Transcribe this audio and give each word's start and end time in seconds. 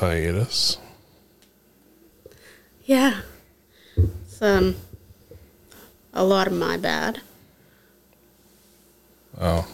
hiatus. 0.00 0.78
Yeah. 2.84 3.22
It's 3.96 4.40
um 4.42 4.76
a 6.12 6.24
lot 6.24 6.46
of 6.46 6.52
my 6.52 6.76
bad. 6.76 7.20
Oh, 9.40 9.66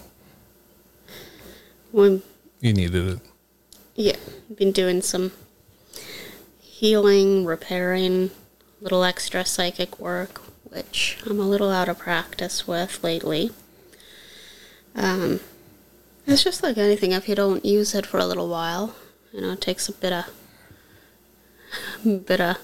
We 1.93 2.21
you 2.61 2.73
needed 2.73 3.07
it. 3.09 3.19
yeah, 3.95 4.17
been 4.57 4.73
doing 4.73 5.03
some 5.03 5.31
healing, 6.61 7.45
repairing, 7.45 8.31
little 8.81 9.05
extra 9.05 9.45
psychic 9.45 10.01
work, 10.01 10.41
which 10.65 11.19
I'm 11.27 11.39
a 11.39 11.49
little 11.49 11.71
out 11.71 11.89
of 11.89 11.99
practice 11.99 12.67
with 12.67 13.05
lately. 13.05 13.51
Um, 14.97 15.39
it's 16.27 16.43
just 16.43 16.63
like 16.65 16.77
anything. 16.77 17.13
If 17.13 17.29
you 17.29 17.35
don't 17.37 17.65
use 17.65 17.95
it 17.95 18.05
for 18.07 18.19
a 18.19 18.27
little 18.27 18.49
while, 18.49 18.97
you 19.33 19.41
know, 19.41 19.53
it 19.53 19.61
takes 19.61 19.89
a 19.89 19.93
bit 19.93 20.13
of 20.13 20.27
bit 22.27 22.41
of 22.41 22.59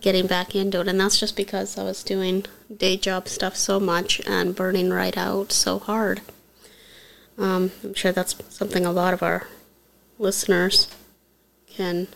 getting 0.00 0.26
back 0.26 0.54
into 0.54 0.80
it, 0.80 0.88
and 0.88 1.00
that's 1.00 1.18
just 1.18 1.36
because 1.36 1.76
I 1.78 1.82
was 1.82 2.02
doing 2.02 2.44
day 2.74 2.96
job 2.96 3.28
stuff 3.28 3.56
so 3.56 3.78
much 3.78 4.20
and 4.26 4.54
burning 4.54 4.90
right 4.90 5.16
out 5.16 5.52
so 5.52 5.78
hard. 5.78 6.20
Um, 7.38 7.72
I'm 7.84 7.94
sure 7.94 8.12
that's 8.12 8.36
something 8.48 8.86
a 8.86 8.92
lot 8.92 9.12
of 9.12 9.22
our 9.22 9.46
listeners 10.18 10.88
can 11.66 12.08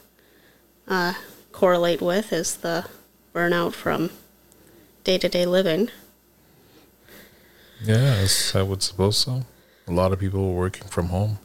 uh, 0.89 1.15
correlate 1.53 2.01
with 2.01 2.33
is 2.33 2.57
the 2.57 2.87
burnout 3.35 3.75
from 3.75 4.11
day 5.05 5.19
to 5.19 5.29
day 5.29 5.45
living. 5.45 5.91
Yes, 7.83 8.55
I 8.55 8.63
would 8.63 8.83
suppose 8.83 9.19
so. 9.19 9.43
A 9.87 9.93
lot 9.93 10.13
of 10.13 10.19
people 10.19 10.49
were 10.49 10.59
working 10.59 10.89
from 10.89 11.07
home. 11.07 11.39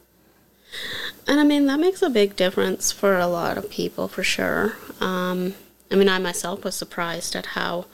And 1.27 1.39
I 1.39 1.43
mean, 1.43 1.65
that 1.65 1.79
makes 1.79 2.01
a 2.01 2.09
big 2.09 2.35
difference 2.35 2.91
for 2.91 3.17
a 3.17 3.27
lot 3.27 3.57
of 3.57 3.69
people 3.69 4.07
for 4.07 4.23
sure. 4.23 4.77
Um, 4.99 5.55
I 5.91 5.95
mean, 5.95 6.09
I 6.09 6.19
myself 6.19 6.63
was 6.63 6.75
surprised 6.75 7.35
at 7.35 7.47
how 7.47 7.85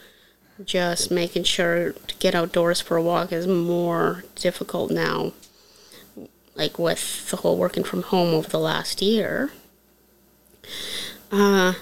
just 0.65 1.11
making 1.11 1.43
sure 1.43 1.93
to 1.93 2.15
get 2.17 2.35
outdoors 2.35 2.81
for 2.81 2.97
a 2.97 3.01
walk 3.01 3.31
is 3.31 3.47
more 3.47 4.23
difficult 4.35 4.91
now. 4.91 5.33
Like 6.55 6.77
with 6.77 7.29
the 7.29 7.37
whole 7.37 7.57
working 7.57 7.83
from 7.83 8.03
home 8.03 8.33
over 8.33 8.49
the 8.49 8.59
last 8.59 9.01
year. 9.01 9.51
Uh, 11.31 11.73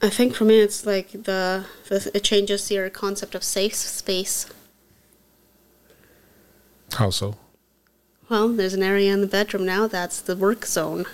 I 0.00 0.10
think 0.10 0.34
for 0.34 0.44
me, 0.44 0.60
it's 0.60 0.86
like 0.86 1.10
the, 1.10 1.66
the 1.88 2.10
it 2.14 2.22
changes 2.22 2.70
your 2.70 2.88
concept 2.90 3.34
of 3.34 3.42
safe 3.42 3.74
space. 3.74 4.46
How 6.92 7.10
so? 7.10 7.36
Well, 8.28 8.48
there's 8.48 8.74
an 8.74 8.82
area 8.82 9.12
in 9.12 9.20
the 9.20 9.26
bedroom 9.26 9.66
now 9.66 9.86
that's 9.86 10.20
the 10.20 10.36
work 10.36 10.64
zone. 10.66 11.04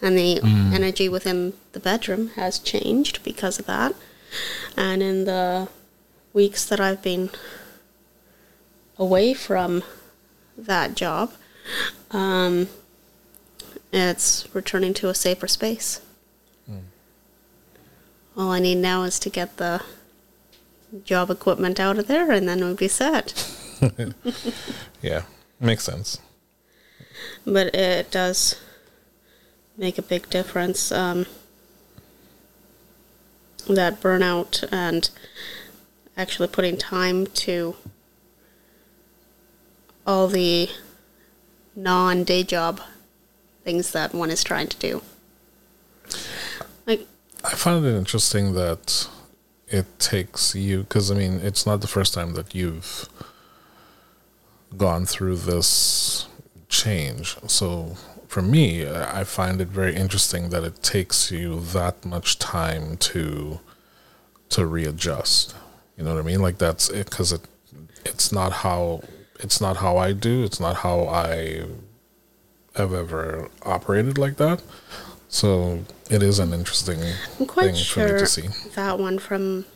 And 0.00 0.16
the 0.16 0.40
energy 0.72 1.08
within 1.08 1.54
the 1.72 1.80
bedroom 1.80 2.28
has 2.36 2.58
changed 2.60 3.22
because 3.24 3.58
of 3.58 3.66
that. 3.66 3.94
And 4.76 5.02
in 5.02 5.24
the 5.24 5.68
weeks 6.32 6.64
that 6.66 6.78
I've 6.78 7.02
been 7.02 7.30
away 8.96 9.34
from 9.34 9.82
that 10.56 10.94
job, 10.94 11.32
um, 12.12 12.68
it's 13.92 14.46
returning 14.54 14.94
to 14.94 15.08
a 15.08 15.14
safer 15.14 15.48
space. 15.48 16.00
All 18.36 18.52
I 18.52 18.60
need 18.60 18.76
now 18.76 19.02
is 19.02 19.18
to 19.20 19.30
get 19.30 19.56
the 19.56 19.82
job 21.04 21.28
equipment 21.28 21.80
out 21.80 21.98
of 21.98 22.06
there, 22.06 22.30
and 22.30 22.48
then 22.48 22.60
we'll 22.60 22.74
be 22.76 22.86
set. 22.88 23.34
Yeah, 25.02 25.22
makes 25.60 25.84
sense. 25.84 26.18
But 27.46 27.74
it 27.74 28.10
does 28.10 28.60
make 29.76 29.98
a 29.98 30.02
big 30.02 30.28
difference. 30.30 30.92
Um, 30.92 31.26
that 33.68 34.00
burnout 34.00 34.66
and 34.72 35.10
actually 36.16 36.48
putting 36.48 36.76
time 36.76 37.26
to 37.26 37.76
all 40.06 40.26
the 40.26 40.70
non 41.76 42.24
day 42.24 42.42
job 42.42 42.80
things 43.64 43.92
that 43.92 44.14
one 44.14 44.30
is 44.30 44.42
trying 44.42 44.66
to 44.68 44.76
do. 44.78 45.02
Like, 46.86 47.06
I 47.44 47.50
find 47.50 47.84
it 47.84 47.96
interesting 47.96 48.54
that 48.54 49.08
it 49.68 49.98
takes 49.98 50.54
you 50.54 50.80
because 50.80 51.10
I 51.10 51.14
mean 51.14 51.40
it's 51.42 51.66
not 51.66 51.82
the 51.82 51.86
first 51.86 52.14
time 52.14 52.32
that 52.34 52.54
you've 52.54 53.08
gone 54.76 55.04
through 55.04 55.36
this 55.36 56.26
change. 56.68 57.36
So 57.46 57.96
for 58.26 58.42
me, 58.42 58.86
I 58.88 59.24
find 59.24 59.60
it 59.60 59.68
very 59.68 59.94
interesting 59.94 60.50
that 60.50 60.64
it 60.64 60.82
takes 60.82 61.30
you 61.30 61.60
that 61.60 62.04
much 62.04 62.38
time 62.38 62.96
to 62.98 63.60
to 64.50 64.66
readjust. 64.66 65.54
You 65.96 66.04
know 66.04 66.14
what 66.14 66.20
I 66.20 66.26
mean? 66.26 66.40
Like 66.40 66.58
that's 66.58 66.88
it 66.88 67.10
because 67.10 67.32
it 67.32 67.42
it's 68.04 68.32
not 68.32 68.52
how 68.52 69.02
it's 69.40 69.60
not 69.60 69.78
how 69.78 69.96
I 69.96 70.12
do. 70.12 70.44
It's 70.44 70.60
not 70.60 70.76
how 70.76 71.06
I 71.06 71.64
have 72.74 72.92
ever 72.92 73.48
operated 73.62 74.18
like 74.18 74.36
that. 74.36 74.62
So 75.28 75.84
it 76.10 76.22
is 76.22 76.38
an 76.38 76.52
interesting 76.52 77.00
I'm 77.38 77.46
quite 77.46 77.74
thing 77.74 77.84
for 77.84 78.00
me 78.00 78.08
sure 78.08 78.18
to 78.18 78.26
see. 78.26 78.48
that 78.74 78.98
one 78.98 79.18
from 79.18 79.66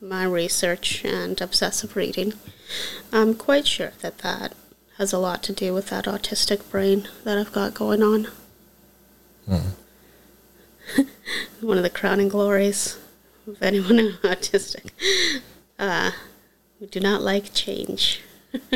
my 0.00 0.24
research 0.24 1.04
and 1.04 1.40
obsessive 1.40 1.96
reading. 1.96 2.34
I'm 3.12 3.34
quite 3.34 3.66
sure 3.66 3.92
that 4.00 4.18
that 4.18 4.54
has 5.00 5.12
a 5.14 5.18
lot 5.18 5.42
to 5.42 5.50
do 5.54 5.72
with 5.72 5.88
that 5.88 6.04
autistic 6.04 6.70
brain 6.70 7.08
that 7.24 7.38
I've 7.38 7.52
got 7.52 7.72
going 7.72 8.02
on. 8.02 8.28
one 11.62 11.78
of 11.78 11.82
the 11.82 11.88
crowning 11.88 12.28
glories 12.28 12.98
of 13.46 13.62
anyone 13.62 14.18
autistic. 14.22 14.90
Uh, 15.78 16.10
we 16.78 16.86
do 16.86 17.00
not 17.00 17.22
like 17.22 17.54
change. 17.54 18.20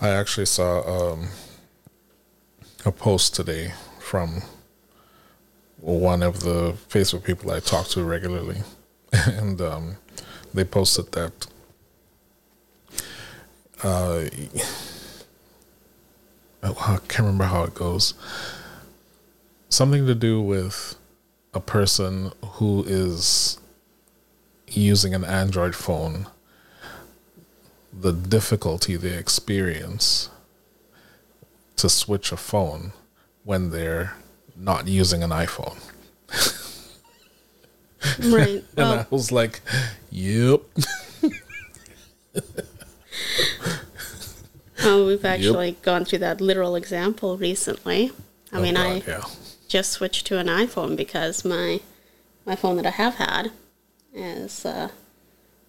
I 0.00 0.08
actually 0.08 0.46
saw 0.46 1.12
um, 1.12 1.28
a 2.84 2.90
post 2.90 3.36
today 3.36 3.74
from 4.00 4.42
one 5.76 6.24
of 6.24 6.40
the 6.40 6.74
Facebook 6.88 7.22
people 7.22 7.52
I 7.52 7.60
talk 7.60 7.86
to 7.90 8.02
regularly, 8.02 8.62
and 9.12 9.60
um, 9.60 9.98
they 10.52 10.64
posted 10.64 11.12
that 11.12 11.46
uh, 13.82 14.24
I 16.62 16.98
can't 17.08 17.20
remember 17.20 17.44
how 17.44 17.64
it 17.64 17.74
goes. 17.74 18.14
Something 19.68 20.06
to 20.06 20.14
do 20.14 20.40
with 20.40 20.96
a 21.54 21.60
person 21.60 22.32
who 22.44 22.84
is 22.86 23.58
using 24.68 25.14
an 25.14 25.24
Android 25.24 25.74
phone 25.74 26.26
the 27.92 28.12
difficulty 28.12 28.96
they 28.96 29.16
experience 29.16 30.30
to 31.76 31.88
switch 31.88 32.30
a 32.30 32.36
phone 32.36 32.92
when 33.44 33.70
they're 33.70 34.14
not 34.56 34.86
using 34.86 35.22
an 35.22 35.30
iPhone. 35.30 35.78
Right. 38.20 38.64
And 38.76 38.86
I 38.86 39.06
was 39.10 39.32
like, 39.32 39.60
yep. 40.10 40.60
well, 44.78 45.06
we've 45.06 45.24
actually 45.24 45.72
gone 45.82 46.04
through 46.04 46.20
that 46.20 46.40
literal 46.40 46.74
example 46.76 47.36
recently. 47.36 48.12
I 48.52 48.58
Oh, 48.58 48.62
mean, 48.62 48.76
I 48.76 49.02
yeah. 49.06 49.22
just 49.68 49.92
switched 49.92 50.26
to 50.28 50.38
an 50.38 50.46
iPhone 50.48 50.96
because 50.96 51.44
my 51.44 51.80
my 52.46 52.56
phone 52.56 52.76
that 52.76 52.86
I 52.86 52.90
have 52.90 53.14
had 53.16 53.52
is 54.12 54.64
uh, 54.66 54.88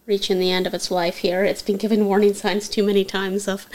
reaching 0.07 0.39
the 0.39 0.51
end 0.51 0.65
of 0.65 0.73
its 0.73 0.89
life 0.89 1.17
here. 1.17 1.43
It's 1.43 1.61
been 1.61 1.77
given 1.77 2.05
warning 2.05 2.33
signs 2.33 2.67
too 2.69 2.83
many 2.83 3.03
times 3.03 3.47
of 3.47 3.67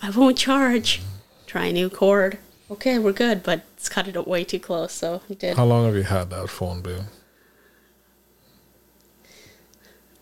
I 0.00 0.10
won't 0.10 0.38
charge. 0.38 1.02
Try 1.46 1.66
a 1.66 1.72
new 1.72 1.90
cord. 1.90 2.38
Okay, 2.70 2.98
we're 2.98 3.12
good, 3.12 3.42
but 3.42 3.60
it's 3.76 3.88
cut 3.90 4.08
it 4.08 4.16
up 4.16 4.26
way 4.26 4.42
too 4.44 4.58
close, 4.58 4.92
so 4.92 5.20
did. 5.38 5.56
How 5.56 5.66
long 5.66 5.84
have 5.84 5.94
you 5.94 6.02
had 6.04 6.30
that 6.30 6.48
phone, 6.48 6.80
Bill? 6.80 7.04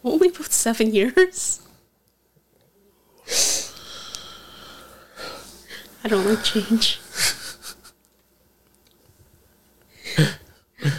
Only 0.05 0.29
about 0.29 0.51
seven 0.53 0.93
years. 0.93 1.61
I 6.05 6.09
don't 6.09 6.27
like 6.27 6.43
change. 6.43 7.01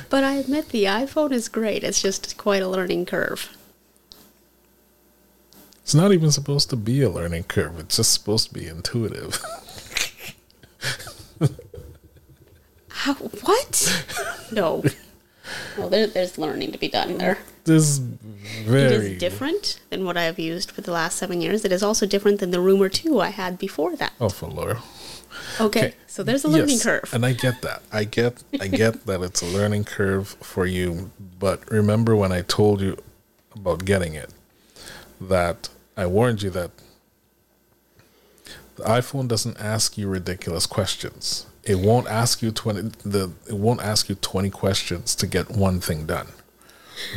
but 0.09 0.23
I 0.23 0.35
admit 0.35 0.69
the 0.69 0.85
iPhone 0.85 1.31
is 1.31 1.49
great. 1.49 1.83
It's 1.83 2.01
just 2.01 2.37
quite 2.37 2.61
a 2.61 2.67
learning 2.67 3.05
curve. 3.05 3.49
It's 5.81 5.93
not 5.93 6.13
even 6.13 6.31
supposed 6.31 6.69
to 6.69 6.77
be 6.77 7.01
a 7.01 7.09
learning 7.09 7.43
curve. 7.43 7.77
It's 7.79 7.97
just 7.97 8.13
supposed 8.13 8.47
to 8.47 8.53
be 8.53 8.67
intuitive. 8.67 9.37
How, 12.87 13.13
what? 13.15 14.05
No. 14.51 14.83
Well, 15.77 15.89
there, 15.89 16.07
there's 16.07 16.37
learning 16.37 16.71
to 16.71 16.77
be 16.77 16.87
done 16.87 17.17
there. 17.17 17.37
This 17.65 17.83
is 17.83 17.99
very 18.65 19.13
is 19.15 19.19
different 19.19 19.79
than 19.89 20.05
what 20.05 20.17
I 20.17 20.23
have 20.23 20.37
used 20.39 20.71
for 20.71 20.81
the 20.81 20.91
last 20.91 21.17
seven 21.17 21.41
years. 21.41 21.63
It 21.65 21.71
is 21.71 21.81
also 21.81 22.05
different 22.05 22.39
than 22.39 22.51
the 22.51 22.59
rumor 22.59 22.89
two 22.89 23.19
I 23.21 23.29
had 23.29 23.57
before 23.57 23.95
that. 23.95 24.13
Oh, 24.19 24.29
for 24.29 24.47
Laura. 24.49 24.81
Okay, 25.59 25.79
Okay. 25.87 25.93
so 26.07 26.21
there's 26.23 26.43
a 26.43 26.47
learning 26.47 26.69
Yes, 26.77 26.83
curve. 26.83 27.09
and 27.13 27.25
I 27.25 27.33
get 27.33 27.61
that. 27.63 27.81
I 27.91 28.03
get, 28.03 28.43
I 28.59 28.67
get 28.67 29.05
that 29.07 29.21
it's 29.21 29.41
a 29.41 29.45
learning 29.45 29.85
curve 29.85 30.29
for 30.41 30.65
you. 30.65 31.11
But 31.39 31.69
remember 31.71 32.15
when 32.15 32.31
I 32.31 32.41
told 32.41 32.81
you 32.81 32.97
about 33.55 33.83
getting 33.85 34.13
it, 34.13 34.29
that 35.21 35.69
I 35.97 36.05
warned 36.05 36.41
you 36.43 36.49
that 36.51 36.71
the 38.75 38.83
iPhone 38.83 39.27
doesn't 39.27 39.59
ask 39.59 39.97
you 39.97 40.07
ridiculous 40.07 40.65
questions. 40.65 41.45
It 41.63 41.79
won't 41.79 42.07
ask 42.07 42.41
you 42.41 42.51
twenty. 42.51 42.81
The 43.05 43.31
it 43.47 43.55
won't 43.55 43.81
ask 43.81 44.09
you 44.09 44.15
twenty 44.15 44.49
questions 44.49 45.15
to 45.15 45.27
get 45.27 45.49
one 45.49 45.79
thing 45.79 46.05
done. 46.05 46.27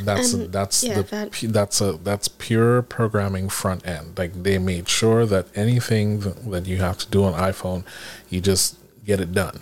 That's 0.04 0.32
And, 0.32 0.52
that's 0.52 0.82
yeah, 0.82 0.94
the 0.94 1.02
that- 1.02 1.52
that's 1.52 1.81
a 1.81 1.93
that's 2.02 2.28
pure 2.28 2.82
programming 2.82 3.48
front 3.48 3.87
end. 3.87 4.16
Like 4.19 4.43
they 4.43 4.58
made 4.58 4.88
sure 4.88 5.26
that 5.26 5.46
anything 5.54 6.20
that, 6.20 6.50
that 6.50 6.66
you 6.66 6.78
have 6.78 6.98
to 6.98 7.06
do 7.10 7.25
on 7.25 7.34
iPhone, 7.34 7.84
you 8.31 8.40
just 8.40 8.76
get 9.04 9.20
it 9.20 9.32
done. 9.32 9.60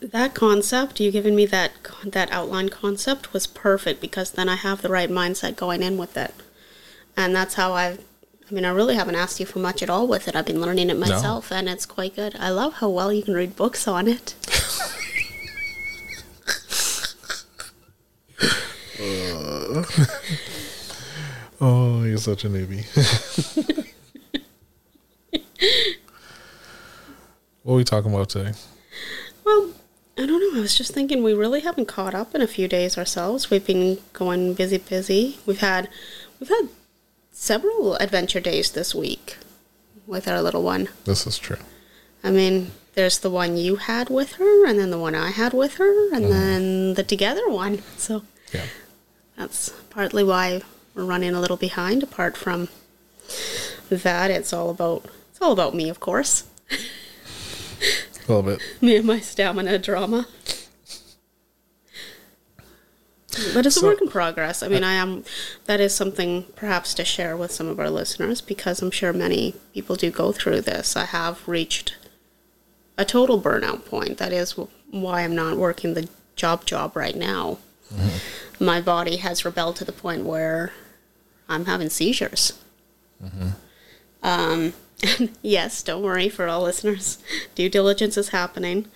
that 0.00 0.34
concept 0.34 0.98
you 1.00 1.10
giving 1.12 1.36
me 1.36 1.46
that 1.46 1.70
that 2.04 2.30
outline 2.32 2.68
concept 2.68 3.32
was 3.32 3.46
perfect 3.46 4.00
because 4.00 4.32
then 4.32 4.48
I 4.48 4.56
have 4.56 4.82
the 4.82 4.88
right 4.88 5.08
mindset 5.10 5.54
going 5.56 5.80
in 5.82 5.96
with 5.96 6.16
it, 6.16 6.34
and 7.16 7.34
that's 7.36 7.54
how 7.54 7.72
I've. 7.72 8.00
I 8.50 8.54
mean, 8.54 8.64
I 8.64 8.70
really 8.70 8.94
haven't 8.96 9.14
asked 9.14 9.40
you 9.40 9.46
for 9.46 9.58
much 9.60 9.82
at 9.82 9.90
all 9.90 10.06
with 10.06 10.28
it. 10.28 10.36
I've 10.36 10.46
been 10.46 10.60
learning 10.60 10.90
it 10.90 10.98
myself, 10.98 11.50
and 11.50 11.68
it's 11.68 11.86
quite 11.86 12.16
good. 12.16 12.36
I 12.38 12.50
love 12.50 12.74
how 12.74 12.88
well 12.88 13.12
you 13.12 13.22
can 13.22 13.34
read 13.34 13.56
books 13.56 13.88
on 13.88 14.08
it. 14.08 14.34
Uh, 19.02 19.84
oh, 21.60 22.04
you're 22.04 22.18
such 22.18 22.44
a 22.44 22.48
newbie. 22.48 22.84
what 27.62 27.72
are 27.72 27.76
we 27.76 27.84
talking 27.84 28.12
about 28.12 28.28
today? 28.28 28.52
Well, 29.44 29.70
I 30.16 30.26
don't 30.26 30.40
know. 30.40 30.58
I 30.58 30.60
was 30.60 30.76
just 30.76 30.92
thinking 30.92 31.22
we 31.22 31.34
really 31.34 31.60
haven't 31.60 31.86
caught 31.86 32.14
up 32.14 32.34
in 32.34 32.42
a 32.42 32.46
few 32.46 32.68
days 32.68 32.96
ourselves. 32.96 33.50
We've 33.50 33.66
been 33.66 33.98
going 34.12 34.54
busy, 34.54 34.78
busy. 34.78 35.38
We've 35.46 35.60
had 35.60 35.88
we've 36.38 36.50
had 36.50 36.68
several 37.32 37.96
adventure 37.96 38.40
days 38.40 38.70
this 38.70 38.94
week 38.94 39.36
with 40.06 40.28
our 40.28 40.42
little 40.42 40.62
one. 40.62 40.88
This 41.04 41.26
is 41.26 41.38
true. 41.38 41.56
I 42.22 42.30
mean, 42.30 42.70
there's 42.94 43.18
the 43.18 43.30
one 43.30 43.56
you 43.56 43.76
had 43.76 44.10
with 44.10 44.32
her, 44.32 44.66
and 44.66 44.78
then 44.78 44.90
the 44.90 44.98
one 44.98 45.14
I 45.14 45.30
had 45.30 45.52
with 45.52 45.74
her, 45.74 46.14
and 46.14 46.24
uh-huh. 46.26 46.34
then 46.34 46.94
the 46.94 47.02
together 47.02 47.48
one. 47.48 47.82
So 47.96 48.22
Yeah. 48.52 48.66
that's 49.36 49.70
partly 49.90 50.22
why 50.24 50.62
we're 50.94 51.04
running 51.04 51.34
a 51.34 51.40
little 51.40 51.56
behind. 51.56 52.02
Apart 52.02 52.36
from 52.36 52.68
that, 53.88 54.30
it's 54.30 54.52
all 54.52 54.70
about 54.70 55.06
it's 55.30 55.40
all 55.40 55.52
about 55.52 55.74
me, 55.74 55.88
of 55.88 56.00
course. 56.00 56.44
A 58.28 58.32
little 58.32 58.42
bit. 58.44 58.60
me 58.80 58.96
and 58.96 59.06
my 59.06 59.18
stamina 59.18 59.78
drama. 59.78 60.28
But 63.54 63.64
it's 63.64 63.80
a 63.82 63.86
work 63.86 64.02
in 64.02 64.08
progress. 64.08 64.62
I 64.62 64.68
mean, 64.68 64.84
I 64.84 64.92
am. 64.92 65.24
That 65.64 65.80
is 65.80 65.94
something 65.94 66.44
perhaps 66.54 66.92
to 66.94 67.04
share 67.04 67.36
with 67.36 67.50
some 67.50 67.66
of 67.66 67.80
our 67.80 67.88
listeners 67.88 68.40
because 68.40 68.82
I'm 68.82 68.90
sure 68.90 69.12
many 69.12 69.54
people 69.72 69.96
do 69.96 70.10
go 70.10 70.32
through 70.32 70.60
this. 70.62 70.96
I 70.96 71.06
have 71.06 71.46
reached 71.48 71.96
a 72.98 73.04
total 73.06 73.40
burnout 73.40 73.86
point. 73.86 74.18
That 74.18 74.32
is 74.32 74.52
why 74.90 75.22
I'm 75.22 75.34
not 75.34 75.56
working 75.56 75.94
the 75.94 76.08
job 76.36 76.66
job 76.66 76.94
right 76.94 77.16
now. 77.16 77.58
My 78.60 78.80
body 78.80 79.16
has 79.16 79.44
rebelled 79.44 79.76
to 79.76 79.84
the 79.84 79.92
point 79.92 80.24
where 80.24 80.72
I'm 81.48 81.64
having 81.64 81.88
seizures. 81.90 82.52
Um, 84.22 84.72
yes, 85.42 85.82
don't 85.82 86.02
worry 86.02 86.28
for 86.28 86.46
all 86.48 86.62
listeners. 86.62 87.18
Due 87.54 87.68
diligence 87.68 88.16
is 88.16 88.28
happening. 88.30 88.86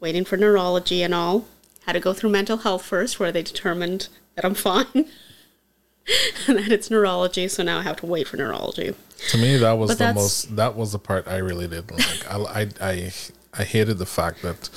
Waiting 0.00 0.24
for 0.24 0.36
neurology 0.36 1.02
and 1.02 1.14
all. 1.14 1.46
Had 1.88 1.94
to 1.94 2.00
go 2.00 2.12
through 2.12 2.28
mental 2.28 2.58
health 2.58 2.84
first, 2.84 3.18
where 3.18 3.32
they 3.32 3.42
determined 3.42 4.08
that 4.34 4.44
I'm 4.44 4.52
fine. 4.52 4.84
and 6.46 6.58
that 6.58 6.70
it's 6.70 6.90
neurology, 6.90 7.48
so 7.48 7.62
now 7.62 7.78
I 7.78 7.82
have 7.82 7.96
to 8.00 8.06
wait 8.06 8.28
for 8.28 8.36
neurology. 8.36 8.94
To 9.30 9.38
me, 9.38 9.56
that 9.56 9.72
was 9.72 9.92
But 9.92 9.98
the 9.98 10.12
most. 10.12 10.54
That 10.56 10.76
was 10.76 10.92
the 10.92 10.98
part 10.98 11.26
I 11.26 11.38
really 11.38 11.66
didn't 11.66 11.92
like. 11.92 12.30
I, 12.30 12.60
I, 12.60 12.68
I, 12.82 13.12
I 13.54 13.64
hated 13.64 13.96
the 13.96 14.04
fact 14.04 14.42
that 14.42 14.68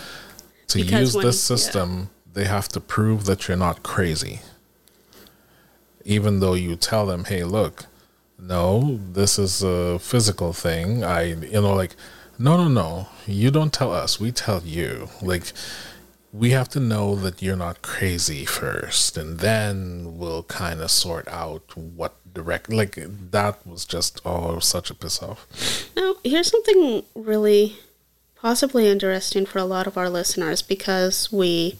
to 0.67 0.79
use 0.79 1.13
when- 1.13 1.25
this 1.25 1.43
system, 1.43 2.11
they 2.31 2.45
have 2.45 2.69
to 2.69 2.79
prove 2.79 3.25
that 3.25 3.45
you're 3.45 3.57
not 3.57 3.83
crazy. 3.83 4.39
Even 6.05 6.39
though 6.39 6.53
you 6.53 6.77
tell 6.77 7.05
them, 7.07 7.25
"Hey, 7.25 7.43
look, 7.43 7.87
no, 8.39 9.01
this 9.11 9.37
is 9.37 9.61
a 9.61 9.99
physical 9.99 10.53
thing." 10.53 11.03
I, 11.03 11.23
you 11.23 11.59
know, 11.59 11.73
like, 11.73 11.97
no, 12.39 12.55
no, 12.55 12.69
no. 12.69 13.09
You 13.27 13.51
don't 13.51 13.73
tell 13.73 13.91
us. 13.91 14.17
We 14.17 14.31
tell 14.31 14.61
you. 14.63 15.09
Like, 15.21 15.51
we 16.33 16.51
have 16.51 16.69
to 16.69 16.79
know 16.79 17.15
that 17.15 17.41
you're 17.41 17.55
not 17.55 17.81
crazy 17.81 18.45
first, 18.45 19.17
and 19.17 19.39
then 19.39 20.17
we'll 20.17 20.43
kind 20.43 20.81
of 20.81 20.89
sort 20.89 21.27
out 21.27 21.75
what 21.75 22.15
direct. 22.33 22.71
Like 22.71 22.97
that 23.31 23.65
was 23.67 23.85
just 23.85 24.21
oh, 24.25 24.59
such 24.59 24.89
a 24.89 24.95
piss 24.95 25.21
off. 25.21 25.47
Now, 25.95 26.15
here's 26.23 26.49
something 26.49 27.03
really 27.15 27.77
possibly 28.35 28.87
interesting 28.87 29.45
for 29.45 29.59
a 29.59 29.65
lot 29.65 29.87
of 29.87 29.97
our 29.97 30.09
listeners 30.09 30.61
because 30.61 31.31
we, 31.31 31.77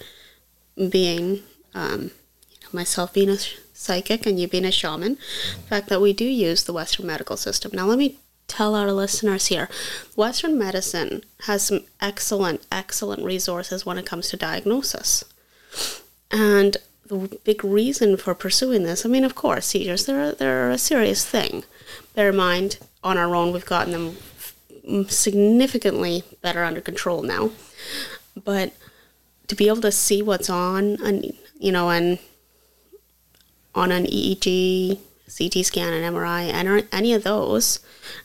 being 0.89 1.43
um, 1.73 2.11
you 2.49 2.57
know, 2.61 2.69
myself 2.73 3.13
being 3.13 3.29
a 3.29 3.37
psychic 3.73 4.25
and 4.25 4.39
you 4.39 4.47
being 4.47 4.65
a 4.65 4.71
shaman, 4.71 5.17
the 5.55 5.67
fact 5.67 5.89
that 5.89 6.01
we 6.01 6.13
do 6.13 6.25
use 6.25 6.63
the 6.63 6.73
Western 6.73 7.07
medical 7.07 7.37
system. 7.37 7.71
Now, 7.73 7.85
let 7.85 7.97
me 7.97 8.17
tell 8.51 8.75
our 8.75 8.91
listeners 8.91 9.47
here 9.47 9.69
Western 10.15 10.57
medicine 10.57 11.23
has 11.45 11.63
some 11.63 11.81
excellent, 12.01 12.65
excellent 12.69 13.23
resources 13.23 13.85
when 13.85 13.97
it 13.97 14.05
comes 14.05 14.29
to 14.29 14.37
diagnosis. 14.37 15.23
And 16.29 16.75
the 17.07 17.39
big 17.45 17.63
reason 17.63 18.17
for 18.17 18.35
pursuing 18.35 18.83
this, 18.83 19.05
I 19.05 19.09
mean, 19.09 19.23
of 19.23 19.35
course, 19.35 19.67
seizures, 19.67 20.05
they're, 20.05 20.33
they're 20.33 20.69
a 20.69 20.77
serious 20.77 21.25
thing. 21.25 21.63
Bear 22.13 22.29
in 22.29 22.35
mind, 22.35 22.77
on 23.03 23.17
our 23.17 23.33
own, 23.33 23.53
we've 23.53 23.65
gotten 23.65 23.93
them 23.93 25.07
significantly 25.07 26.23
better 26.41 26.63
under 26.63 26.81
control 26.81 27.21
now. 27.23 27.51
But 28.35 28.73
to 29.47 29.55
be 29.55 29.67
able 29.67 29.81
to 29.81 29.91
see 29.91 30.21
what's 30.21 30.49
on, 30.49 30.97
and 31.03 31.33
you 31.59 31.71
know, 31.71 31.89
and 31.89 32.19
on 33.73 33.91
an 33.91 34.05
EEG, 34.05 34.99
CT 35.37 35.65
scan, 35.65 35.93
and 35.93 36.15
MRI, 36.15 36.43
and 36.51 36.87
any 36.91 37.13
of 37.13 37.23
those, 37.23 37.79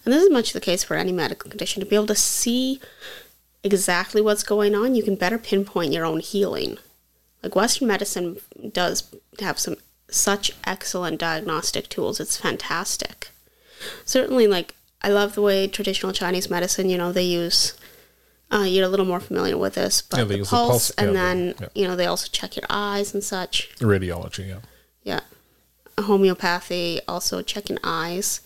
and 0.04 0.12
this 0.12 0.22
is 0.22 0.30
much 0.30 0.52
the 0.52 0.60
case 0.60 0.82
for 0.82 0.94
any 0.96 1.12
medical 1.12 1.50
condition, 1.50 1.80
to 1.80 1.86
be 1.86 1.96
able 1.96 2.06
to 2.06 2.14
see 2.14 2.80
exactly 3.62 4.20
what's 4.20 4.42
going 4.42 4.74
on, 4.74 4.94
you 4.94 5.02
can 5.02 5.16
better 5.16 5.38
pinpoint 5.38 5.92
your 5.92 6.04
own 6.04 6.20
healing. 6.20 6.78
Like 7.42 7.54
Western 7.54 7.88
medicine 7.88 8.38
does 8.72 9.14
have 9.40 9.58
some 9.58 9.76
such 10.10 10.52
excellent 10.64 11.18
diagnostic 11.20 11.88
tools. 11.88 12.20
It's 12.20 12.36
fantastic. 12.36 13.30
Certainly, 14.04 14.46
like 14.46 14.74
I 15.02 15.08
love 15.08 15.34
the 15.34 15.42
way 15.42 15.66
traditional 15.68 16.12
Chinese 16.12 16.48
medicine. 16.50 16.88
You 16.88 16.98
know, 16.98 17.12
they 17.12 17.24
use. 17.24 17.74
Uh, 18.52 18.62
you're 18.62 18.84
a 18.84 18.88
little 18.88 19.06
more 19.06 19.18
familiar 19.18 19.58
with 19.58 19.74
this, 19.74 20.02
but 20.02 20.18
Yeah, 20.18 20.24
the 20.24 20.38
use 20.38 20.50
the 20.50 20.56
pulse, 20.56 20.68
pulse, 20.68 20.90
and 20.90 21.08
yeah, 21.08 21.12
then 21.12 21.54
yeah. 21.60 21.68
you 21.74 21.88
know 21.88 21.96
they 21.96 22.06
also 22.06 22.28
check 22.30 22.54
your 22.56 22.66
eyes 22.70 23.12
and 23.12 23.22
such. 23.22 23.74
Radiology, 23.78 24.48
yeah. 24.48 24.60
Yeah, 25.02 25.20
homeopathy 26.00 27.00
also 27.08 27.42
checking 27.42 27.78
eyes. 27.82 28.40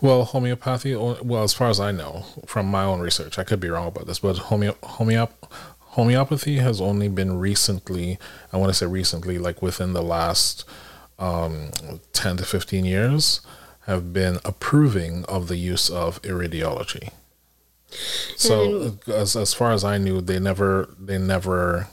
Well, 0.00 0.24
homeopathy. 0.24 0.94
Well, 0.94 1.42
as 1.42 1.54
far 1.54 1.68
as 1.68 1.80
I 1.80 1.92
know, 1.92 2.26
from 2.46 2.66
my 2.66 2.84
own 2.84 3.00
research, 3.00 3.38
I 3.38 3.44
could 3.44 3.60
be 3.60 3.70
wrong 3.70 3.88
about 3.88 4.06
this, 4.06 4.18
but 4.18 4.36
homeo- 4.36 4.78
homeop- 4.80 5.50
homeopathy 5.80 6.56
has 6.58 6.80
only 6.80 7.08
been 7.08 7.38
recently. 7.38 8.18
I 8.52 8.58
want 8.58 8.70
to 8.70 8.74
say 8.74 8.86
recently, 8.86 9.38
like 9.38 9.62
within 9.62 9.92
the 9.92 10.02
last 10.02 10.64
um, 11.18 11.70
ten 12.12 12.36
to 12.36 12.44
fifteen 12.44 12.84
years, 12.84 13.40
have 13.86 14.12
been 14.12 14.38
approving 14.44 15.24
of 15.24 15.48
the 15.48 15.56
use 15.56 15.88
of 15.88 16.20
iridiology. 16.22 17.10
So, 18.36 18.98
as 19.06 19.36
as 19.36 19.54
far 19.54 19.72
as 19.72 19.84
I 19.84 19.98
knew, 19.98 20.20
they 20.20 20.38
never 20.38 20.88
they 20.98 21.18
never, 21.18 21.88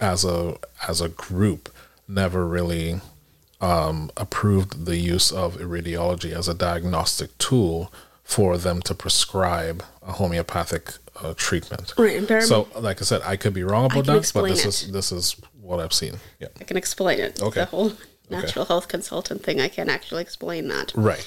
as 0.00 0.24
a 0.24 0.56
as 0.88 1.00
a 1.00 1.08
group, 1.08 1.68
never 2.08 2.46
really 2.46 3.00
um, 3.60 4.10
approved 4.16 4.86
the 4.86 4.96
use 4.96 5.32
of 5.32 5.56
iridiology 5.56 6.32
as 6.32 6.48
a 6.48 6.54
diagnostic 6.54 7.36
tool 7.38 7.92
for 8.22 8.56
them 8.58 8.80
to 8.82 8.94
prescribe 8.94 9.82
a 10.02 10.12
homeopathic 10.12 10.92
uh, 11.22 11.34
treatment. 11.36 11.92
Right, 11.98 12.26
So, 12.42 12.68
like 12.78 13.00
I 13.00 13.04
said, 13.04 13.20
I 13.24 13.36
could 13.36 13.52
be 13.54 13.62
wrong 13.62 13.86
about 13.86 14.06
that, 14.06 14.12
but 14.34 14.42
this 14.48 14.64
explain 14.64 14.68
is 14.68 14.92
this 14.92 15.12
is 15.12 15.36
what 15.60 15.78
I've 15.80 15.92
seen. 15.92 16.14
Yeah, 16.40 16.48
I 16.60 16.64
can 16.64 16.76
explain 16.76 17.20
it. 17.20 17.40
Okay. 17.42 17.60
The 17.60 17.66
whole 17.66 17.92
natural 18.30 18.64
health 18.64 18.88
consultant 18.88 19.42
thing, 19.42 19.60
I 19.60 19.68
can 19.68 19.88
actually 19.90 20.22
explain 20.22 20.68
that. 20.68 20.92
right. 20.94 21.24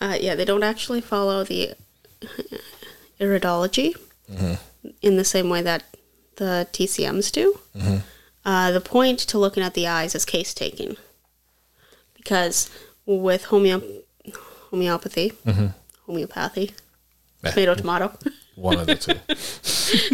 Uh, 0.00 0.16
yeah, 0.20 0.34
they 0.34 0.44
don't 0.44 0.62
actually 0.64 1.00
follow 1.00 1.44
the 1.44 1.74
iridology 3.20 3.94
Mm-hmm. 4.30 4.54
in 5.02 5.16
the 5.16 5.24
same 5.24 5.48
way 5.50 5.60
that 5.60 5.82
the 6.36 6.68
TCMs 6.72 7.32
do. 7.32 7.58
Uh, 8.44 8.70
the 8.70 8.80
point 8.80 9.18
to 9.18 9.38
looking 9.38 9.60
at 9.64 9.74
the 9.74 9.88
eyes 9.88 10.14
is 10.14 10.24
case 10.24 10.54
taking. 10.54 10.96
Because 12.20 12.70
with 13.06 13.44
homeo- 13.46 14.02
homeopathy, 14.70 15.32
homeopathy, 16.06 16.70
Eh, 17.42 17.50
tomato, 17.52 17.74
tomato. 17.74 18.12
One 18.56 18.78
of 18.78 18.86
the 18.86 18.96
two. 18.96 19.14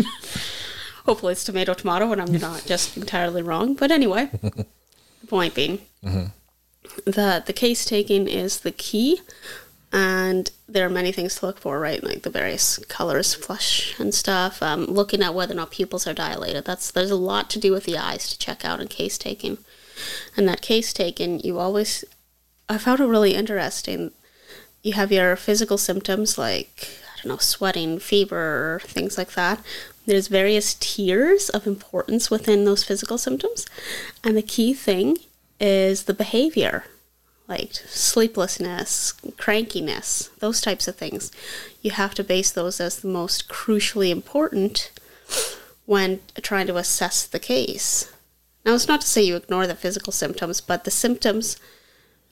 Hopefully 1.04 1.32
it's 1.32 1.44
tomato, 1.44 1.74
tomato, 1.74 2.10
and 2.12 2.20
I'm 2.20 2.32
not 2.32 2.64
just 2.66 2.96
entirely 2.96 3.42
wrong. 3.42 3.74
But 3.74 3.90
anyway, 3.90 4.28
the 4.42 5.26
point 5.28 5.54
being 5.54 5.80
that 7.04 7.46
the 7.46 7.52
case 7.52 7.84
taking 7.84 8.28
is 8.28 8.60
the 8.60 8.70
key. 8.72 9.20
And 9.92 10.50
there 10.68 10.84
are 10.84 10.90
many 10.90 11.12
things 11.12 11.36
to 11.36 11.46
look 11.46 11.58
for, 11.58 11.78
right? 11.78 12.02
Like 12.02 12.22
the 12.22 12.30
various 12.30 12.78
colors, 12.86 13.34
flush 13.34 13.94
and 14.00 14.12
stuff. 14.12 14.60
Um, 14.62 14.84
looking 14.86 15.22
at 15.22 15.32
whether 15.34 15.52
or 15.52 15.56
not 15.56 15.70
pupils 15.70 16.06
are 16.06 16.12
dilated. 16.14 16.64
That's 16.64 16.90
there's 16.90 17.10
a 17.12 17.16
lot 17.16 17.48
to 17.50 17.58
do 17.60 17.70
with 17.72 17.84
the 17.84 17.96
eyes 17.96 18.28
to 18.30 18.38
check 18.38 18.64
out 18.64 18.80
in 18.80 18.88
case 18.88 19.16
taking. 19.16 19.58
And 20.36 20.48
that 20.48 20.62
case 20.62 20.92
taken, 20.92 21.38
you 21.40 21.58
always, 21.58 22.04
I 22.68 22.78
found 22.78 23.00
it 23.00 23.06
really 23.06 23.34
interesting. 23.34 24.12
You 24.82 24.92
have 24.94 25.12
your 25.12 25.36
physical 25.36 25.78
symptoms 25.78 26.38
like 26.38 26.88
I 27.14 27.22
don't 27.22 27.32
know, 27.32 27.38
sweating, 27.38 27.98
fever, 27.98 28.80
things 28.84 29.16
like 29.16 29.32
that. 29.32 29.64
There's 30.04 30.28
various 30.28 30.74
tiers 30.74 31.48
of 31.48 31.66
importance 31.66 32.30
within 32.30 32.64
those 32.64 32.84
physical 32.84 33.18
symptoms, 33.18 33.66
and 34.22 34.36
the 34.36 34.42
key 34.42 34.74
thing 34.74 35.16
is 35.58 36.04
the 36.04 36.14
behavior 36.14 36.84
like 37.48 37.72
sleeplessness, 37.74 39.12
crankiness, 39.36 40.30
those 40.38 40.60
types 40.60 40.88
of 40.88 40.96
things. 40.96 41.30
You 41.80 41.92
have 41.92 42.14
to 42.14 42.24
base 42.24 42.50
those 42.50 42.80
as 42.80 43.00
the 43.00 43.08
most 43.08 43.48
crucially 43.48 44.10
important 44.10 44.90
when 45.84 46.20
trying 46.42 46.66
to 46.66 46.76
assess 46.76 47.26
the 47.26 47.38
case. 47.38 48.12
Now, 48.66 48.74
it's 48.74 48.88
not 48.88 49.00
to 49.02 49.06
say 49.06 49.22
you 49.22 49.36
ignore 49.36 49.68
the 49.68 49.76
physical 49.76 50.12
symptoms, 50.12 50.60
but 50.60 50.82
the 50.82 50.90
symptoms 50.90 51.56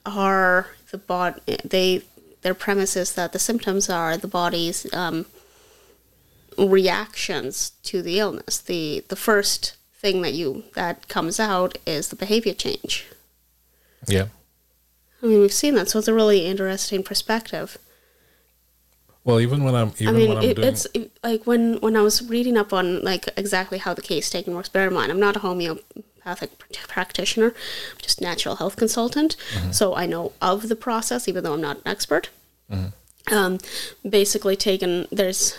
are 0.05 0.67
the 0.91 0.99
body. 0.99 1.41
They 1.65 2.03
their 2.43 2.55
premise 2.55 2.97
is 2.97 3.15
that 3.15 3.33
the 3.33 3.39
symptoms 3.39 3.89
are 3.89 4.17
the 4.17 4.27
body's 4.27 4.93
um, 4.93 5.27
reactions 6.59 7.73
to 7.85 8.03
the 8.03 8.19
illness. 8.19 8.59
the 8.59 9.05
The 9.09 9.17
first 9.17 9.77
thing 9.95 10.23
that 10.23 10.35
you 10.35 10.65
that 10.75 11.07
comes 11.07 11.39
out 11.39 11.79
is 11.87 12.09
the 12.09 12.17
behavior 12.17 12.53
change. 12.53 13.07
Yeah. 14.09 14.27
I 15.23 15.27
mean, 15.27 15.41
we've 15.41 15.53
seen 15.53 15.77
that, 15.77 15.89
so 15.89 16.01
it's 16.01 16.09
a 16.09 16.13
really 16.13 16.45
interesting 16.45 17.05
perspective. 17.05 17.79
Well, 19.23 19.41
even 19.41 19.63
when 19.63 19.77
I'm 19.77 19.93
even 20.01 20.09
I 20.09 20.19
mean, 20.19 20.29
when 20.31 20.39
I'm 20.39 20.45
it, 20.45 20.57
doing 20.57 20.69
it's 20.69 20.87
it, 20.95 21.17
like 21.23 21.47
when 21.47 21.77
when 21.81 21.97
I 21.97 22.03
was 22.03 22.29
reading 22.29 22.57
up 22.57 22.73
on 22.73 23.03
like 23.03 23.29
exactly 23.37 23.79
how 23.79 23.95
the 23.95 24.03
case 24.03 24.29
taking 24.29 24.55
works. 24.55 24.69
Bear 24.69 24.89
in 24.89 24.95
mind, 24.95 25.13
I'm 25.13 25.21
not 25.21 25.37
a 25.37 25.79
homeopathic 26.25 26.59
pr- 26.59 26.87
practitioner, 26.89 27.49
I'm 27.49 27.99
just 28.01 28.21
natural 28.21 28.57
health 28.57 28.77
consultant. 28.77 29.37
So 29.71 29.95
I 29.95 30.07
know 30.07 30.33
of 30.41 30.69
the 30.69 30.77
process, 30.77 31.29
even 31.29 31.45
though 31.45 31.55
I'm 31.55 31.61
not 31.61 31.79
an 31.79 31.83
expert. 31.87 32.31
Um, 33.33 33.59
basically, 34.09 34.57
taken 34.57 35.07
there's, 35.11 35.57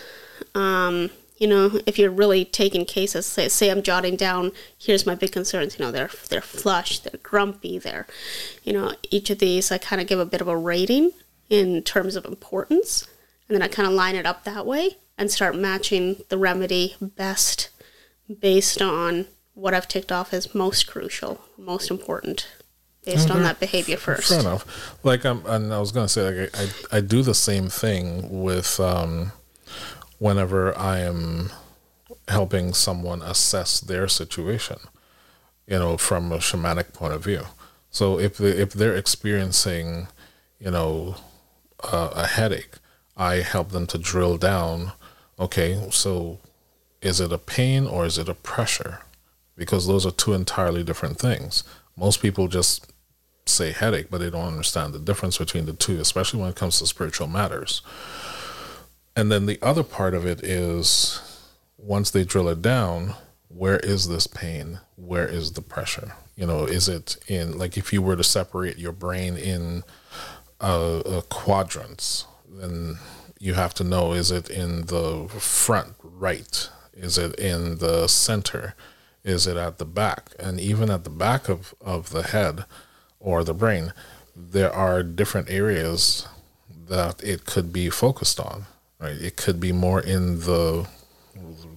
um, 0.54 1.10
you 1.38 1.48
know, 1.48 1.80
if 1.86 1.98
you're 1.98 2.12
really 2.12 2.46
taking 2.46 2.86
cases, 2.86 3.26
say, 3.26 3.50
say 3.50 3.70
I'm 3.70 3.82
jotting 3.82 4.16
down, 4.16 4.52
here's 4.78 5.06
my 5.06 5.16
big 5.16 5.32
concerns. 5.32 5.78
You 5.78 5.86
know, 5.86 5.92
they're 5.92 6.12
they're 6.30 6.42
flush, 6.42 7.00
they're 7.00 7.20
grumpy, 7.24 7.80
they're, 7.80 8.06
you 8.64 8.72
know, 8.74 8.94
each 9.10 9.30
of 9.30 9.40
these 9.40 9.72
I 9.72 9.78
kind 9.80 10.00
of 10.02 10.08
give 10.08 10.20
a 10.20 10.26
bit 10.26 10.42
of 10.42 10.48
a 10.48 10.58
rating 10.58 11.12
in 11.50 11.82
terms 11.82 12.16
of 12.16 12.26
importance, 12.26 13.08
and 13.48 13.56
then 13.56 13.62
I 13.64 13.68
kind 13.68 13.88
of 13.88 13.94
line 13.94 14.16
it 14.16 14.26
up 14.26 14.44
that 14.44 14.66
way 14.66 14.98
and 15.18 15.32
start 15.32 15.56
matching 15.56 16.24
the 16.30 16.38
remedy 16.38 16.96
best 17.02 17.70
based 18.40 18.82
on 18.82 19.26
what 19.56 19.74
I've 19.74 19.88
ticked 19.88 20.12
off 20.12 20.34
as 20.34 20.54
most 20.54 20.86
crucial, 20.86 21.42
most 21.58 21.90
important, 21.90 22.48
based 23.06 23.32
on 23.32 23.44
that 23.44 23.60
behavior 23.60 23.98
first. 23.98 24.30
Fair 24.30 24.42
enough. 24.42 24.98
Like 25.04 25.26
I'm, 25.26 25.46
and 25.46 25.74
I 25.74 25.80
was 25.80 25.92
gonna 25.92 26.10
say, 26.10 26.30
like 26.30 26.56
I, 26.56 26.64
I, 26.64 26.98
I 26.98 27.02
do 27.02 27.24
the 27.24 27.34
same 27.34 27.70
thing 27.70 28.44
with 28.44 28.80
um, 28.80 29.32
whenever 30.20 30.78
I 30.78 31.00
am 31.00 31.52
helping 32.28 32.74
someone 32.74 33.22
assess 33.22 33.80
their 33.80 34.08
situation. 34.08 34.78
You 35.68 35.80
know, 35.80 35.98
from 35.98 36.32
a 36.32 36.38
shamanic 36.38 36.94
point 36.94 37.14
of 37.14 37.24
view. 37.24 37.42
So 37.90 38.20
if 38.20 38.38
they, 38.38 38.50
if 38.50 38.72
they're 38.74 38.96
experiencing, 38.96 40.10
you 40.60 40.70
know, 40.70 41.16
uh, 41.84 42.12
a 42.14 42.28
headache, 42.28 42.76
I 43.18 43.36
help 43.38 43.70
them 43.70 43.88
to 43.88 43.98
drill 43.98 44.38
down. 44.38 44.92
Okay, 45.40 45.88
so 45.90 46.40
is 47.02 47.20
it 47.20 47.32
a 47.32 47.40
pain 47.40 47.88
or 47.88 48.06
is 48.06 48.20
it 48.20 48.30
a 48.30 48.36
pressure? 48.36 49.00
Because 49.58 49.88
those 49.88 50.06
are 50.06 50.12
two 50.12 50.34
entirely 50.34 50.84
different 50.84 51.18
things. 51.18 51.64
Most 51.96 52.22
people 52.22 52.48
just 52.48 52.92
say 53.46 53.72
headache, 53.72 54.08
but 54.10 54.20
they 54.20 54.30
don't 54.30 54.48
understand 54.48 54.94
the 54.94 55.00
difference 55.00 55.38
between 55.38 55.66
the 55.66 55.74
two, 55.74 56.00
especially 56.00 56.42
when 56.42 56.50
it 56.50 56.56
comes 56.56 56.80
to 56.80 56.88
spiritual 56.88 57.28
matters. 57.28 57.82
And 59.16 59.32
then 59.32 59.46
the 59.46 59.60
other 59.62 59.84
part 59.84 60.14
of 60.14 60.26
it 60.26 60.44
is 60.44 61.22
once 61.78 62.12
they 62.12 62.24
drill 62.24 62.50
it 62.50 62.62
down, 62.62 63.14
where 63.48 63.80
is 63.80 64.10
this 64.10 64.28
pain? 64.28 64.80
Where 64.96 65.28
is 65.28 65.54
the 65.54 65.62
pressure? 65.62 66.14
You 66.36 66.48
know, 66.48 66.66
is 66.66 66.90
it 66.90 67.18
in, 67.28 67.58
like, 67.58 67.78
if 67.78 67.94
you 67.94 68.02
were 68.02 68.18
to 68.18 68.24
separate 68.24 68.78
your 68.78 68.92
brain 68.92 69.38
in 69.38 69.84
uh, 70.60 71.00
uh, 71.00 71.22
quadrants, 71.30 72.26
then 72.50 72.98
you 73.40 73.54
have 73.54 73.74
to 73.76 73.84
know 73.84 74.14
is 74.14 74.32
it 74.32 74.50
in 74.50 74.88
the 74.88 75.28
front 75.30 75.94
right? 76.02 76.70
Is 76.94 77.18
it 77.18 77.40
in 77.40 77.78
the 77.78 78.08
center? 78.08 78.74
Is 79.26 79.48
it 79.48 79.58
at 79.58 79.80
the 79.80 79.86
back? 79.86 80.30
And 80.40 80.60
even 80.60 80.90
at 80.90 81.04
the 81.04 81.10
back 81.10 81.50
of, 81.50 81.74
of 81.82 82.12
the 82.12 82.24
head 82.24 82.66
or 83.20 83.44
the 83.44 83.56
brain, 83.56 83.92
there 84.36 84.72
are 84.72 85.02
different 85.02 85.50
areas 85.50 86.28
that 86.88 87.24
it 87.24 87.46
could 87.46 87.74
be 87.74 87.90
focused 87.90 88.40
on. 88.40 88.68
Right? 89.00 89.20
It 89.20 89.36
could 89.36 89.60
be 89.60 89.72
more 89.72 90.00
in 90.00 90.40
the 90.42 90.88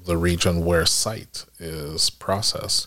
the 0.05 0.17
region 0.17 0.65
where 0.65 0.87
sight 0.87 1.45
is 1.59 2.11
processed, 2.11 2.87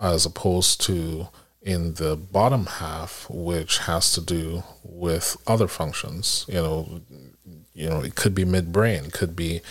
as 0.00 0.26
opposed 0.26 0.80
to 0.82 1.28
in 1.62 1.94
the 1.94 2.16
bottom 2.16 2.66
half, 2.66 3.26
which 3.30 3.78
has 3.78 4.12
to 4.12 4.20
do 4.20 4.62
with 4.82 5.36
other 5.46 5.68
functions. 5.68 6.44
You 6.48 6.54
know, 6.54 7.00
you 7.74 7.88
know, 7.88 8.00
it 8.00 8.14
could 8.14 8.34
be 8.34 8.44
midbrain, 8.44 9.12
could 9.12 9.34
be 9.34 9.62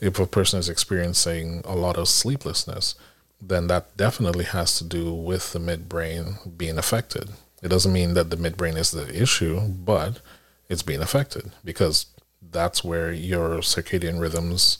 if 0.00 0.18
a 0.18 0.26
person 0.26 0.58
is 0.58 0.68
experiencing 0.68 1.62
a 1.64 1.74
lot 1.74 1.96
of 1.96 2.08
sleeplessness, 2.08 2.94
then 3.40 3.66
that 3.68 3.96
definitely 3.96 4.44
has 4.44 4.78
to 4.78 4.84
do 4.84 5.12
with 5.12 5.52
the 5.52 5.58
midbrain 5.58 6.56
being 6.56 6.78
affected. 6.78 7.30
It 7.62 7.68
doesn't 7.68 7.92
mean 7.92 8.14
that 8.14 8.30
the 8.30 8.36
midbrain 8.36 8.76
is 8.76 8.90
the 8.90 9.08
issue, 9.14 9.60
but 9.60 10.20
it's 10.68 10.82
being 10.82 11.00
affected 11.00 11.52
because 11.64 12.06
that's 12.42 12.84
where 12.84 13.12
your 13.12 13.58
circadian 13.58 14.20
rhythms 14.20 14.78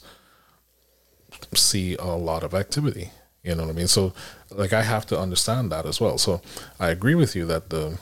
see 1.53 1.95
a 1.95 2.05
lot 2.05 2.43
of 2.43 2.53
activity. 2.53 3.11
You 3.43 3.55
know 3.55 3.63
what 3.63 3.71
I 3.71 3.73
mean? 3.73 3.87
So, 3.87 4.13
like, 4.49 4.73
I 4.73 4.83
have 4.83 5.05
to 5.07 5.19
understand 5.19 5.71
that 5.71 5.85
as 5.85 6.01
well. 6.01 6.17
So, 6.17 6.41
I 6.79 6.89
agree 6.89 7.15
with 7.15 7.35
you 7.35 7.45
that 7.45 7.69
the 7.69 7.97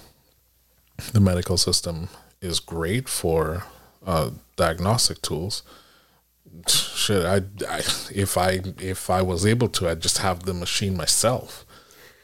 the 1.14 1.20
medical 1.20 1.58
system 1.58 2.10
is 2.42 2.60
great 2.60 3.08
for 3.08 3.64
uh, 4.06 4.32
diagnostic 4.56 5.22
tools. 5.22 5.62
Shit, 6.68 7.26
I, 7.26 7.38
I 7.70 7.80
if 8.14 8.38
I 8.38 8.62
if 8.80 9.10
I 9.10 9.22
was 9.22 9.46
able 9.46 9.70
to, 9.70 9.90
I'd 9.90 10.02
just 10.02 10.18
have 10.20 10.44
the 10.44 10.54
machine 10.54 10.98
myself 10.98 11.66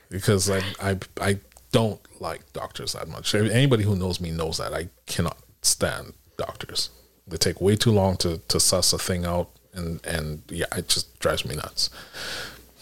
because 0.09 0.49
I 0.49 0.61
I 0.81 0.97
I 1.19 1.39
don't 1.71 1.99
like 2.21 2.51
doctors 2.53 2.93
that 2.93 3.07
much. 3.07 3.35
Anybody 3.35 3.83
who 3.83 3.95
knows 3.95 4.19
me 4.19 4.31
knows 4.31 4.57
that 4.57 4.73
I 4.73 4.89
cannot 5.05 5.37
stand 5.61 6.13
doctors. 6.37 6.89
They 7.27 7.37
take 7.37 7.61
way 7.61 7.75
too 7.75 7.91
long 7.91 8.17
to 8.17 8.39
to 8.47 8.59
suss 8.59 8.93
a 8.93 8.97
thing 8.97 9.25
out, 9.25 9.49
and 9.73 10.05
and 10.05 10.43
yeah, 10.49 10.65
it 10.75 10.87
just 10.87 11.19
drives 11.19 11.45
me 11.45 11.55
nuts. 11.55 11.89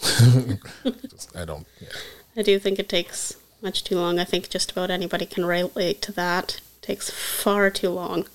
just, 0.02 1.36
I 1.36 1.44
don't. 1.44 1.66
Yeah. 1.80 1.88
I 2.36 2.42
do 2.42 2.58
think 2.58 2.78
it 2.78 2.88
takes 2.88 3.36
much 3.60 3.84
too 3.84 3.96
long. 3.96 4.18
I 4.18 4.24
think 4.24 4.48
just 4.48 4.72
about 4.72 4.90
anybody 4.90 5.26
can 5.26 5.44
relate 5.44 6.02
to 6.02 6.12
that. 6.12 6.54
It 6.54 6.82
takes 6.82 7.10
far 7.10 7.70
too 7.70 7.90
long. 7.90 8.26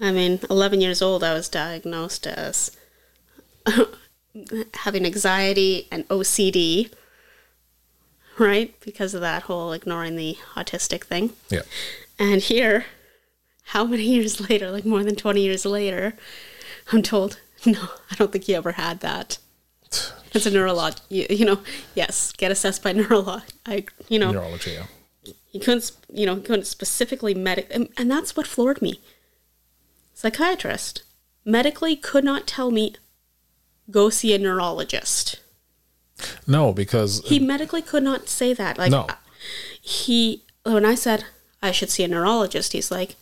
I 0.00 0.12
mean, 0.12 0.40
11 0.50 0.80
years 0.80 1.00
old, 1.00 1.24
I 1.24 1.32
was 1.32 1.48
diagnosed 1.48 2.26
as 2.26 2.76
having 4.74 5.06
anxiety 5.06 5.88
and 5.90 6.06
OCD, 6.08 6.92
right? 8.38 8.78
Because 8.80 9.14
of 9.14 9.20
that 9.22 9.44
whole 9.44 9.72
ignoring 9.72 10.16
the 10.16 10.36
autistic 10.54 11.04
thing. 11.04 11.30
Yeah. 11.48 11.62
And 12.18 12.42
here, 12.42 12.86
how 13.66 13.84
many 13.84 14.02
years 14.14 14.48
later, 14.48 14.70
like 14.70 14.84
more 14.84 15.02
than 15.02 15.16
20 15.16 15.40
years 15.40 15.64
later, 15.64 16.14
I'm 16.92 17.02
told, 17.02 17.40
no, 17.66 17.88
I 18.10 18.14
don't 18.16 18.32
think 18.32 18.48
you 18.48 18.56
ever 18.56 18.72
had 18.72 19.00
that. 19.00 19.38
It's 20.32 20.44
a 20.44 20.50
neurolog, 20.50 21.00
you, 21.08 21.24
you 21.30 21.46
know, 21.46 21.60
yes, 21.94 22.30
get 22.32 22.50
assessed 22.50 22.82
by 22.82 22.92
neurolog. 22.92 23.42
I, 23.64 23.86
you 24.10 24.18
know, 24.18 24.32
Neurology. 24.32 24.72
Yeah. 24.72 25.32
he 25.46 25.58
couldn't, 25.58 25.92
you 26.12 26.26
know, 26.26 26.34
he 26.34 26.42
couldn't 26.42 26.66
specifically 26.66 27.32
medic, 27.32 27.68
and, 27.70 27.88
and 27.96 28.10
that's 28.10 28.36
what 28.36 28.46
floored 28.46 28.82
me. 28.82 29.00
Psychiatrist 30.16 31.02
medically 31.44 31.94
could 31.94 32.24
not 32.24 32.46
tell 32.46 32.70
me 32.70 32.94
go 33.90 34.08
see 34.08 34.34
a 34.34 34.38
neurologist. 34.38 35.36
No, 36.46 36.72
because 36.72 37.20
He 37.26 37.38
medically 37.38 37.82
could 37.82 38.02
not 38.02 38.26
say 38.26 38.54
that. 38.54 38.78
Like 38.78 38.90
No. 38.90 39.06
he 39.78 40.42
when 40.64 40.86
I 40.86 40.94
said 40.94 41.26
I 41.62 41.70
should 41.70 41.90
see 41.90 42.02
a 42.02 42.08
neurologist, 42.08 42.72
he's 42.72 42.90
like, 42.90 43.16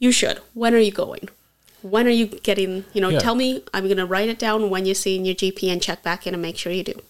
"You 0.00 0.10
should. 0.10 0.38
When 0.52 0.74
are 0.74 0.78
you 0.78 0.90
going? 0.90 1.28
When 1.80 2.08
are 2.08 2.10
you 2.20 2.26
getting? 2.26 2.86
You 2.92 3.00
know, 3.02 3.08
Yeah. 3.10 3.20
tell 3.20 3.36
me. 3.36 3.62
I'm 3.72 3.84
going 3.84 3.96
to 3.98 4.06
write 4.06 4.28
it 4.28 4.38
down 4.40 4.68
when 4.68 4.84
you're 4.84 4.94
seeing 4.96 5.24
your 5.24 5.36
GP 5.36 5.68
and 5.70 5.80
check 5.80 6.02
back 6.02 6.26
in 6.26 6.34
and 6.34 6.42
make 6.42 6.58
sure 6.58 6.72
you 6.72 6.82
do." 6.84 7.00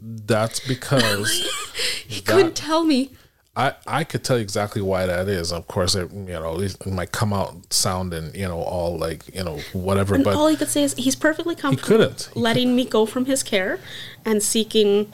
that's 0.00 0.60
because 0.60 1.30
He 2.06 2.20
That- 2.20 2.26
couldn't 2.26 2.54
tell 2.54 2.84
me. 2.84 3.10
I, 3.58 3.74
I 3.88 4.04
could 4.04 4.22
tell 4.22 4.36
you 4.38 4.42
exactly 4.42 4.80
why 4.80 5.04
that 5.06 5.26
is. 5.28 5.52
Of 5.52 5.66
course, 5.66 5.96
it 5.96 6.10
you 6.12 6.38
know 6.44 6.60
it 6.60 6.86
might 6.86 7.10
come 7.10 7.32
out 7.32 7.72
sounding 7.72 8.32
you 8.34 8.46
know 8.46 8.60
all 8.60 8.96
like 8.96 9.24
you 9.34 9.42
know 9.42 9.58
whatever, 9.72 10.14
And 10.14 10.22
but 10.24 10.36
all 10.36 10.46
he 10.46 10.56
could 10.56 10.68
say 10.68 10.84
is 10.84 10.94
he's 10.94 11.16
perfectly 11.16 11.56
comfortable 11.56 11.98
he 11.98 12.06
couldn't. 12.06 12.30
Letting 12.36 12.76
me 12.76 12.84
go 12.84 13.04
from 13.04 13.24
his 13.24 13.42
care 13.42 13.80
and 14.24 14.42
seeking, 14.42 15.12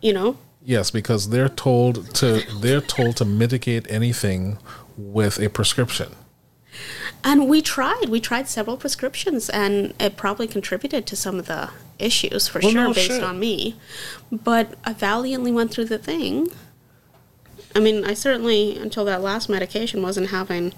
you 0.00 0.12
know, 0.12 0.36
Yes, 0.64 0.90
because 0.90 1.30
they're 1.30 1.48
told 1.48 2.14
to 2.16 2.42
they're 2.60 2.80
told 2.80 3.16
to 3.16 3.24
mitigate 3.24 3.90
anything 3.90 4.58
with 4.96 5.40
a 5.40 5.48
prescription. 5.48 6.10
And 7.24 7.48
we 7.48 7.60
tried. 7.62 8.08
We 8.08 8.20
tried 8.20 8.48
several 8.48 8.76
prescriptions, 8.76 9.50
and 9.50 9.94
it 9.98 10.16
probably 10.16 10.46
contributed 10.46 11.06
to 11.06 11.16
some 11.16 11.38
of 11.40 11.46
the 11.46 11.70
issues 11.98 12.46
for 12.46 12.60
Well, 12.62 12.70
sure, 12.70 12.84
no 12.84 12.92
based 12.94 13.08
shit. 13.08 13.24
on 13.24 13.40
me. 13.40 13.74
But 14.30 14.74
I 14.84 14.92
valiantly 14.92 15.50
went 15.50 15.72
through 15.72 15.86
the 15.86 15.98
thing. 15.98 16.52
I 17.74 17.80
mean, 17.80 18.04
I 18.04 18.14
certainly, 18.14 18.76
until 18.76 19.04
that 19.04 19.22
last 19.22 19.48
medication, 19.48 20.02
wasn't 20.02 20.30
having 20.30 20.72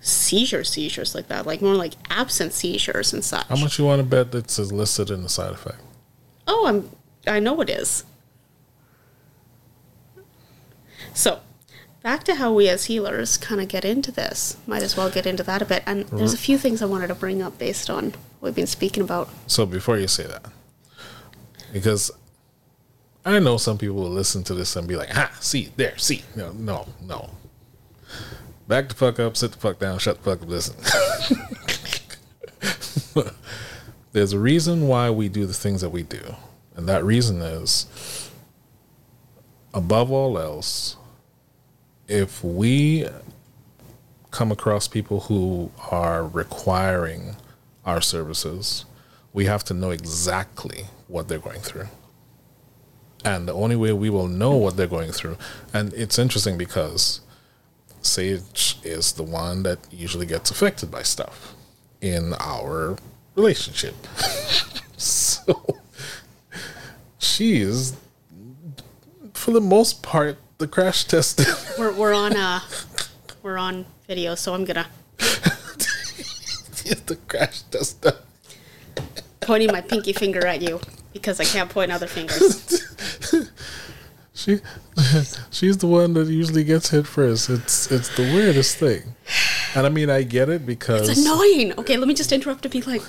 seizure 0.00 0.64
seizures 0.64 1.14
like 1.14 1.28
that, 1.28 1.46
like 1.46 1.62
more 1.62 1.74
like 1.74 1.94
absent 2.10 2.52
seizures 2.52 3.12
and 3.12 3.24
such. 3.24 3.46
How 3.46 3.56
much 3.56 3.78
you 3.78 3.84
want 3.84 4.00
to 4.00 4.06
bet 4.06 4.32
that's 4.32 4.58
listed 4.58 5.10
in 5.10 5.22
the 5.22 5.28
side 5.28 5.52
effect? 5.52 5.80
Oh, 6.46 6.66
I'm. 6.66 6.90
I 7.26 7.38
know 7.38 7.60
it 7.60 7.70
is. 7.70 8.04
So, 11.14 11.40
back 12.02 12.24
to 12.24 12.34
how 12.34 12.52
we 12.52 12.68
as 12.68 12.86
healers 12.86 13.36
kind 13.36 13.60
of 13.60 13.68
get 13.68 13.84
into 13.84 14.10
this. 14.10 14.56
Might 14.66 14.82
as 14.82 14.96
well 14.96 15.10
get 15.10 15.26
into 15.26 15.42
that 15.44 15.62
a 15.62 15.64
bit. 15.64 15.82
And 15.86 16.06
there's 16.06 16.34
a 16.34 16.38
few 16.38 16.58
things 16.58 16.82
I 16.82 16.86
wanted 16.86 17.08
to 17.08 17.14
bring 17.14 17.42
up 17.42 17.58
based 17.58 17.88
on 17.88 18.06
what 18.40 18.48
we've 18.48 18.54
been 18.54 18.66
speaking 18.66 19.02
about. 19.02 19.28
So 19.46 19.66
before 19.66 19.98
you 19.98 20.08
say 20.08 20.24
that, 20.24 20.46
because 21.72 22.10
I 23.24 23.38
know 23.38 23.56
some 23.56 23.78
people 23.78 23.96
will 23.96 24.10
listen 24.10 24.42
to 24.44 24.54
this 24.54 24.74
and 24.76 24.88
be 24.88 24.96
like, 24.96 25.10
"Ha, 25.10 25.30
see 25.40 25.72
there, 25.76 25.96
see." 25.98 26.22
No, 26.34 26.52
no, 26.52 26.86
no. 27.00 27.30
Back 28.66 28.88
the 28.88 28.94
fuck 28.94 29.20
up, 29.20 29.36
sit 29.36 29.52
the 29.52 29.58
fuck 29.58 29.78
down, 29.78 29.98
shut 29.98 30.22
the 30.22 30.30
fuck 30.30 30.42
up, 30.42 30.48
listen. 30.48 30.76
There's 34.12 34.32
a 34.32 34.38
reason 34.38 34.88
why 34.88 35.10
we 35.10 35.28
do 35.28 35.46
the 35.46 35.54
things 35.54 35.80
that 35.80 35.90
we 35.90 36.02
do, 36.02 36.34
and 36.74 36.88
that 36.88 37.04
reason 37.04 37.40
is, 37.40 38.30
above 39.72 40.10
all 40.10 40.38
else, 40.38 40.96
if 42.08 42.42
we 42.42 43.06
come 44.30 44.50
across 44.50 44.88
people 44.88 45.20
who 45.20 45.70
are 45.90 46.26
requiring 46.26 47.36
our 47.84 48.00
services, 48.00 48.84
we 49.32 49.44
have 49.46 49.64
to 49.64 49.74
know 49.74 49.90
exactly 49.90 50.86
what 51.08 51.28
they're 51.28 51.38
going 51.38 51.60
through. 51.60 51.88
And 53.24 53.46
the 53.46 53.52
only 53.52 53.76
way 53.76 53.92
we 53.92 54.10
will 54.10 54.28
know 54.28 54.56
what 54.56 54.76
they're 54.76 54.86
going 54.86 55.12
through, 55.12 55.36
and 55.72 55.92
it's 55.94 56.18
interesting 56.18 56.58
because 56.58 57.20
Sage 58.00 58.78
is 58.82 59.12
the 59.12 59.22
one 59.22 59.62
that 59.62 59.78
usually 59.92 60.26
gets 60.26 60.50
affected 60.50 60.90
by 60.90 61.02
stuff 61.02 61.54
in 62.00 62.34
our 62.40 62.96
relationship. 63.36 63.94
so 64.96 65.76
she 67.18 67.60
is, 67.60 67.96
for 69.34 69.52
the 69.52 69.60
most 69.60 70.02
part, 70.02 70.36
the 70.58 70.66
crash 70.66 71.04
test. 71.04 71.40
We're, 71.78 71.92
we're 71.92 72.14
on 72.14 72.36
uh, 72.36 72.60
we're 73.42 73.58
on 73.58 73.86
video, 74.06 74.34
so 74.34 74.54
I'm 74.54 74.64
gonna 74.64 74.86
the 77.06 77.18
crash 77.28 77.62
test 77.62 78.06
pointing 79.40 79.72
my 79.72 79.80
pinky 79.80 80.12
finger 80.12 80.46
at 80.46 80.62
you 80.62 80.80
because 81.12 81.40
I 81.40 81.44
can't 81.44 81.70
point 81.70 81.92
other 81.92 82.06
fingers. 82.06 82.82
She, 84.34 84.60
she's 85.50 85.76
the 85.76 85.86
one 85.86 86.14
that 86.14 86.26
usually 86.26 86.64
gets 86.64 86.88
hit 86.88 87.06
first. 87.06 87.50
It's 87.50 87.92
it's 87.92 88.08
the 88.16 88.22
weirdest 88.22 88.78
thing, 88.78 89.14
and 89.74 89.86
I 89.86 89.90
mean 89.90 90.08
I 90.08 90.22
get 90.22 90.48
it 90.48 90.64
because 90.64 91.08
It's 91.08 91.20
annoying. 91.20 91.78
Okay, 91.78 91.98
let 91.98 92.08
me 92.08 92.14
just 92.14 92.32
interrupt 92.32 92.62
to 92.62 92.70
be 92.70 92.80
like, 92.80 93.02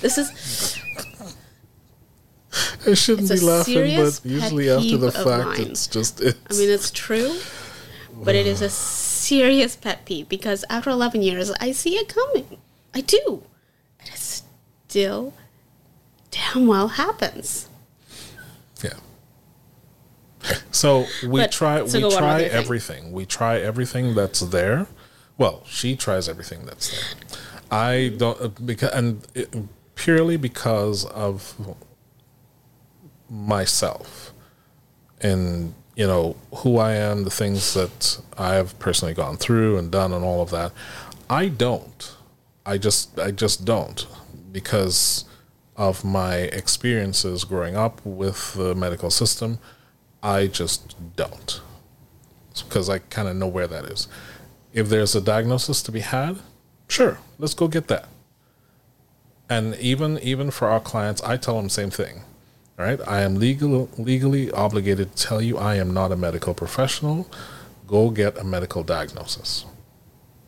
this 0.00 0.18
is 0.18 0.80
I 2.86 2.94
shouldn't 2.94 3.28
be 3.28 3.40
laughing, 3.40 3.96
but 3.96 4.20
usually 4.24 4.70
after 4.70 4.96
the 4.96 5.12
fact, 5.12 5.58
it's 5.60 5.86
just 5.86 6.20
it's. 6.20 6.38
I 6.50 6.60
mean, 6.60 6.70
it's 6.70 6.90
true, 6.90 7.38
but 8.12 8.34
it 8.34 8.46
is 8.46 8.60
a 8.60 8.68
serious 8.68 9.76
pet 9.76 10.04
peeve 10.04 10.28
because 10.28 10.64
after 10.68 10.90
11 10.90 11.22
years, 11.22 11.50
I 11.60 11.72
see 11.72 11.94
it 11.94 12.08
coming. 12.08 12.58
I 12.94 13.00
do. 13.00 13.44
And 14.00 14.08
it 14.08 14.18
still 14.18 15.32
damn 16.34 16.66
well 16.66 16.88
happens. 16.88 17.68
yeah. 18.82 18.90
So 20.70 21.06
we 21.26 21.40
But- 21.40 21.52
try 21.52 21.86
so 21.86 21.98
we 21.98 22.00
go 22.02 22.06
on 22.08 22.12
with 22.12 22.18
try 22.18 22.40
your 22.40 22.48
thing. 22.48 22.58
everything. 22.58 23.12
We 23.12 23.24
try 23.26 23.58
everything 23.60 24.14
that's 24.14 24.40
there. 24.40 24.86
Well, 25.38 25.62
she 25.66 25.96
tries 25.96 26.28
everything 26.28 26.64
that's 26.66 26.90
there. 26.90 27.38
I 27.70 28.12
don't 28.16 28.40
uh, 28.40 28.48
because 28.48 28.90
and 28.92 29.26
it, 29.34 29.48
purely 29.94 30.36
because 30.36 31.04
of 31.06 31.54
myself 33.30 34.32
and 35.20 35.74
you 35.96 36.06
know 36.06 36.36
who 36.56 36.78
I 36.78 36.92
am, 36.92 37.24
the 37.24 37.30
things 37.30 37.72
that 37.74 38.18
I've 38.36 38.76
personally 38.78 39.14
gone 39.14 39.36
through 39.36 39.78
and 39.78 39.90
done, 39.90 40.12
and 40.12 40.24
all 40.24 40.42
of 40.42 40.50
that. 40.50 40.72
I 41.30 41.48
don't. 41.48 42.16
I 42.66 42.78
just 42.78 43.18
I 43.18 43.30
just 43.30 43.64
don't 43.64 44.06
because 44.52 45.24
of 45.76 46.04
my 46.04 46.36
experiences 46.36 47.44
growing 47.44 47.76
up 47.76 48.04
with 48.04 48.54
the 48.54 48.74
medical 48.74 49.10
system. 49.10 49.58
I 50.22 50.46
just 50.46 50.96
don't 51.16 51.60
because 52.62 52.88
I 52.88 52.98
kind 52.98 53.28
of 53.28 53.36
know 53.36 53.48
where 53.48 53.66
that 53.66 53.84
is. 53.84 54.06
If 54.72 54.88
there's 54.88 55.14
a 55.14 55.20
diagnosis 55.20 55.82
to 55.82 55.92
be 55.92 56.00
had, 56.00 56.38
sure, 56.88 57.18
let's 57.38 57.54
go 57.54 57.68
get 57.68 57.88
that. 57.88 58.08
And 59.48 59.74
even 59.76 60.18
even 60.20 60.50
for 60.50 60.68
our 60.68 60.80
clients, 60.80 61.22
I 61.22 61.36
tell 61.36 61.56
them 61.56 61.64
the 61.64 61.70
same 61.70 61.90
thing. 61.90 62.22
All 62.78 62.84
right, 62.84 63.00
I 63.06 63.20
am 63.22 63.36
legal 63.36 63.88
legally 63.98 64.50
obligated 64.50 65.14
to 65.14 65.22
tell 65.26 65.42
you 65.42 65.58
I 65.58 65.76
am 65.76 65.92
not 65.92 66.12
a 66.12 66.16
medical 66.16 66.54
professional. 66.54 67.28
Go 67.86 68.10
get 68.10 68.38
a 68.38 68.44
medical 68.44 68.82
diagnosis. 68.82 69.64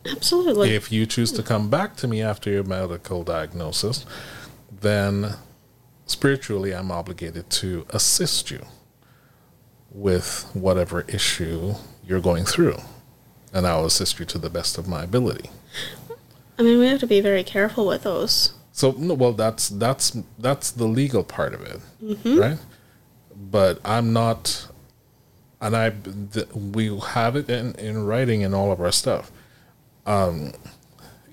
Absolutely. 0.05 0.73
If 0.73 0.91
you 0.91 1.05
choose 1.05 1.31
to 1.33 1.43
come 1.43 1.69
back 1.69 1.95
to 1.97 2.07
me 2.07 2.21
after 2.21 2.49
your 2.49 2.63
medical 2.63 3.23
diagnosis, 3.23 4.05
then 4.81 5.35
spiritually 6.05 6.73
I'm 6.73 6.91
obligated 6.91 7.49
to 7.49 7.85
assist 7.89 8.51
you 8.51 8.65
with 9.91 10.49
whatever 10.53 11.01
issue 11.01 11.73
you're 12.05 12.19
going 12.21 12.45
through. 12.45 12.77
And 13.53 13.65
I'll 13.65 13.85
assist 13.85 14.19
you 14.19 14.25
to 14.25 14.37
the 14.37 14.49
best 14.49 14.77
of 14.77 14.87
my 14.87 15.03
ability. 15.03 15.49
I 16.59 16.63
mean, 16.63 16.79
we 16.79 16.87
have 16.87 16.99
to 16.99 17.07
be 17.07 17.21
very 17.21 17.43
careful 17.43 17.87
with 17.87 18.03
those. 18.03 18.53
So 18.71 18.91
no, 18.91 19.15
well, 19.15 19.33
that's 19.33 19.69
that's 19.69 20.15
that's 20.37 20.69
the 20.69 20.85
legal 20.85 21.23
part 21.23 21.55
of 21.55 21.61
it, 21.63 21.79
right? 22.39 22.57
But 23.35 23.79
I'm 23.83 24.13
not, 24.13 24.67
and 25.59 25.75
I 25.75 25.91
th- 26.31 26.49
we 26.53 26.95
have 26.99 27.35
it 27.35 27.49
in 27.49 27.73
in 27.75 28.05
writing 28.05 28.41
in 28.41 28.53
all 28.53 28.71
of 28.71 28.79
our 28.79 28.91
stuff. 28.91 29.31
Um, 30.05 30.53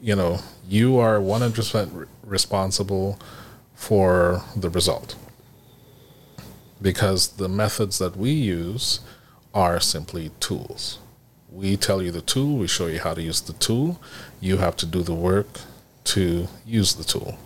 you 0.01 0.17
know, 0.17 0.41
you 0.67 0.99
are 0.99 1.21
one 1.21 1.43
hundred 1.43 1.57
percent 1.57 2.09
responsible 2.27 3.19
for 3.75 4.43
the 4.57 4.71
result 4.71 5.17
because 6.81 7.29
the 7.37 7.49
methods 7.49 7.99
that 7.99 8.17
we 8.17 8.31
use 8.31 9.01
are 9.55 9.81
simply 9.81 10.31
tools. 10.41 10.99
We 11.51 11.77
tell 11.77 12.03
you 12.03 12.11
the 12.11 12.21
tool, 12.21 12.59
we 12.59 12.67
show 12.67 12.87
you 12.89 12.99
how 12.99 13.15
to 13.15 13.23
use 13.23 13.41
the 13.41 13.53
tool. 13.55 14.01
You 14.41 14.59
have 14.59 14.77
to 14.77 14.87
do 14.87 15.03
the 15.03 15.15
work 15.15 15.61
to 16.05 16.49
use 16.67 16.95
the 16.95 17.05
tool. 17.05 17.39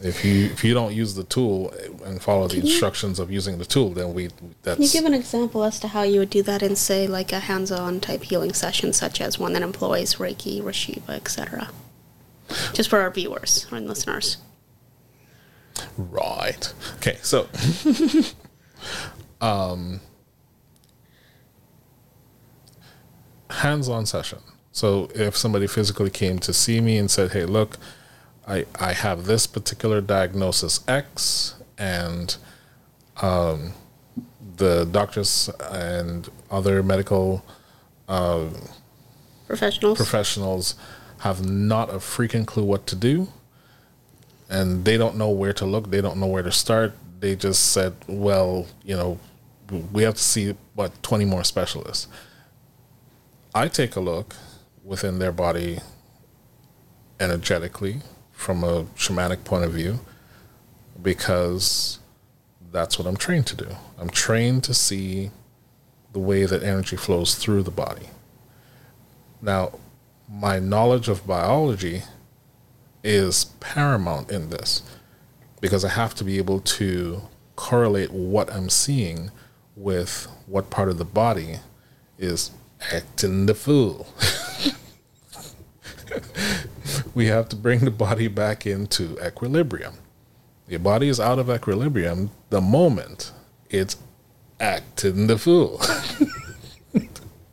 If 0.00 0.24
you 0.24 0.46
if 0.46 0.64
you 0.64 0.74
don't 0.74 0.94
use 0.94 1.14
the 1.14 1.24
tool 1.24 1.72
and 2.04 2.20
follow 2.22 2.48
the 2.48 2.56
Can 2.56 2.66
you- 2.66 2.72
instructions 2.72 3.18
of 3.18 3.30
using 3.30 3.58
the 3.58 3.64
tool, 3.64 3.90
then 3.90 4.14
we 4.14 4.28
that's 4.62 4.76
Can 4.76 4.82
you 4.84 4.90
give 4.90 5.04
an 5.04 5.14
example 5.14 5.62
as 5.64 5.78
to 5.80 5.88
how 5.88 6.02
you 6.02 6.20
would 6.20 6.30
do 6.30 6.42
that 6.42 6.62
in, 6.62 6.76
say, 6.76 7.06
like 7.06 7.32
a 7.32 7.40
hands-on 7.40 8.00
type 8.00 8.22
healing 8.24 8.52
session, 8.52 8.92
such 8.92 9.20
as 9.20 9.38
one 9.38 9.52
that 9.52 9.62
employs 9.62 10.14
Reiki, 10.16 10.62
Reshiva, 10.62 11.10
etc.? 11.10 11.68
Just 12.72 12.90
for 12.90 13.00
our 13.00 13.10
viewers 13.10 13.66
and 13.70 13.86
listeners. 13.86 14.38
right. 15.96 16.72
Okay, 16.96 17.18
so 17.22 17.48
um 19.40 20.00
hands-on 23.50 24.06
session. 24.06 24.38
So 24.72 25.08
if 25.14 25.36
somebody 25.36 25.66
physically 25.66 26.10
came 26.10 26.38
to 26.40 26.52
see 26.52 26.80
me 26.80 26.98
and 26.98 27.10
said, 27.10 27.32
"Hey, 27.32 27.44
look, 27.44 27.78
I 28.46 28.66
I 28.78 28.92
have 28.92 29.26
this 29.26 29.46
particular 29.46 30.00
diagnosis 30.00 30.80
X 30.88 31.54
and 31.78 32.36
um, 33.22 33.72
the 34.56 34.84
doctors 34.84 35.48
and 35.70 36.28
other 36.50 36.82
medical 36.82 37.44
Professionals. 39.46 39.96
professionals 39.96 40.74
have 41.24 41.42
not 41.48 41.88
a 41.88 41.94
freaking 41.94 42.46
clue 42.46 42.64
what 42.64 42.86
to 42.86 42.94
do. 42.94 43.28
And 44.50 44.84
they 44.84 44.98
don't 44.98 45.16
know 45.16 45.30
where 45.30 45.54
to 45.54 45.64
look. 45.64 45.90
They 45.90 46.02
don't 46.02 46.18
know 46.18 46.26
where 46.26 46.42
to 46.42 46.52
start. 46.52 46.92
They 47.20 47.34
just 47.34 47.72
said 47.72 47.94
well 48.06 48.66
you 48.84 48.94
know 48.94 49.18
we 49.90 50.02
have 50.02 50.14
to 50.14 50.22
see 50.22 50.54
what 50.74 51.02
20 51.02 51.24
more 51.24 51.42
specialists. 51.42 52.08
I 53.54 53.68
take 53.68 53.96
a 53.96 54.00
look 54.00 54.36
within 54.84 55.18
their 55.18 55.32
body 55.32 55.78
energetically 57.18 58.02
from 58.32 58.62
a 58.62 58.84
shamanic 58.94 59.44
point 59.44 59.64
of 59.64 59.72
view 59.72 60.00
because 61.00 62.00
that's 62.70 62.98
what 62.98 63.08
i'm 63.08 63.16
trained 63.16 63.46
to 63.46 63.56
do. 63.56 63.68
I'm 63.98 64.10
trained 64.10 64.62
to 64.64 64.74
see 64.74 65.30
the 66.12 66.18
way 66.18 66.44
that 66.44 66.62
energy 66.62 66.96
flows 66.96 67.34
through 67.34 67.62
the 67.62 67.70
body. 67.70 68.08
Now, 69.40 69.78
my 70.28 70.58
knowledge 70.58 71.08
of 71.08 71.26
biology 71.26 72.02
is 73.02 73.46
paramount 73.60 74.30
in 74.30 74.50
this 74.50 74.82
because 75.60 75.84
I 75.84 75.90
have 75.90 76.14
to 76.16 76.24
be 76.24 76.38
able 76.38 76.60
to 76.60 77.22
correlate 77.56 78.10
what 78.10 78.52
I'm 78.52 78.68
seeing 78.68 79.30
with 79.76 80.28
what 80.46 80.70
part 80.70 80.88
of 80.88 80.98
the 80.98 81.04
body 81.04 81.58
is 82.18 82.50
acting 82.92 83.46
the 83.46 83.54
fool. 83.54 84.06
we 87.14 87.26
have 87.26 87.48
to 87.50 87.56
bring 87.56 87.80
the 87.80 87.90
body 87.90 88.28
back 88.28 88.66
into 88.66 89.18
equilibrium. 89.24 89.94
Your 90.68 90.80
body 90.80 91.08
is 91.08 91.20
out 91.20 91.38
of 91.38 91.50
equilibrium 91.50 92.30
the 92.50 92.60
moment 92.60 93.32
it's 93.70 93.96
acting 94.60 95.26
the 95.26 95.38
fool. 95.38 95.80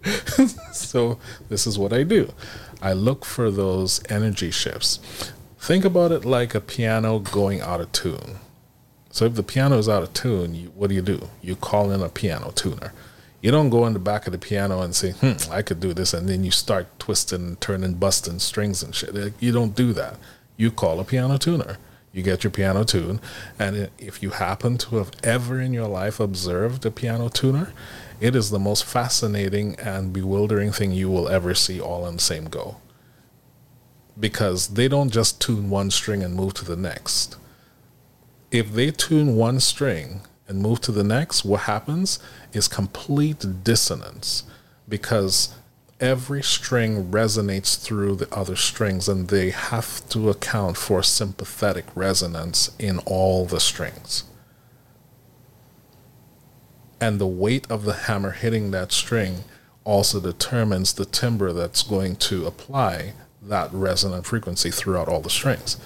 so 0.91 1.17
this 1.47 1.65
is 1.65 1.79
what 1.79 1.93
I 1.93 2.03
do. 2.03 2.33
I 2.81 2.91
look 2.91 3.23
for 3.23 3.49
those 3.49 4.01
energy 4.09 4.51
shifts. 4.51 4.99
Think 5.57 5.85
about 5.85 6.11
it 6.11 6.25
like 6.25 6.53
a 6.53 6.59
piano 6.59 7.17
going 7.19 7.61
out 7.61 7.79
of 7.79 7.93
tune. 7.93 8.39
So 9.09 9.23
if 9.23 9.35
the 9.35 9.43
piano 9.43 9.77
is 9.77 9.87
out 9.87 10.03
of 10.03 10.13
tune, 10.13 10.53
you, 10.53 10.67
what 10.75 10.89
do 10.89 10.95
you 10.95 11.01
do? 11.01 11.29
You 11.41 11.55
call 11.55 11.91
in 11.91 12.01
a 12.01 12.09
piano 12.09 12.51
tuner. 12.51 12.91
You 13.41 13.51
don't 13.51 13.69
go 13.69 13.85
in 13.85 13.93
the 13.93 13.99
back 13.99 14.27
of 14.27 14.33
the 14.33 14.37
piano 14.37 14.81
and 14.81 14.93
say, 14.93 15.11
"Hmm, 15.11 15.37
I 15.49 15.61
could 15.61 15.79
do 15.79 15.93
this," 15.93 16.13
and 16.13 16.27
then 16.27 16.43
you 16.43 16.51
start 16.51 16.87
twisting, 16.99 17.55
turning, 17.61 17.93
busting 17.93 18.39
strings 18.39 18.83
and 18.83 18.93
shit. 18.93 19.15
You 19.39 19.53
don't 19.53 19.75
do 19.75 19.93
that. 19.93 20.17
You 20.57 20.71
call 20.71 20.99
a 20.99 21.05
piano 21.05 21.37
tuner. 21.37 21.77
You 22.11 22.21
get 22.21 22.43
your 22.43 22.51
piano 22.51 22.83
tune, 22.83 23.21
and 23.57 23.89
if 23.97 24.21
you 24.21 24.31
happen 24.31 24.77
to 24.79 24.97
have 24.97 25.11
ever 25.23 25.61
in 25.61 25.71
your 25.71 25.87
life 25.87 26.19
observed 26.19 26.85
a 26.85 26.91
piano 26.91 27.29
tuner, 27.29 27.71
it 28.21 28.35
is 28.35 28.51
the 28.51 28.59
most 28.59 28.85
fascinating 28.85 29.75
and 29.79 30.13
bewildering 30.13 30.71
thing 30.71 30.91
you 30.91 31.09
will 31.09 31.27
ever 31.27 31.55
see 31.55 31.81
all 31.81 32.05
in 32.05 32.17
the 32.17 32.21
same 32.21 32.45
go. 32.45 32.77
Because 34.17 34.75
they 34.75 34.87
don't 34.87 35.09
just 35.09 35.41
tune 35.41 35.71
one 35.71 35.89
string 35.89 36.21
and 36.21 36.35
move 36.35 36.53
to 36.53 36.65
the 36.65 36.75
next. 36.75 37.35
If 38.51 38.73
they 38.73 38.91
tune 38.91 39.35
one 39.35 39.59
string 39.59 40.21
and 40.47 40.61
move 40.61 40.81
to 40.81 40.91
the 40.91 41.03
next, 41.03 41.43
what 41.43 41.61
happens 41.61 42.19
is 42.53 42.67
complete 42.67 43.63
dissonance 43.63 44.43
because 44.87 45.55
every 45.99 46.43
string 46.43 47.09
resonates 47.11 47.81
through 47.81 48.17
the 48.17 48.31
other 48.31 48.55
strings 48.55 49.09
and 49.09 49.29
they 49.29 49.49
have 49.49 50.07
to 50.09 50.29
account 50.29 50.77
for 50.77 51.01
sympathetic 51.01 51.85
resonance 51.95 52.69
in 52.77 52.99
all 52.99 53.45
the 53.47 53.59
strings 53.59 54.25
and 57.01 57.19
the 57.19 57.27
weight 57.27 57.69
of 57.69 57.83
the 57.83 57.93
hammer 57.93 58.31
hitting 58.31 58.69
that 58.71 58.91
string 58.91 59.43
also 59.83 60.19
determines 60.19 60.93
the 60.93 61.05
timbre 61.05 61.51
that's 61.51 61.81
going 61.81 62.15
to 62.15 62.45
apply 62.45 63.13
that 63.41 63.73
resonant 63.73 64.25
frequency 64.25 64.69
throughout 64.69 65.09
all 65.09 65.19
the 65.19 65.29
strings. 65.29 65.77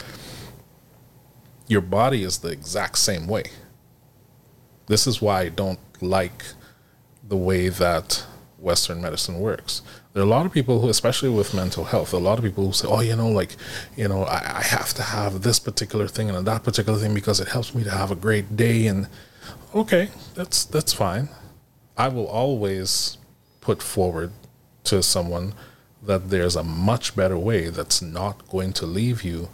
Your 1.67 1.82
body 1.82 2.23
is 2.23 2.39
the 2.39 2.49
exact 2.49 2.97
same 2.97 3.28
way. 3.28 3.45
This 4.88 5.08
is 5.08 5.21
why 5.21 5.41
I 5.41 5.49
don't 5.49 5.80
like 6.01 6.43
the 7.28 7.38
way 7.38 7.69
that 7.69 8.25
Western 8.60 9.01
medicine 9.01 9.39
works. 9.39 9.82
There 10.13 10.21
are 10.21 10.25
a 10.25 10.30
lot 10.30 10.45
of 10.45 10.51
people 10.51 10.82
who, 10.82 10.89
especially 10.89 11.30
with 11.30 11.54
mental 11.54 11.86
health, 11.86 12.13
a 12.13 12.17
lot 12.17 12.38
of 12.38 12.43
people 12.43 12.65
who 12.65 12.73
say, 12.73 12.88
"Oh, 12.88 13.01
you 13.01 13.15
know, 13.15 13.30
like, 13.30 13.56
you 13.95 14.08
know, 14.08 14.23
I, 14.23 14.60
I 14.60 14.63
have 14.63 14.93
to 14.95 15.01
have 15.01 15.41
this 15.41 15.60
particular 15.60 16.08
thing 16.08 16.30
and 16.30 16.45
that 16.45 16.63
particular 16.63 16.99
thing 16.99 17.13
because 17.13 17.39
it 17.39 17.47
helps 17.47 17.73
me 17.73 17.84
to 17.84 17.91
have 17.91 18.12
a 18.12 18.15
great 18.15 18.56
day." 18.56 18.88
And 18.88 19.08
okay, 19.73 20.10
that's 20.34 20.65
that's 20.65 20.93
fine. 20.93 21.29
I 21.97 22.08
will 22.10 22.27
always 22.27 23.17
put 23.62 23.81
forward 23.81 24.31
to 24.86 25.01
someone 25.01 25.53
that 26.03 26.29
there's 26.29 26.55
a 26.55 26.63
much 26.63 27.15
better 27.15 27.38
way 27.38 27.69
that's 27.69 28.01
not 28.01 28.47
going 28.49 28.73
to 28.73 28.86
leave 28.86 29.23
you 29.23 29.49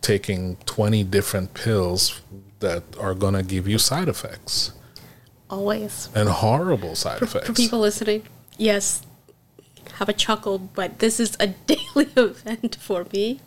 taking 0.00 0.56
20 0.66 1.04
different 1.04 1.54
pills 1.54 2.20
that 2.60 2.82
are 2.98 3.14
going 3.14 3.34
to 3.34 3.42
give 3.42 3.68
you 3.68 3.78
side 3.78 4.08
effects 4.08 4.72
Always. 5.50 6.08
and 6.14 6.28
horrible 6.28 6.94
side 6.94 7.22
effects. 7.22 7.46
For 7.46 7.52
people 7.52 7.80
listening, 7.80 8.22
yes, 8.56 9.02
have 9.94 10.08
a 10.08 10.12
chuckle, 10.12 10.58
but 10.58 10.98
this 10.98 11.20
is 11.20 11.36
a 11.38 11.46
daily 11.66 12.08
event 12.16 12.76
for 12.80 13.06
me. 13.12 13.40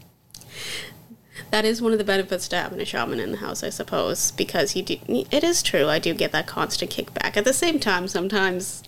That 1.52 1.65
is 1.65 1.82
one 1.82 1.91
of 1.91 1.97
the 1.97 2.04
benefits 2.04 2.47
to 2.49 2.58
having 2.58 2.80
a 2.80 2.86
shaman 2.86 3.19
in 3.19 3.32
the 3.32 3.38
house, 3.38 3.63
I 3.63 3.69
suppose, 3.69 4.32
because 4.32 4.75
you 4.75 4.84
do. 4.84 4.97
It 5.08 5.43
is 5.43 5.63
true. 5.63 5.88
I 5.88 5.99
do 5.99 6.13
get 6.13 6.32
that 6.32 6.47
constant 6.47 6.91
kickback. 6.91 7.38
At 7.38 7.45
the 7.45 7.54
same 7.54 7.80
time, 7.80 8.08
sometimes 8.08 8.84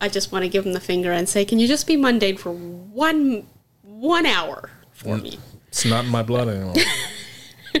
I 0.00 0.08
just 0.08 0.32
want 0.32 0.44
to 0.44 0.48
give 0.48 0.64
them 0.64 0.72
the 0.72 0.80
finger 0.80 1.12
and 1.12 1.28
say, 1.28 1.44
"Can 1.44 1.58
you 1.58 1.68
just 1.68 1.86
be 1.86 1.96
mundane 1.96 2.36
for 2.36 2.52
one 2.52 3.46
one 3.82 4.26
hour 4.26 4.70
for 4.92 5.16
mm. 5.16 5.22
me?" 5.22 5.38
It's 5.68 5.84
not 5.84 6.04
in 6.04 6.10
my 6.10 6.22
blood 6.22 6.48
anymore. 6.48 6.74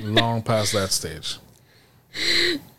Long 0.02 0.42
past 0.42 0.72
that 0.72 0.92
stage. 0.92 1.38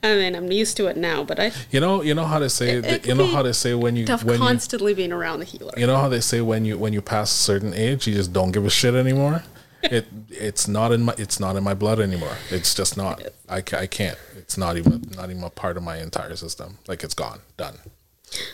I 0.04 0.16
mean, 0.16 0.36
I'm 0.36 0.52
used 0.52 0.78
to 0.78 0.88
it 0.88 0.98
now, 0.98 1.24
but 1.24 1.40
I 1.40 1.52
You 1.72 1.80
know, 1.80 2.02
you 2.02 2.14
know 2.14 2.26
how 2.26 2.40
they 2.40 2.50
say. 2.50 2.78
It- 2.78 2.86
it 2.86 3.08
you 3.08 3.16
know 3.16 3.28
how 3.28 3.42
they 3.42 3.54
say 3.54 3.74
when 3.74 3.96
you 3.96 4.06
tough 4.06 4.24
when 4.24 4.36
you, 4.36 4.40
constantly 4.40 4.94
being 4.94 5.12
around 5.12 5.40
the 5.40 5.46
healer. 5.46 5.72
you 5.78 5.88
know 5.88 5.98
how 5.98 6.10
they 6.10 6.20
say 6.20 6.42
when 6.42 6.66
you 6.66 6.78
when 6.78 6.94
you 6.94 7.02
pass 7.02 7.32
a 7.32 7.38
certain 7.38 7.74
age, 7.74 8.08
you 8.08 8.14
just 8.14 8.34
don't 8.34 8.52
give 8.52 8.66
a 8.66 8.70
shit 8.70 8.96
anymore. 8.96 9.44
It 9.84 10.08
it's 10.30 10.68
not 10.68 10.92
in 10.92 11.04
my 11.04 11.14
it's 11.18 11.40
not 11.40 11.56
in 11.56 11.64
my 11.64 11.74
blood 11.74 12.00
anymore. 12.00 12.38
It's 12.50 12.74
just 12.74 12.96
not. 12.96 13.22
I, 13.50 13.58
I 13.58 13.88
can't. 13.88 14.18
It's 14.38 14.58
not 14.58 14.78
even 14.78 15.12
not 15.16 15.30
even 15.30 15.44
a 15.44 15.50
part 15.50 15.78
of 15.78 15.84
my 15.84 15.98
entire 15.98 16.36
system. 16.36 16.78
Like 16.88 17.04
it's 17.04 17.14
gone, 17.14 17.40
done, 17.58 17.80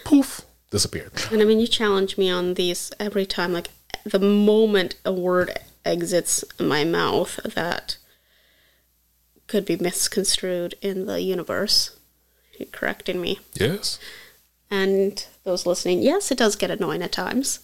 poof, 0.05 0.41
disappeared. 0.71 1.11
And 1.31 1.41
I 1.41 1.45
mean, 1.45 1.59
you 1.59 1.67
challenge 1.67 2.17
me 2.17 2.29
on 2.29 2.55
these 2.55 2.91
every 2.99 3.25
time. 3.25 3.53
Like 3.53 3.69
the 4.03 4.19
moment 4.19 4.95
a 5.05 5.13
word 5.13 5.57
exits 5.85 6.43
my 6.59 6.83
mouth 6.83 7.39
that 7.43 7.97
could 9.47 9.65
be 9.65 9.77
misconstrued 9.77 10.75
in 10.81 11.05
the 11.05 11.21
universe, 11.21 11.97
you're 12.57 12.67
correcting 12.71 13.19
me. 13.19 13.39
Yes. 13.55 13.99
And 14.71 15.25
those 15.43 15.65
listening, 15.65 16.01
yes, 16.01 16.31
it 16.31 16.37
does 16.37 16.55
get 16.55 16.69
annoying 16.69 17.01
at 17.01 17.11
times. 17.11 17.59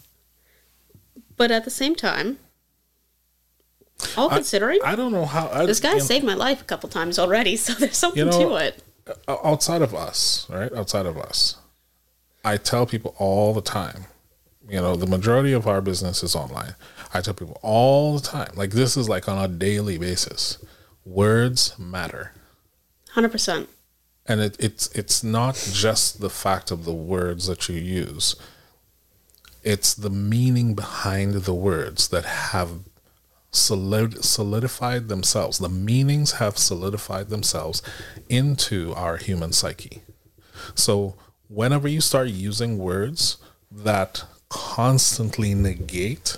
But 1.37 1.51
at 1.51 1.63
the 1.63 1.69
same 1.69 1.95
time, 1.95 2.39
all 4.17 4.29
considering, 4.29 4.79
I 4.83 4.95
don't 4.95 5.11
know 5.11 5.25
how 5.25 5.49
I, 5.49 5.65
this 5.65 5.79
guy 5.79 5.93
you 5.93 5.97
know, 5.99 6.03
saved 6.03 6.25
my 6.25 6.33
life 6.33 6.61
a 6.61 6.65
couple 6.65 6.89
times 6.89 7.17
already, 7.19 7.55
so 7.65 7.73
there's 7.73 7.97
something 7.97 8.19
You 8.19 8.31
know, 8.31 8.49
to 8.49 8.55
it. 8.55 8.83
Uh, 9.07 9.13
uh, 9.27 9.37
outside 9.43 9.81
of 9.81 9.93
us, 9.93 10.47
right? 10.49 10.71
Outside 10.73 11.05
of 11.05 11.17
us, 11.17 11.57
I 12.43 12.57
tell 12.57 12.85
people 12.85 13.15
all 13.17 13.53
the 13.53 13.61
time. 13.61 14.05
You 14.67 14.81
know, 14.81 14.95
the 14.95 15.05
majority 15.07 15.53
of 15.53 15.67
our 15.67 15.79
business 15.79 16.23
is 16.23 16.35
online. 16.35 16.73
I 17.13 17.21
tell 17.21 17.35
people 17.35 17.59
all 17.61 18.15
the 18.17 18.25
time, 18.25 18.51
like 18.55 18.71
this 18.71 18.97
is 18.97 19.07
like 19.07 19.29
on 19.29 19.37
a 19.37 19.47
daily 19.47 19.97
basis. 19.97 20.57
Words 21.05 21.77
matter. 21.77 22.31
100%. 23.13 23.67
and 24.25 24.41
it, 24.41 24.57
it's 24.59 24.87
it's 24.95 25.23
not 25.23 25.55
just 25.71 26.19
the 26.19 26.29
fact 26.29 26.71
of 26.71 26.83
the 26.83 26.93
words 26.93 27.45
that 27.47 27.69
you 27.69 27.75
use 27.75 28.35
it's 29.63 29.93
the 29.93 30.09
meaning 30.09 30.75
behind 30.75 31.33
the 31.33 31.53
words 31.53 32.09
that 32.09 32.25
have 32.25 32.79
solidified 33.55 35.07
themselves 35.07 35.57
the 35.59 35.69
meanings 35.69 36.33
have 36.33 36.57
solidified 36.57 37.29
themselves 37.29 37.81
into 38.29 38.93
our 38.95 39.17
human 39.17 39.51
psyche 39.51 40.01
so 40.73 41.15
whenever 41.47 41.87
you 41.87 42.01
start 42.01 42.29
using 42.29 42.77
words 42.77 43.37
that 43.71 44.23
constantly 44.49 45.53
negate 45.53 46.37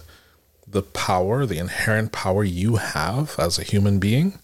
the 0.68 0.82
power 0.82 1.46
the 1.46 1.58
inherent 1.58 2.12
power 2.12 2.44
you 2.44 2.76
have 2.76 3.36
as 3.40 3.58
a 3.58 3.64
human 3.64 4.00
being 4.00 4.40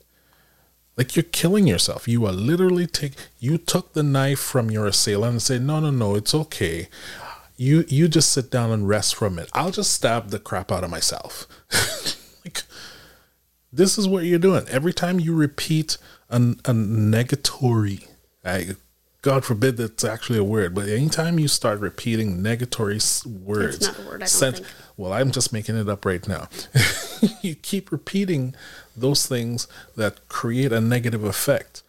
like 0.98 1.16
you're 1.16 1.24
killing 1.24 1.68
yourself. 1.68 2.08
You 2.08 2.26
are 2.26 2.32
literally 2.32 2.88
take 2.88 3.14
you 3.40 3.58
took 3.58 3.94
the 3.94 4.04
knife 4.04 4.40
from 4.40 4.70
your 4.70 4.86
assailant 4.88 5.32
and 5.32 5.42
said, 5.42 5.62
No, 5.62 5.80
no, 5.80 5.92
no, 5.92 6.16
it's 6.16 6.36
okay. 6.36 6.90
You 7.58 7.86
you 7.88 8.08
just 8.08 8.32
sit 8.32 8.52
down 8.52 8.72
and 8.72 8.88
rest 8.88 9.16
for 9.16 9.26
a 9.26 9.30
minute. 9.30 9.50
I'll 9.54 9.72
just 9.72 9.94
stab 9.94 10.30
the 10.30 10.40
crap 10.40 10.72
out 10.72 10.84
of 10.84 10.90
myself. 10.90 11.48
This 13.74 13.98
is 13.98 14.08
what 14.08 14.26
you're 14.26 14.38
doing. 14.38 14.66
Every 14.70 14.94
time 14.94 15.20
you 15.20 15.36
repeat 15.36 15.98
an, 16.30 16.60
a 16.64 16.74
negatory, 16.74 18.08
I, 18.46 18.76
God 19.24 19.44
forbid 19.44 19.78
that's 19.78 20.04
actually 20.04 20.38
a 20.38 20.44
word, 20.44 20.76
but 20.76 20.88
anytime 20.88 21.40
you 21.40 21.48
start 21.48 21.80
repeating 21.80 22.44
negatory 22.44 23.26
words, 23.26 23.88
not 23.88 24.00
a 24.00 24.08
word, 24.08 24.22
I 24.22 24.26
sent- 24.28 24.58
think. 24.58 24.68
well, 24.96 25.12
I'm 25.12 25.32
just 25.32 25.52
making 25.52 25.76
it 25.76 25.90
up 25.90 26.06
right 26.06 26.26
now. 26.28 26.50
you 27.42 27.56
keep 27.56 27.92
repeating 27.92 28.54
those 28.96 29.26
things 29.26 29.68
that 29.96 30.28
create 30.28 30.72
a 30.72 30.80
negative 30.80 31.24
effect, 31.24 31.82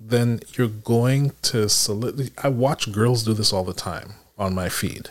then 0.00 0.38
you're 0.52 0.68
going 0.68 1.32
to 1.42 1.68
solidify. 1.68 2.46
I 2.46 2.48
watch 2.50 2.92
girls 2.92 3.24
do 3.24 3.34
this 3.34 3.52
all 3.52 3.64
the 3.64 3.72
time 3.72 4.12
on 4.38 4.54
my 4.54 4.68
feed. 4.68 5.10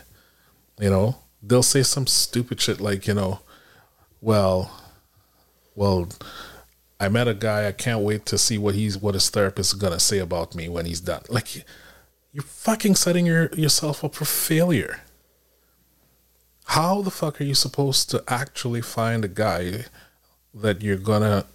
You 0.80 0.88
know, 0.88 1.16
they'll 1.42 1.62
say 1.62 1.82
some 1.82 2.06
stupid 2.06 2.62
shit 2.62 2.80
like, 2.80 3.06
you 3.06 3.12
know, 3.12 3.40
well, 4.22 4.70
well, 5.78 6.08
I 6.98 7.08
met 7.08 7.28
a 7.28 7.34
guy. 7.34 7.68
I 7.68 7.72
can't 7.72 8.02
wait 8.02 8.26
to 8.26 8.36
see 8.36 8.58
what 8.58 8.74
he's 8.74 8.98
what 8.98 9.14
his 9.14 9.30
therapist 9.30 9.72
is 9.72 9.80
gonna 9.80 10.00
say 10.00 10.18
about 10.18 10.56
me 10.56 10.68
when 10.68 10.86
he's 10.86 11.00
done. 11.00 11.22
Like, 11.28 11.64
you're 12.32 12.42
fucking 12.42 12.96
setting 12.96 13.26
your 13.26 13.48
yourself 13.54 14.04
up 14.04 14.16
for 14.16 14.24
failure. 14.24 15.02
How 16.64 17.00
the 17.00 17.12
fuck 17.12 17.40
are 17.40 17.44
you 17.44 17.54
supposed 17.54 18.10
to 18.10 18.24
actually 18.26 18.80
find 18.80 19.24
a 19.24 19.28
guy 19.28 19.84
that 20.52 20.82
you're 20.82 20.96
gonna 20.96 21.46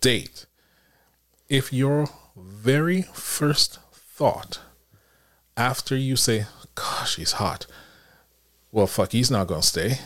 date 0.00 0.46
if 1.48 1.72
your 1.72 2.08
very 2.36 3.02
first 3.02 3.78
thought 3.92 4.58
after 5.56 5.94
you 5.96 6.16
say, 6.16 6.46
"Gosh, 6.74 7.14
he's 7.16 7.32
hot," 7.32 7.66
well, 8.72 8.88
fuck, 8.88 9.12
he's 9.12 9.30
not 9.30 9.46
gonna 9.46 9.62
stay. 9.62 10.00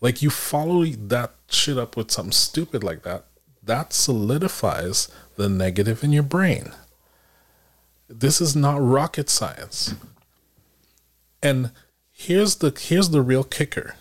Like 0.00 0.22
you 0.22 0.30
follow 0.30 0.84
that 0.84 1.43
shit 1.54 1.78
up 1.78 1.96
with 1.96 2.10
something 2.10 2.32
stupid 2.32 2.84
like 2.84 3.02
that, 3.02 3.24
that 3.62 3.92
solidifies 3.92 5.08
the 5.36 5.48
negative 5.48 6.04
in 6.04 6.12
your 6.12 6.22
brain. 6.22 6.72
This 8.08 8.40
is 8.40 8.54
not 8.54 8.82
rocket 8.82 9.30
science. 9.30 9.94
And 11.42 11.70
here's 12.10 12.56
the 12.56 12.70
here's 12.78 13.10
the 13.10 13.22
real 13.22 13.44
kicker. 13.44 13.96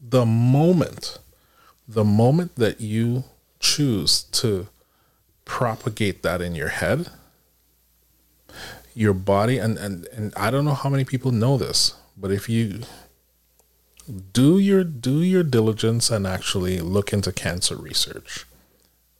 The 0.00 0.26
moment 0.26 1.18
the 1.86 2.04
moment 2.04 2.56
that 2.56 2.80
you 2.80 3.24
choose 3.58 4.22
to 4.22 4.68
propagate 5.46 6.22
that 6.22 6.42
in 6.42 6.54
your 6.54 6.68
head, 6.68 7.08
your 8.94 9.14
body 9.14 9.58
and, 9.58 9.78
and 9.78 10.06
and 10.12 10.32
I 10.36 10.50
don't 10.50 10.66
know 10.66 10.74
how 10.74 10.90
many 10.90 11.04
people 11.04 11.30
know 11.30 11.56
this, 11.56 11.94
but 12.16 12.30
if 12.30 12.48
you 12.48 12.80
do 14.08 14.58
your 14.58 14.84
do 14.84 15.22
your 15.22 15.42
diligence 15.42 16.10
and 16.10 16.26
actually 16.26 16.80
look 16.80 17.12
into 17.12 17.30
cancer 17.32 17.76
research 17.76 18.46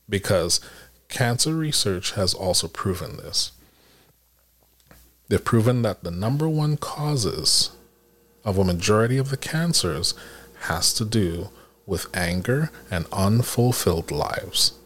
because 0.09 0.61
cancer 1.09 1.55
research 1.55 2.12
has 2.12 2.33
also 2.33 2.68
proven 2.68 3.18
this. 3.18 3.53
They've 5.29 5.44
proven 5.44 5.83
that 5.83 6.05
the 6.05 6.11
number 6.11 6.48
one 6.48 6.79
causes 6.79 7.70
of 8.44 8.57
a 8.57 8.64
majority 8.64 9.18
of 9.18 9.29
the 9.29 9.37
cancers 9.37 10.14
has 10.61 10.94
to 10.94 11.05
do 11.05 11.51
with 11.85 12.07
anger 12.16 12.70
and 12.90 13.07
unfulfilled 13.12 14.11
lives. 14.11 14.78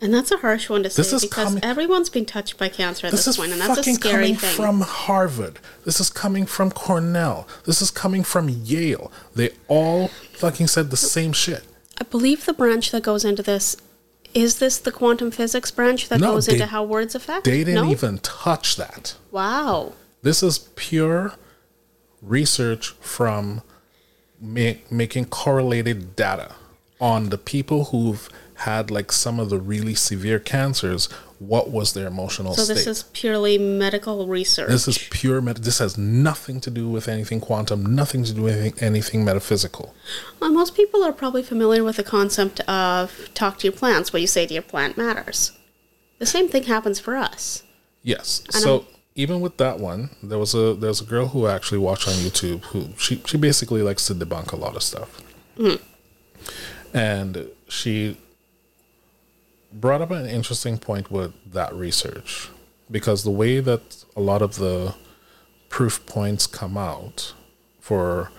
And 0.00 0.12
that's 0.12 0.30
a 0.30 0.36
harsh 0.38 0.68
one 0.68 0.82
to 0.82 0.90
say 0.90 1.00
This 1.00 1.12
is 1.14 1.22
because 1.22 1.44
coming- 1.48 1.64
everyone's 1.64 2.10
been 2.10 2.26
touched 2.26 2.58
by 2.58 2.68
cancer 2.68 3.06
at 3.06 3.12
This 3.12 3.24
this, 3.24 3.38
point, 3.38 3.52
and 3.52 3.60
that's 3.60 3.78
a 3.78 3.94
scary 3.94 4.12
coming 4.12 4.36
thing. 4.36 4.54
from 4.54 4.80
Harvard. 4.82 5.58
This 5.86 6.00
is 6.00 6.10
coming 6.10 6.44
from 6.44 6.70
Cornell. 6.70 7.48
This 7.64 7.80
is 7.80 7.90
coming 7.90 8.22
from 8.22 8.48
Yale. 8.50 9.10
They 9.34 9.50
all 9.68 10.08
fucking 10.34 10.66
said 10.66 10.90
the 10.90 10.98
same 10.98 11.32
shit. 11.32 11.64
I 11.98 12.04
believe 12.04 12.44
the 12.44 12.52
branch 12.52 12.90
that 12.90 13.02
goes 13.02 13.24
into 13.24 13.42
this 13.42 13.76
is 14.34 14.56
this 14.58 14.76
the 14.76 14.92
quantum 14.92 15.30
physics 15.30 15.70
branch 15.70 16.10
that 16.10 16.20
No, 16.20 16.32
goes 16.34 16.44
they- 16.46 16.54
into 16.54 16.66
how 16.66 16.84
words 16.84 17.14
affect. 17.14 17.44
They 17.46 17.64
didn't 17.64 17.86
no? 17.86 17.90
even 17.90 18.18
touch 18.18 18.76
that. 18.76 19.14
Wow. 19.30 19.94
This 20.22 20.42
is 20.42 20.58
pure 20.76 21.32
research 22.20 22.88
from 23.00 23.62
ma- 24.40 24.72
making 24.90 25.26
correlated 25.26 26.16
data 26.16 26.52
on 27.00 27.30
the 27.30 27.38
people 27.38 27.86
who've 27.86 28.28
had 28.60 28.90
like 28.90 29.12
some 29.12 29.38
of 29.38 29.50
the 29.50 29.58
really 29.58 29.94
severe 29.94 30.38
cancers. 30.38 31.08
What 31.38 31.70
was 31.70 31.92
their 31.92 32.06
emotional 32.06 32.54
So 32.54 32.64
state? 32.64 32.74
this 32.74 32.86
is 32.86 33.02
purely 33.12 33.58
medical 33.58 34.26
research. 34.26 34.68
This 34.70 34.88
is 34.88 34.98
pure 35.10 35.42
med. 35.42 35.58
This 35.58 35.78
has 35.78 35.98
nothing 35.98 36.60
to 36.62 36.70
do 36.70 36.88
with 36.88 37.08
anything 37.08 37.40
quantum. 37.40 37.94
Nothing 37.94 38.24
to 38.24 38.32
do 38.32 38.42
with 38.42 38.56
anything, 38.56 38.82
anything 38.82 39.24
metaphysical. 39.24 39.94
Well, 40.40 40.50
most 40.50 40.74
people 40.74 41.04
are 41.04 41.12
probably 41.12 41.42
familiar 41.42 41.84
with 41.84 41.96
the 41.96 42.04
concept 42.04 42.60
of 42.60 43.28
talk 43.34 43.58
to 43.58 43.66
your 43.66 43.74
plants. 43.74 44.12
What 44.12 44.22
you 44.22 44.26
say 44.26 44.46
to 44.46 44.54
your 44.54 44.62
plant 44.62 44.96
matters. 44.96 45.52
The 46.18 46.26
same 46.26 46.48
thing 46.48 46.62
happens 46.62 46.98
for 46.98 47.16
us. 47.16 47.62
Yes. 48.02 48.42
And 48.54 48.62
so 48.62 48.78
I'm- 48.78 48.86
even 49.16 49.40
with 49.40 49.56
that 49.56 49.78
one, 49.80 50.10
there 50.22 50.38
was 50.38 50.54
a 50.54 50.74
there's 50.74 51.00
a 51.00 51.04
girl 51.04 51.28
who 51.28 51.46
I 51.46 51.54
actually 51.54 51.78
watched 51.78 52.06
on 52.06 52.14
YouTube 52.14 52.62
who 52.66 52.88
she 52.98 53.20
she 53.26 53.36
basically 53.38 53.82
likes 53.82 54.06
to 54.06 54.14
debunk 54.14 54.52
a 54.52 54.56
lot 54.56 54.76
of 54.76 54.82
stuff, 54.82 55.22
mm-hmm. 55.58 55.82
and 56.96 57.48
she 57.68 58.18
brought 59.72 60.00
up 60.00 60.10
an 60.10 60.26
interesting 60.26 60.78
point 60.78 61.10
with 61.10 61.32
that 61.52 61.74
research 61.74 62.48
because 62.90 63.24
the 63.24 63.30
way 63.30 63.60
that 63.60 64.04
a 64.16 64.20
lot 64.20 64.42
of 64.42 64.56
the 64.56 64.94
proof 65.68 66.04
points 66.06 66.46
come 66.46 66.76
out 66.76 67.34
for 67.80 68.30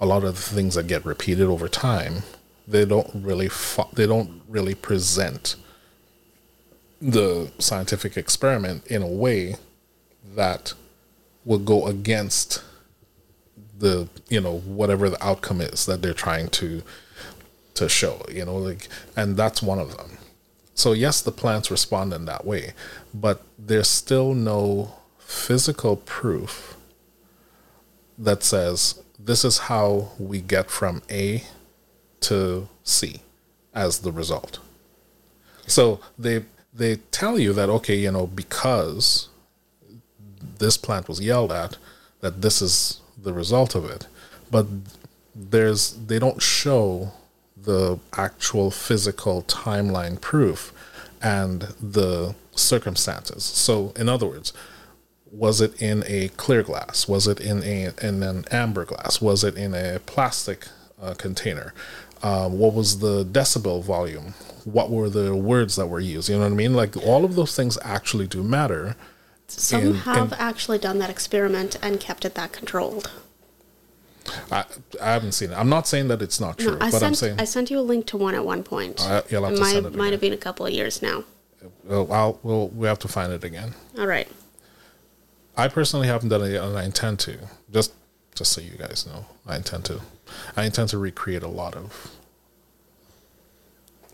a 0.00 0.06
lot 0.06 0.24
of 0.24 0.36
the 0.36 0.54
things 0.54 0.74
that 0.74 0.86
get 0.86 1.04
repeated 1.04 1.46
over 1.46 1.68
time, 1.68 2.22
they 2.66 2.84
don't 2.84 3.10
really 3.14 3.48
fo- 3.48 3.88
they 3.92 4.06
don't 4.06 4.42
really 4.48 4.74
present 4.74 5.56
the 7.00 7.50
scientific 7.58 8.16
experiment 8.16 8.86
in 8.86 9.02
a 9.02 9.06
way 9.06 9.56
that 10.34 10.72
will 11.44 11.58
go 11.58 11.86
against 11.86 12.62
the 13.78 14.08
you 14.28 14.40
know 14.40 14.58
whatever 14.60 15.10
the 15.10 15.22
outcome 15.24 15.60
is 15.60 15.86
that 15.86 16.00
they're 16.00 16.14
trying 16.14 16.48
to 16.48 16.82
to 17.74 17.88
show 17.88 18.24
you 18.30 18.44
know 18.44 18.56
like 18.56 18.88
and 19.16 19.36
that's 19.36 19.60
one 19.60 19.78
of 19.78 19.96
them 19.96 20.16
so 20.74 20.92
yes 20.92 21.20
the 21.20 21.32
plants 21.32 21.70
respond 21.70 22.12
in 22.12 22.24
that 22.24 22.44
way 22.44 22.72
but 23.12 23.42
there's 23.58 23.88
still 23.88 24.34
no 24.34 24.94
physical 25.18 25.96
proof 25.96 26.76
that 28.18 28.42
says 28.42 29.02
this 29.18 29.44
is 29.44 29.58
how 29.58 30.10
we 30.18 30.40
get 30.40 30.70
from 30.70 31.02
a 31.10 31.42
to 32.20 32.68
c 32.82 33.20
as 33.74 34.00
the 34.00 34.12
result 34.12 34.58
so 35.66 36.00
they 36.18 36.44
they 36.72 36.96
tell 37.12 37.38
you 37.38 37.52
that 37.52 37.70
okay, 37.70 37.96
you 37.96 38.10
know, 38.10 38.26
because 38.26 39.28
this 40.58 40.76
plant 40.76 41.08
was 41.08 41.20
yelled 41.20 41.52
at, 41.52 41.76
that 42.20 42.42
this 42.42 42.60
is 42.60 43.00
the 43.20 43.32
result 43.32 43.74
of 43.74 43.84
it. 43.84 44.06
But 44.50 44.66
there's 45.34 45.92
they 45.92 46.18
don't 46.18 46.42
show 46.42 47.12
the 47.64 47.98
actual 48.16 48.70
physical 48.70 49.42
timeline 49.42 50.20
proof 50.20 50.72
and 51.22 51.62
the 51.80 52.34
circumstances. 52.54 53.44
So 53.44 53.92
in 53.96 54.08
other 54.08 54.26
words, 54.26 54.52
was 55.30 55.60
it 55.60 55.80
in 55.82 56.04
a 56.06 56.28
clear 56.36 56.62
glass? 56.62 57.08
Was 57.08 57.26
it 57.26 57.40
in 57.40 57.62
a 57.62 57.92
in 58.00 58.22
an 58.22 58.44
amber 58.50 58.84
glass? 58.84 59.20
Was 59.20 59.42
it 59.42 59.56
in 59.56 59.74
a 59.74 59.98
plastic 60.06 60.68
uh, 61.00 61.14
container? 61.14 61.74
Um, 62.22 62.58
what 62.58 62.72
was 62.72 63.00
the 63.00 63.24
decibel 63.24 63.82
volume? 63.82 64.34
What 64.64 64.90
were 64.90 65.10
the 65.10 65.34
words 65.34 65.76
that 65.76 65.88
were 65.88 66.00
used? 66.00 66.28
You 66.28 66.36
know 66.36 66.42
what 66.42 66.52
I 66.52 66.54
mean? 66.54 66.74
Like 66.74 66.96
all 66.96 67.24
of 67.24 67.34
those 67.34 67.54
things 67.54 67.76
actually 67.82 68.26
do 68.26 68.42
matter. 68.42 68.96
Some 69.46 69.80
in- 69.82 69.94
have 69.94 70.32
in- 70.32 70.38
actually 70.38 70.78
done 70.78 70.98
that 71.00 71.10
experiment 71.10 71.76
and 71.82 72.00
kept 72.00 72.24
it 72.24 72.34
that 72.36 72.52
controlled. 72.52 73.10
I, 74.50 74.64
I 75.00 75.12
haven't 75.12 75.32
seen 75.32 75.50
it. 75.52 75.54
I'm 75.58 75.68
not 75.68 75.86
saying 75.86 76.08
that 76.08 76.22
it's 76.22 76.40
not 76.40 76.58
true, 76.58 76.72
No, 76.72 76.76
I 76.76 76.90
but 76.90 77.02
I'm 77.02 77.14
sent 77.14 77.16
saying 77.16 77.40
I 77.40 77.44
sent 77.44 77.70
you 77.70 77.78
a 77.78 77.82
link 77.82 78.06
to 78.06 78.16
one 78.16 78.34
at 78.34 78.44
one 78.44 78.62
point. 78.62 79.00
Uh, 79.00 79.22
you'll 79.28 79.44
have 79.44 79.52
it 79.52 79.56
to 79.56 79.62
might, 79.62 79.72
send 79.72 79.86
it 79.86 79.94
might 79.94 80.12
have 80.12 80.20
been 80.20 80.32
a 80.32 80.38
couple 80.38 80.66
of 80.66 80.72
years 80.72 81.02
now. 81.02 81.24
uh, 81.90 82.04
I'll, 82.04 82.38
we'll, 82.42 82.68
we 82.68 82.86
have 82.86 82.98
to 83.00 83.08
find 83.08 83.32
it 83.32 83.44
again. 83.44 83.74
All 83.98 84.06
right. 84.06 84.28
I 85.56 85.68
personally 85.68 86.06
haven't 86.08 86.30
done 86.30 86.42
it 86.42 86.50
yet, 86.52 86.64
and 86.64 86.76
I 86.76 86.84
intend 86.84 87.20
to. 87.20 87.38
Just 87.70 87.92
just 88.34 88.52
so 88.52 88.60
you 88.60 88.76
guys 88.76 89.06
know, 89.06 89.26
I 89.46 89.56
intend 89.56 89.84
to. 89.86 90.00
I 90.56 90.64
intend 90.64 90.88
to 90.90 90.98
recreate 90.98 91.42
a 91.42 91.48
lot 91.48 91.76
of 91.76 92.10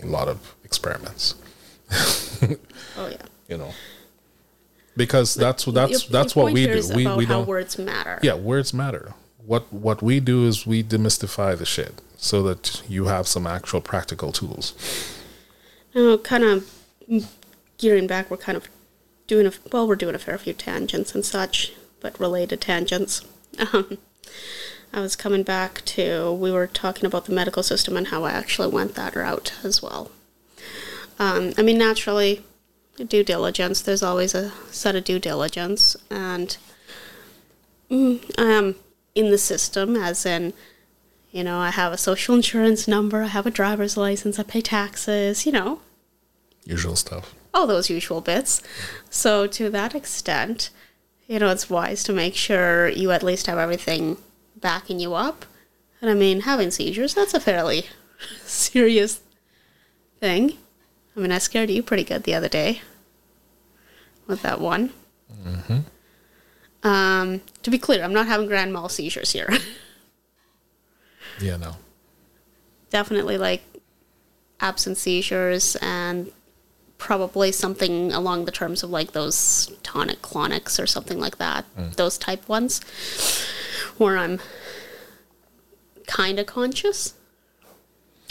a 0.02 0.06
lot 0.06 0.28
of 0.28 0.54
experiments. 0.64 1.34
Oh 1.92 3.08
yeah. 3.08 3.16
You 3.48 3.56
know, 3.58 3.72
because 4.96 5.34
that's 5.34 5.64
that's 5.64 5.90
your 6.04 6.10
that's 6.12 6.36
what 6.36 6.52
we 6.52 6.66
do. 6.66 6.82
We 6.94 7.04
we 7.16 7.24
how 7.24 7.38
don't. 7.38 7.48
words 7.48 7.78
matter. 7.78 8.20
Yeah, 8.22 8.34
words 8.34 8.72
matter. 8.72 9.12
What 9.50 9.72
what 9.72 10.00
we 10.00 10.20
do 10.20 10.46
is 10.46 10.64
we 10.64 10.80
demystify 10.84 11.58
the 11.58 11.66
shit 11.66 12.00
so 12.16 12.40
that 12.44 12.82
you 12.88 13.06
have 13.06 13.26
some 13.26 13.48
actual 13.48 13.80
practical 13.80 14.30
tools. 14.30 14.74
Now, 15.92 16.18
kind 16.18 16.44
of 16.44 16.70
gearing 17.76 18.06
back, 18.06 18.30
we're 18.30 18.36
kind 18.36 18.56
of 18.56 18.68
doing 19.26 19.48
a 19.48 19.52
well, 19.72 19.88
we're 19.88 19.96
doing 19.96 20.14
a 20.14 20.20
fair 20.20 20.38
few 20.38 20.52
tangents 20.52 21.16
and 21.16 21.24
such, 21.24 21.72
but 22.00 22.20
related 22.20 22.60
tangents. 22.60 23.24
Um, 23.72 23.98
I 24.92 25.00
was 25.00 25.16
coming 25.16 25.42
back 25.42 25.84
to, 25.96 26.32
we 26.32 26.52
were 26.52 26.66
talking 26.68 27.04
about 27.04 27.24
the 27.24 27.32
medical 27.32 27.62
system 27.64 27.96
and 27.96 28.08
how 28.08 28.24
I 28.24 28.30
actually 28.30 28.68
went 28.68 28.94
that 28.94 29.16
route 29.16 29.52
as 29.64 29.82
well. 29.82 30.10
Um, 31.18 31.52
I 31.58 31.62
mean, 31.62 31.78
naturally, 31.78 32.44
due 32.96 33.24
diligence, 33.24 33.82
there's 33.82 34.02
always 34.02 34.34
a 34.34 34.52
set 34.70 34.96
of 34.96 35.04
due 35.04 35.18
diligence, 35.18 35.96
and 36.10 36.56
mm, 37.90 38.20
am 38.38 38.76
in 39.20 39.30
the 39.30 39.38
system, 39.38 39.96
as 39.96 40.26
in, 40.26 40.52
you 41.30 41.44
know, 41.44 41.58
I 41.58 41.70
have 41.70 41.92
a 41.92 41.98
social 41.98 42.34
insurance 42.34 42.88
number, 42.88 43.22
I 43.22 43.26
have 43.28 43.46
a 43.46 43.50
driver's 43.50 43.96
license, 43.96 44.38
I 44.38 44.42
pay 44.42 44.60
taxes, 44.60 45.46
you 45.46 45.52
know, 45.52 45.80
Usual 46.64 46.96
stuff. 46.96 47.34
all 47.54 47.66
those 47.66 47.88
usual 47.90 48.20
bits. 48.20 48.62
So, 49.08 49.46
to 49.46 49.70
that 49.70 49.94
extent, 49.94 50.70
you 51.26 51.38
know, 51.38 51.48
it's 51.50 51.70
wise 51.70 52.02
to 52.04 52.12
make 52.12 52.34
sure 52.34 52.88
you 52.88 53.10
at 53.12 53.22
least 53.22 53.46
have 53.46 53.58
everything 53.58 54.16
backing 54.56 54.98
you 55.00 55.14
up. 55.14 55.44
And 56.00 56.10
I 56.10 56.14
mean, 56.14 56.40
having 56.40 56.70
seizures, 56.70 57.14
that's 57.14 57.34
a 57.34 57.40
fairly 57.40 57.84
serious 58.44 59.20
thing. 60.18 60.58
I 61.16 61.20
mean, 61.20 61.32
I 61.32 61.38
scared 61.38 61.70
you 61.70 61.82
pretty 61.82 62.04
good 62.04 62.24
the 62.24 62.34
other 62.34 62.48
day 62.48 62.82
with 64.26 64.42
that 64.42 64.60
one. 64.60 64.90
Mm-hmm. 65.44 65.78
Um, 66.82 67.42
to 67.62 67.70
be 67.70 67.78
clear, 67.78 68.02
I'm 68.02 68.14
not 68.14 68.26
having 68.26 68.46
grand 68.46 68.72
mal 68.72 68.88
seizures 68.88 69.32
here. 69.32 69.48
Yeah, 71.40 71.56
no. 71.56 71.76
Definitely 72.90 73.38
like 73.38 73.62
absent 74.60 74.98
seizures 74.98 75.74
and 75.80 76.30
probably 76.98 77.50
something 77.50 78.12
along 78.12 78.44
the 78.44 78.50
terms 78.52 78.82
of 78.82 78.90
like 78.90 79.12
those 79.12 79.72
tonic 79.82 80.20
clonics 80.20 80.78
or 80.82 80.86
something 80.86 81.18
like 81.18 81.38
that. 81.38 81.64
Those 81.96 82.18
type 82.18 82.46
ones 82.46 82.80
where 83.96 84.18
I'm 84.18 84.38
kind 86.06 86.38
of 86.38 86.44
conscious. 86.44 87.14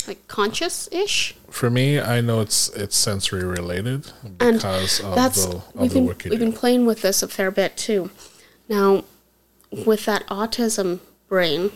Like 0.07 0.27
conscious 0.27 0.87
ish. 0.91 1.35
For 1.49 1.69
me, 1.71 1.99
I 1.99 2.21
know 2.21 2.41
it's 2.41 2.69
it's 2.69 2.95
sensory 2.95 3.43
related 3.43 4.11
And 4.39 4.57
because 4.57 4.99
of 4.99 5.15
that's 5.15 5.45
the 5.45 5.55
of 5.55 5.75
we've 5.75 5.93
the 5.93 6.01
been 6.01 6.29
we've 6.29 6.39
been 6.39 6.53
playing 6.53 6.85
with 6.85 7.01
this 7.01 7.23
a 7.23 7.27
fair 7.27 7.49
bit 7.49 7.75
too. 7.75 8.11
Now, 8.69 9.03
with 9.71 10.05
that 10.05 10.25
autism 10.27 10.99
brain, 11.27 11.71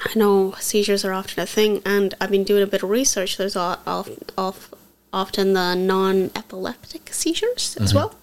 I 0.00 0.16
know 0.16 0.54
seizures 0.60 1.04
are 1.04 1.12
often 1.12 1.42
a 1.42 1.46
thing, 1.46 1.82
and 1.84 2.14
I've 2.20 2.30
been 2.30 2.44
doing 2.44 2.62
a 2.62 2.66
bit 2.66 2.82
of 2.82 2.90
research. 2.90 3.36
There's 3.36 3.56
of, 3.56 4.10
of, 4.36 4.74
often 5.12 5.52
the 5.52 5.74
non-epileptic 5.74 7.12
seizures 7.12 7.76
as 7.80 7.94
well. 7.94 8.14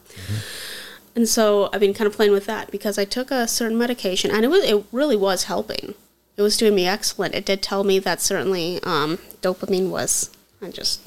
And 1.16 1.28
so 1.28 1.70
I've 1.74 1.80
been 1.80 1.94
kind 1.94 2.08
of 2.08 2.16
playing 2.16 2.32
with 2.32 2.46
that 2.46 2.72
because 2.72 2.98
I 2.98 3.06
took 3.06 3.30
a 3.30 3.48
certain 3.48 3.78
medication 3.78 4.32
and 4.32 4.46
it 4.46 4.48
was 4.48 4.64
it 4.64 4.86
really 4.92 5.16
was 5.16 5.46
helping. 5.46 5.96
It 6.38 6.42
was 6.42 6.56
doing 6.56 6.76
me 6.76 6.88
excellent. 6.88 7.36
It 7.36 7.46
did 7.46 7.62
tell 7.62 7.84
me 7.84 8.00
that 8.00 8.22
certainly 8.22 8.80
um, 8.84 9.18
dopamine 9.42 9.90
was. 9.90 10.30
I 10.62 10.70
just 10.70 11.02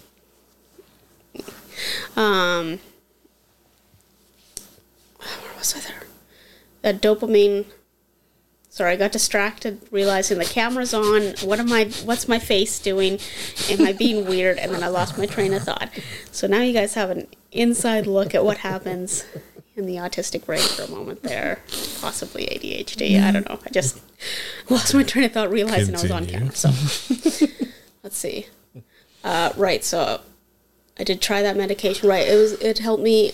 um, 2.17 2.79
where 5.19 5.55
was 5.57 5.75
I 5.77 5.81
there? 5.81 6.03
That 6.83 7.01
dopamine. 7.01 7.67
Sorry, 8.69 8.93
I 8.93 8.97
got 8.97 9.13
distracted 9.13 9.81
realizing 9.91 10.39
the 10.39 10.45
camera's 10.45 10.95
on. 10.95 11.35
What 11.47 11.61
am 11.61 11.73
I? 11.73 11.87
What's 12.05 12.27
my 12.29 12.39
face 12.39 12.79
doing? 12.79 13.19
Am 13.71 13.83
I 13.83 13.93
being 13.93 14.27
weird? 14.29 14.59
And 14.59 14.73
then 14.73 14.83
I 14.83 14.89
lost 14.89 15.19
my 15.19 15.27
train 15.27 15.53
of 15.53 15.63
thought. 15.63 15.91
So 16.31 16.47
now 16.47 16.61
you 16.63 16.73
guys 16.73 16.95
have 16.95 17.11
an 17.11 17.27
inside 17.51 18.07
look 18.07 18.35
at 18.35 18.45
what 18.45 18.59
happens 18.59 19.25
in 19.77 19.87
the 19.87 19.97
autistic 19.97 20.45
brain 20.45 20.61
for 20.61 20.83
a 20.83 20.89
moment 20.91 21.23
there. 21.23 21.61
Possibly 22.01 22.47
ADHD. 22.47 23.23
I 23.23 23.31
don't 23.31 23.49
know. 23.49 23.59
I 23.65 23.71
just 23.71 24.01
lost 24.69 24.95
my 24.95 25.03
train 25.03 25.25
of 25.25 25.33
thought 25.33 25.51
realizing 25.51 25.95
I 25.95 26.03
was 26.03 26.11
on 26.11 26.27
camera. 26.27 26.55
So 26.55 26.71
let's 28.03 28.17
see. 28.17 28.47
Uh, 29.25 29.53
right. 29.57 29.85
So 29.85 30.21
I 30.99 31.05
did 31.05 31.21
try 31.21 31.43
that 31.43 31.57
medication. 31.57 32.09
Right. 32.09 32.27
It 32.27 32.37
was. 32.37 32.53
It 32.55 32.79
helped 32.79 33.03
me 33.03 33.33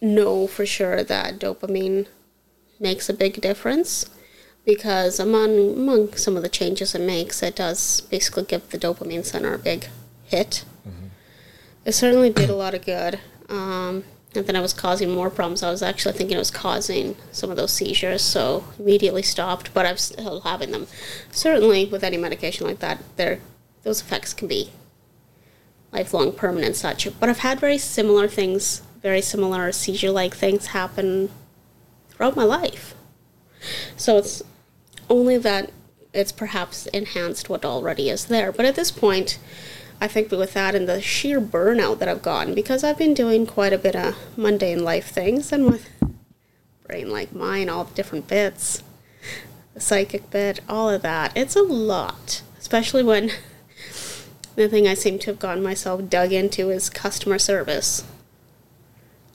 know 0.00 0.46
for 0.46 0.64
sure 0.64 1.02
that 1.02 1.38
dopamine 1.40 2.06
makes 2.80 3.08
a 3.08 3.14
big 3.14 3.40
difference 3.40 4.06
because 4.64 5.18
among 5.18 5.74
among 5.74 6.14
some 6.14 6.36
of 6.36 6.42
the 6.42 6.48
changes 6.48 6.94
it 6.94 7.00
makes, 7.00 7.42
it 7.42 7.56
does 7.56 8.02
basically 8.02 8.44
give 8.44 8.68
the 8.70 8.78
dopamine 8.78 9.24
center 9.24 9.54
a 9.54 9.58
big 9.58 9.88
hit. 10.24 10.64
It 11.84 11.92
certainly 11.92 12.28
did 12.28 12.50
a 12.50 12.54
lot 12.54 12.74
of 12.74 12.84
good. 12.84 13.18
Um, 13.48 14.04
and 14.34 14.46
then 14.46 14.56
I 14.56 14.60
was 14.60 14.74
causing 14.74 15.10
more 15.10 15.30
problems. 15.30 15.62
I 15.62 15.70
was 15.70 15.82
actually 15.82 16.12
thinking 16.12 16.36
it 16.36 16.38
was 16.38 16.50
causing 16.50 17.16
some 17.32 17.50
of 17.50 17.56
those 17.56 17.72
seizures, 17.72 18.20
so 18.20 18.64
immediately 18.78 19.22
stopped. 19.22 19.72
But 19.72 19.86
I'm 19.86 19.96
still 19.96 20.40
having 20.42 20.70
them. 20.70 20.86
Certainly, 21.30 21.86
with 21.86 22.04
any 22.04 22.18
medication 22.18 22.66
like 22.66 22.80
that, 22.80 22.98
there 23.16 23.40
those 23.84 24.02
effects 24.02 24.34
can 24.34 24.48
be 24.48 24.70
lifelong, 25.92 26.32
permanent, 26.32 26.76
such. 26.76 27.08
But 27.18 27.30
I've 27.30 27.38
had 27.38 27.58
very 27.58 27.78
similar 27.78 28.28
things, 28.28 28.82
very 29.00 29.22
similar 29.22 29.72
seizure-like 29.72 30.34
things 30.34 30.66
happen 30.66 31.30
throughout 32.18 32.36
my 32.36 32.44
life. 32.44 32.94
So 33.96 34.18
it's 34.18 34.42
only 35.08 35.38
that 35.38 35.70
it's 36.12 36.32
perhaps 36.32 36.86
enhanced 36.88 37.48
what 37.48 37.64
already 37.64 38.10
is 38.10 38.26
there. 38.26 38.50
But 38.50 38.66
at 38.66 38.74
this 38.74 38.90
point, 38.90 39.38
I 40.00 40.08
think 40.08 40.30
with 40.30 40.52
that 40.54 40.74
and 40.74 40.88
the 40.88 41.00
sheer 41.00 41.40
burnout 41.40 42.00
that 42.00 42.08
I've 42.08 42.22
gotten, 42.22 42.54
because 42.54 42.82
I've 42.82 42.98
been 42.98 43.14
doing 43.14 43.46
quite 43.46 43.72
a 43.72 43.78
bit 43.78 43.94
of 43.94 44.16
mundane 44.36 44.82
life 44.82 45.08
things, 45.08 45.52
and 45.52 45.66
with 45.66 45.88
brain 46.86 47.10
like 47.10 47.32
mine, 47.32 47.68
all 47.68 47.84
different 47.84 48.26
bits, 48.26 48.82
the 49.74 49.80
psychic 49.80 50.28
bit, 50.30 50.60
all 50.68 50.90
of 50.90 51.02
that, 51.02 51.36
it's 51.36 51.54
a 51.54 51.62
lot. 51.62 52.42
Especially 52.58 53.04
when 53.04 53.30
the 54.56 54.68
thing 54.68 54.88
I 54.88 54.94
seem 54.94 55.20
to 55.20 55.26
have 55.30 55.38
gotten 55.38 55.62
myself 55.62 56.08
dug 56.08 56.32
into 56.32 56.70
is 56.70 56.90
customer 56.90 57.38
service. 57.38 58.04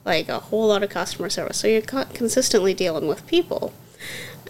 Like 0.04 0.28
a 0.28 0.38
whole 0.38 0.68
lot 0.68 0.82
of 0.82 0.90
customer 0.90 1.30
service. 1.30 1.58
So 1.58 1.68
you're 1.68 1.80
co- 1.80 2.04
consistently 2.12 2.74
dealing 2.74 3.06
with 3.06 3.26
people. 3.26 3.72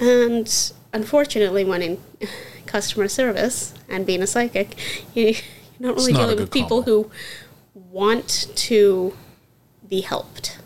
And 0.01 0.73
unfortunately, 0.93 1.65
when 1.65 1.83
in 1.83 1.99
customer 2.67 3.09
service 3.09 3.75
and 3.89 4.07
being 4.07 4.23
a 4.23 4.27
psychic, 4.27 4.77
you, 5.15 5.27
you're 5.27 5.35
not 5.79 5.97
really 5.97 6.13
not 6.13 6.21
dealing 6.21 6.39
with 6.39 6.51
people 6.51 6.83
combo. 6.83 6.91
who 6.91 7.11
want 7.75 8.49
to 8.57 9.17
be 9.89 10.01
helped. 10.01 10.59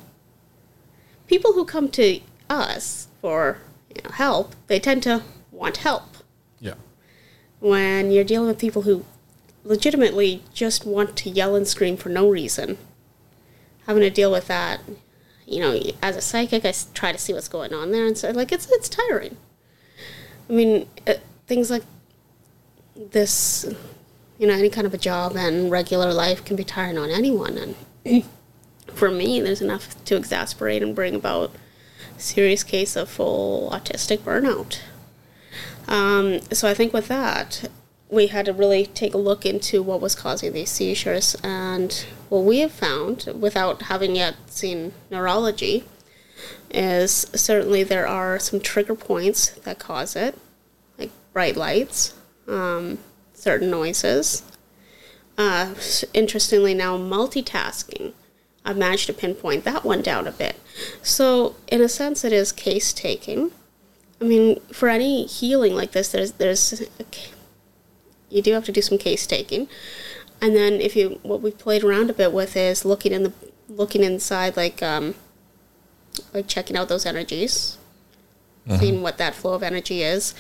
People 1.26 1.52
who 1.52 1.64
come 1.64 1.90
to 1.90 2.20
us 2.48 3.08
for 3.20 3.58
you 3.94 4.02
know, 4.02 4.10
help, 4.10 4.54
they 4.66 4.80
tend 4.80 5.02
to 5.02 5.22
want 5.50 5.78
help. 5.78 6.16
Yeah. 6.60 6.74
When 7.60 8.10
you're 8.10 8.24
dealing 8.24 8.48
with 8.48 8.58
people 8.58 8.82
who 8.82 9.04
legitimately 9.64 10.42
just 10.54 10.86
want 10.86 11.16
to 11.18 11.30
yell 11.30 11.54
and 11.54 11.66
scream 11.66 11.96
for 11.96 12.08
no 12.08 12.28
reason, 12.28 12.78
having 13.88 14.02
to 14.02 14.10
deal 14.10 14.30
with 14.30 14.46
that, 14.46 14.80
you 15.46 15.60
know, 15.60 15.80
as 16.02 16.14
a 16.14 16.20
psychic, 16.20 16.64
I 16.64 16.74
try 16.92 17.10
to 17.10 17.18
see 17.18 17.32
what's 17.32 17.48
going 17.48 17.72
on 17.72 17.90
there, 17.90 18.06
and 18.06 18.16
so 18.16 18.30
like 18.30 18.52
it's 18.52 18.70
it's 18.70 18.88
tiring. 18.88 19.36
I 20.48 20.52
mean, 20.52 20.88
it, 21.06 21.22
things 21.46 21.70
like 21.70 21.82
this, 22.94 23.66
you 24.38 24.46
know, 24.46 24.54
any 24.54 24.68
kind 24.68 24.86
of 24.86 24.92
a 24.92 24.98
job 24.98 25.36
and 25.36 25.70
regular 25.70 26.12
life 26.12 26.44
can 26.44 26.54
be 26.54 26.64
tiring 26.64 26.98
on 26.98 27.10
anyone, 27.10 27.74
and 28.04 28.24
for 28.94 29.10
me, 29.10 29.40
there's 29.40 29.62
enough 29.62 30.02
to 30.04 30.16
exasperate 30.16 30.82
and 30.82 30.94
bring 30.94 31.14
about 31.14 31.50
a 32.16 32.20
serious 32.20 32.62
case 32.62 32.94
of 32.94 33.08
full 33.08 33.70
autistic 33.70 34.18
burnout. 34.18 34.80
Um, 35.86 36.40
so 36.52 36.68
I 36.68 36.74
think 36.74 36.92
with 36.92 37.08
that, 37.08 37.70
we 38.10 38.28
had 38.28 38.46
to 38.46 38.52
really 38.52 38.86
take 38.86 39.14
a 39.14 39.18
look 39.18 39.44
into 39.44 39.82
what 39.82 40.00
was 40.00 40.14
causing 40.14 40.52
these 40.52 40.70
seizures, 40.70 41.36
and 41.42 42.06
what 42.28 42.44
we 42.44 42.60
have 42.60 42.72
found, 42.72 43.28
without 43.38 43.82
having 43.82 44.16
yet 44.16 44.36
seen 44.46 44.92
neurology, 45.10 45.84
is 46.70 47.26
certainly 47.34 47.82
there 47.82 48.06
are 48.06 48.38
some 48.38 48.60
trigger 48.60 48.94
points 48.94 49.50
that 49.50 49.78
cause 49.78 50.16
it, 50.16 50.38
like 50.98 51.10
bright 51.32 51.56
lights, 51.56 52.14
um, 52.46 52.98
certain 53.34 53.70
noises. 53.70 54.42
Uh, 55.36 55.74
interestingly, 56.14 56.74
now 56.74 56.96
multitasking. 56.96 58.12
I've 58.64 58.76
managed 58.76 59.06
to 59.06 59.12
pinpoint 59.12 59.64
that 59.64 59.84
one 59.84 60.02
down 60.02 60.26
a 60.26 60.32
bit. 60.32 60.56
So, 61.02 61.56
in 61.68 61.80
a 61.80 61.88
sense, 61.88 62.24
it 62.24 62.32
is 62.32 62.52
case 62.52 62.92
taking. 62.92 63.52
I 64.20 64.24
mean, 64.24 64.60
for 64.72 64.88
any 64.88 65.26
healing 65.26 65.74
like 65.74 65.92
this, 65.92 66.10
there's 66.10 66.32
there's 66.32 66.82
you 68.30 68.42
do 68.42 68.52
have 68.52 68.64
to 68.64 68.72
do 68.72 68.82
some 68.82 68.98
case 68.98 69.26
taking, 69.26 69.68
and 70.40 70.54
then 70.54 70.74
if 70.74 70.96
you 70.96 71.20
what 71.22 71.40
we've 71.40 71.58
played 71.58 71.82
around 71.84 72.10
a 72.10 72.12
bit 72.12 72.32
with 72.32 72.56
is 72.56 72.84
looking 72.84 73.12
in 73.12 73.22
the 73.24 73.32
looking 73.68 74.02
inside, 74.02 74.56
like 74.56 74.82
um, 74.82 75.14
like 76.32 76.46
checking 76.46 76.76
out 76.76 76.88
those 76.88 77.06
energies, 77.06 77.78
seeing 78.78 79.02
what 79.02 79.18
that 79.18 79.34
flow 79.34 79.54
of 79.54 79.62
energy 79.62 80.02
is 80.02 80.34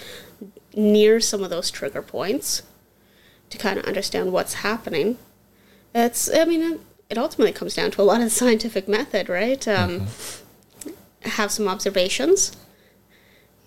near 0.74 1.18
some 1.18 1.42
of 1.42 1.50
those 1.50 1.70
trigger 1.70 2.02
points 2.02 2.62
to 3.50 3.58
kind 3.58 3.78
of 3.78 3.84
understand 3.86 4.32
what's 4.32 4.54
happening. 4.54 5.18
It's 5.94 6.32
I 6.32 6.44
mean 6.44 6.62
it, 6.62 6.80
it 7.10 7.18
ultimately 7.18 7.52
comes 7.52 7.74
down 7.74 7.90
to 7.92 8.02
a 8.02 8.04
lot 8.04 8.20
of 8.20 8.24
the 8.24 8.30
scientific 8.42 8.88
method, 8.88 9.28
right? 9.28 9.66
Um, 9.66 10.06
Have 11.22 11.50
some 11.50 11.66
observations 11.66 12.56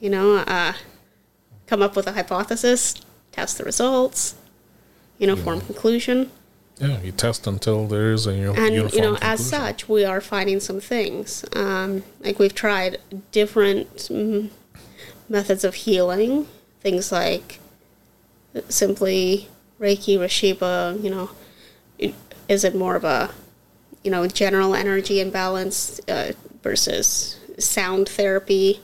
you 0.02 0.10
know, 0.10 0.38
uh, 0.38 0.74
come 1.68 1.82
up 1.82 1.96
with 1.96 2.08
a 2.08 2.12
hypothesis, 2.12 2.96
test 3.32 3.58
the 3.58 3.64
results, 3.64 4.36
you 5.18 5.28
know, 5.28 5.36
form 5.36 5.62
conclusion. 5.62 6.32
Yeah, 6.80 7.00
you 7.02 7.12
test 7.12 7.46
until 7.46 7.86
there's 7.88 8.26
a 8.26 8.34
uni- 8.34 8.58
And 8.58 8.74
uniform 8.74 9.04
you 9.04 9.12
know, 9.12 9.18
as 9.22 9.46
such, 9.46 9.88
we 9.88 10.04
are 10.04 10.20
finding 10.20 10.60
some 10.60 10.80
things. 10.80 11.46
Um, 11.54 12.04
like 12.22 12.40
we've 12.40 12.56
tried 12.56 12.98
different 13.32 13.96
mm, 14.10 14.50
methods 15.30 15.64
of 15.64 15.76
healing, 15.76 16.48
things 16.80 17.12
like 17.12 17.60
simply 18.68 19.48
Reiki, 19.80 20.18
Rashiba. 20.18 21.02
You 21.04 21.10
know, 21.12 21.30
is 22.48 22.64
it 22.64 22.76
more 22.76 22.96
of 22.96 23.04
a 23.04 23.30
you 24.04 24.10
know 24.10 24.26
general 24.28 24.74
energy 24.74 25.20
imbalance 25.20 26.02
uh, 26.08 26.32
versus 26.64 27.38
sound 27.60 28.10
therapy, 28.10 28.82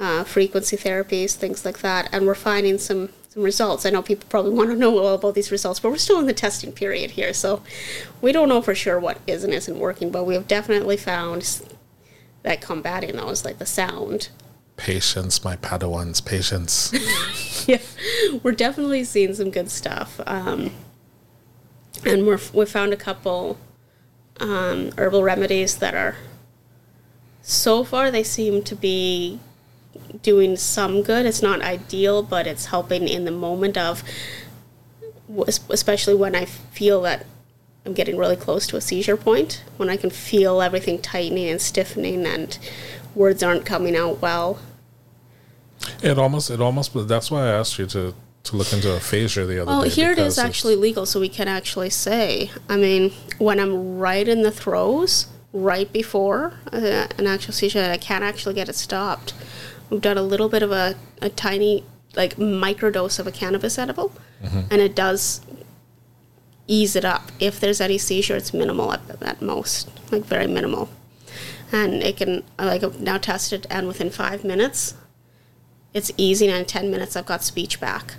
uh, 0.00 0.24
frequency 0.24 0.76
therapies, 0.76 1.36
things 1.36 1.64
like 1.64 1.78
that? 1.78 2.08
And 2.12 2.26
we're 2.26 2.34
finding 2.34 2.78
some 2.78 3.10
some 3.38 3.44
results. 3.44 3.86
I 3.86 3.90
know 3.90 4.02
people 4.02 4.26
probably 4.28 4.52
want 4.52 4.70
to 4.70 4.76
know 4.76 4.98
all 4.98 5.14
about 5.14 5.34
these 5.34 5.52
results, 5.52 5.78
but 5.78 5.90
we're 5.90 5.98
still 5.98 6.18
in 6.18 6.26
the 6.26 6.32
testing 6.32 6.72
period 6.72 7.12
here, 7.12 7.32
so 7.32 7.62
we 8.20 8.32
don't 8.32 8.48
know 8.48 8.60
for 8.60 8.74
sure 8.74 8.98
what 8.98 9.18
is 9.28 9.44
and 9.44 9.54
isn't 9.54 9.78
working. 9.78 10.10
But 10.10 10.24
we 10.24 10.34
have 10.34 10.48
definitely 10.48 10.96
found 10.96 11.62
that 12.42 12.60
combating 12.60 13.16
those, 13.16 13.44
like 13.44 13.58
the 13.58 13.66
sound, 13.66 14.30
Patience, 14.76 15.42
my 15.42 15.56
Padawans, 15.56 16.24
patience. 16.24 16.92
yeah, 17.68 17.80
we're 18.44 18.52
definitely 18.52 19.02
seeing 19.02 19.34
some 19.34 19.50
good 19.50 19.70
stuff. 19.70 20.20
Um, 20.24 20.70
and 22.06 22.26
we're 22.26 22.38
we 22.52 22.64
found 22.64 22.92
a 22.92 22.96
couple 22.96 23.58
um, 24.38 24.92
herbal 24.96 25.24
remedies 25.24 25.78
that 25.78 25.94
are 25.94 26.16
so 27.42 27.82
far 27.82 28.12
they 28.12 28.22
seem 28.22 28.62
to 28.62 28.76
be 28.76 29.40
doing 30.22 30.56
some 30.56 31.02
good. 31.02 31.26
It's 31.26 31.42
not 31.42 31.60
ideal, 31.60 32.22
but 32.22 32.46
it's 32.46 32.66
helping 32.66 33.08
in 33.08 33.24
the 33.24 33.30
moment 33.30 33.76
of, 33.76 34.02
especially 35.68 36.14
when 36.14 36.34
I 36.34 36.44
feel 36.44 37.02
that 37.02 37.26
I'm 37.84 37.94
getting 37.94 38.16
really 38.16 38.36
close 38.36 38.66
to 38.68 38.76
a 38.76 38.80
seizure 38.80 39.16
point, 39.16 39.64
when 39.76 39.88
I 39.88 39.96
can 39.96 40.10
feel 40.10 40.60
everything 40.60 41.00
tightening 41.00 41.48
and 41.48 41.60
stiffening 41.60 42.26
and 42.26 42.58
words 43.14 43.42
aren't 43.42 43.64
coming 43.64 43.96
out 43.96 44.20
well. 44.20 44.58
it 46.02 46.18
almost, 46.18 46.50
it 46.50 46.60
almost, 46.60 46.92
but 46.92 47.08
that's 47.08 47.30
why 47.30 47.44
I 47.44 47.52
asked 47.52 47.78
you 47.78 47.86
to 47.86 48.14
to 48.44 48.56
look 48.56 48.72
into 48.72 48.94
aphasia 48.94 49.44
the 49.44 49.60
other 49.60 49.70
Well, 49.70 49.82
day. 49.82 49.88
here 49.90 50.12
it 50.12 50.18
is 50.18 50.38
actually 50.38 50.76
legal, 50.76 51.04
so 51.04 51.20
we 51.20 51.28
can 51.28 51.48
actually 51.48 51.90
say. 51.90 52.50
I 52.68 52.76
mean, 52.76 53.12
when 53.38 53.60
I'm 53.60 53.98
right 53.98 54.26
in 54.26 54.42
the 54.42 54.50
throes, 54.50 55.26
right 55.52 55.92
before 55.92 56.54
uh, 56.72 57.08
an 57.18 57.26
actual 57.26 57.52
seizure, 57.52 57.82
I 57.90 57.98
can't 57.98 58.24
actually 58.24 58.54
get 58.54 58.68
it 58.68 58.76
stopped. 58.76 59.34
We've 59.90 60.00
done 60.00 60.18
a 60.18 60.22
little 60.22 60.48
bit 60.48 60.62
of 60.62 60.70
a, 60.72 60.96
a 61.22 61.28
tiny, 61.30 61.84
like, 62.14 62.36
microdose 62.36 63.18
of 63.18 63.26
a 63.26 63.32
cannabis 63.32 63.78
edible, 63.78 64.12
and 64.42 64.80
it 64.80 64.94
does 64.94 65.40
ease 66.66 66.94
it 66.94 67.04
up. 67.04 67.32
If 67.40 67.58
there's 67.60 67.80
any 67.80 67.98
seizure, 67.98 68.36
it's 68.36 68.52
minimal 68.52 68.92
at, 68.92 69.00
at 69.22 69.40
most, 69.42 69.88
like, 70.12 70.24
very 70.24 70.46
minimal. 70.46 70.90
And 71.72 71.94
it 72.02 72.16
can, 72.18 72.44
like, 72.58 72.82
I've 72.82 73.00
now 73.00 73.18
tested, 73.18 73.66
and 73.70 73.86
within 73.86 74.10
five 74.10 74.44
minutes, 74.44 74.94
it's 75.94 76.10
easy, 76.16 76.46
and 76.48 76.56
in 76.58 76.64
10 76.66 76.90
minutes, 76.90 77.16
I've 77.16 77.26
got 77.26 77.42
speech 77.42 77.80
back. 77.80 78.14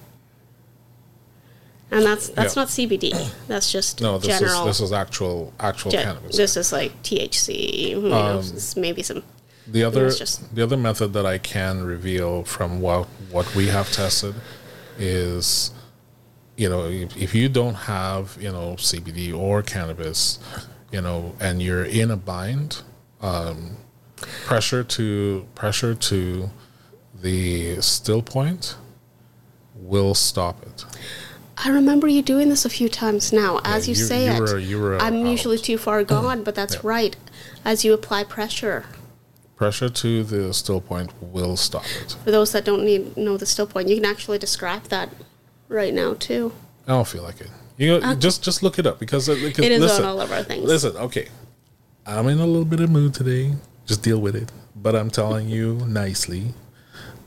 And 1.91 2.03
that's 2.05 2.29
that's 2.29 2.55
Yeah. 2.55 2.61
not 2.61 2.69
CBD. 2.69 3.31
That's 3.47 3.71
just 3.71 3.99
No, 3.99 4.19
this 4.19 4.27
general. 4.39 4.61
is 4.67 4.77
this 4.77 4.79
is 4.81 4.91
actual 4.91 5.53
actual 5.59 5.89
gen- 5.89 6.03
cannabis. 6.03 6.37
this 6.37 6.55
is 6.55 6.71
like 6.71 7.01
THC. 7.01 7.95
Know, 7.99 8.39
Um, 8.39 8.43
maybe 8.75 9.01
some. 9.01 9.23
The 9.71 9.83
other 9.83 10.09
just- 10.11 10.53
the 10.55 10.63
other 10.63 10.77
method 10.77 11.13
that 11.13 11.25
I 11.25 11.37
can 11.37 11.83
reveal 11.83 12.43
from 12.43 12.81
what 12.81 13.07
what 13.31 13.53
we 13.55 13.67
have 13.67 13.91
tested 13.91 14.35
is 14.97 15.71
you 16.57 16.69
know 16.69 16.85
if, 16.85 17.15
if 17.15 17.35
you 17.35 17.49
don't 17.49 17.75
have 17.75 18.37
you 18.39 18.51
know 18.51 18.75
CBD 18.77 19.33
or 19.37 19.61
cannabis 19.61 20.39
you 20.91 21.01
know 21.01 21.35
and 21.39 21.61
you're 21.61 21.85
in 21.85 22.11
a 22.11 22.17
bind 22.17 22.81
um, 23.21 23.77
pressure 24.45 24.83
to 24.83 25.45
pressure 25.55 25.93
to 25.95 26.49
the 27.21 27.79
still 27.81 28.21
point 28.21 28.75
will 29.75 30.13
stop 30.15 30.61
it 30.63 30.85
I 31.61 31.69
remember 31.69 32.07
you 32.07 32.21
doing 32.21 32.47
this 32.47 32.63
a 32.63 32.69
few 32.69 32.87
times 32.87 33.33
now. 33.33 33.59
As 33.65 33.85
you, 33.89 33.93
you- 33.93 34.05
say 34.05 34.23
you 34.33 34.45
it, 34.45 34.79
were 34.81 34.97
I'm 34.97 35.25
out. 35.25 35.29
usually 35.29 35.57
too 35.57 35.77
far 35.77 36.05
gone, 36.05 36.41
but 36.45 36.55
that's 36.55 36.75
Yeah. 36.75 36.79
right. 36.95 37.17
As 37.65 37.83
you 37.83 37.91
apply 37.93 38.23
pressure, 38.23 38.85
pressure 39.59 39.89
to 39.89 40.23
the 40.23 40.53
still 40.53 40.79
point 40.79 41.11
will 41.21 41.57
stop 41.57 41.83
it 42.01 42.15
for 42.23 42.31
those 42.31 42.53
that 42.53 42.63
don't 42.63 42.85
need 42.85 43.15
know 43.17 43.35
the 43.35 43.45
still 43.45 43.67
point, 43.67 43.89
you 43.89 43.95
can 43.95 44.05
actually 44.05 44.39
describe 44.39 44.83
that 44.83 45.09
right 45.67 45.93
now 45.93 46.13
too. 46.13 46.53
I 46.87 46.93
don't 46.93 47.07
feel 47.07 47.23
like 47.23 47.41
it. 47.41 47.49
You 47.77 47.99
know, 47.99 48.15
just 48.15 48.41
just 48.41 48.63
look 48.63 48.79
it 48.79 48.87
up 48.87 48.99
because, 48.99 49.27
because 49.27 49.65
It 49.65 49.71
is 49.73 49.81
listen, 49.81 50.03
on 50.03 50.09
all 50.09 50.21
of 50.21 50.31
our 50.31 50.43
things. 50.43 50.63
Listen, 50.63 50.95
okay, 50.97 51.27
I'm 52.05 52.27
in 52.27 52.39
a 52.39 52.45
little 52.45 52.65
bit 52.65 52.79
of 52.79 52.89
mood 52.89 53.13
today. 53.13 53.53
Just 53.85 54.01
deal 54.01 54.19
with 54.19 54.35
it. 54.35 54.51
But 54.75 54.95
I'm 54.95 55.09
telling 55.09 55.49
you 55.49 55.75
nicely, 55.87 56.53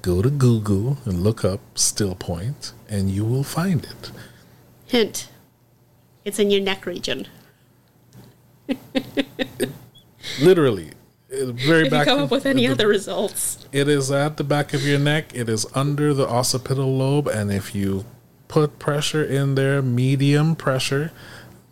go 0.01 0.23
to 0.23 0.31
Google 0.31 0.99
and 1.05 1.23
look 1.23 1.45
up 1.45 1.61
still 1.75 2.15
point, 2.15 2.73
and 2.89 3.11
you 3.11 3.25
will 3.25 3.45
find 3.45 3.85
it. 3.85 4.11
Hint: 4.87 5.29
it's 6.25 6.39
in 6.39 6.51
your 6.51 6.63
neck 6.63 6.87
region. 6.87 7.29
Literally, 10.41 10.93
very 11.33 11.81
If 11.81 11.85
you 11.87 11.91
back. 11.91 12.07
come 12.07 12.21
up 12.21 12.31
with 12.31 12.45
any 12.47 12.67
the- 12.67 12.73
other 12.73 12.87
results, 12.89 13.59
It 13.73 13.89
is 13.89 14.11
at 14.11 14.37
the 14.37 14.45
back 14.45 14.75
of 14.75 14.87
your 14.87 14.99
neck. 14.99 15.33
It 15.35 15.49
is 15.49 15.67
under 15.75 16.13
the 16.13 16.29
occipital 16.29 16.95
lobe, 16.97 17.27
and 17.27 17.51
if 17.51 17.75
you 17.75 18.05
put 18.49 18.79
pressure 18.79 19.25
in 19.25 19.55
there, 19.55 19.81
medium 19.81 20.55
pressure. 20.55 21.11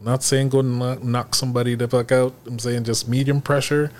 I'm 0.00 0.06
not 0.06 0.22
saying 0.22 0.48
go 0.48 0.62
knock, 0.62 1.02
knock 1.04 1.34
somebody 1.34 1.74
the 1.74 1.86
fuck 1.88 2.10
out. 2.10 2.32
I'm 2.46 2.58
saying 2.58 2.84
just 2.84 3.06
medium 3.06 3.42
pressure, 3.42 3.90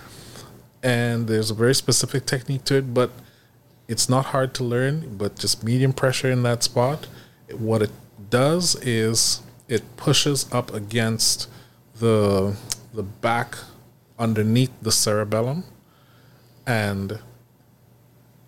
and 0.83 1.27
there's 1.27 1.51
a 1.51 1.55
very 1.55 1.75
specific 1.75 2.25
technique 2.25 2.65
to 2.65 2.77
it, 2.77 2.95
but 2.95 3.11
it's 3.87 4.09
not 4.09 4.27
hard 4.27 4.55
to 4.55 4.65
learn. 4.65 5.17
But 5.19 5.37
just 5.39 5.63
medium 5.63 5.93
pressure 5.93 6.31
in 6.31 6.43
that 6.45 6.63
spot. 6.63 7.07
What 7.53 7.83
it 7.83 7.91
does 8.31 8.77
is 8.77 9.43
it 9.69 9.83
pushes 9.99 10.47
up 10.53 10.73
against 10.73 11.49
the 11.99 12.57
the 12.95 13.03
back 13.03 13.59
underneath 14.21 14.71
the 14.81 14.93
cerebellum, 14.93 15.65
and 16.67 17.19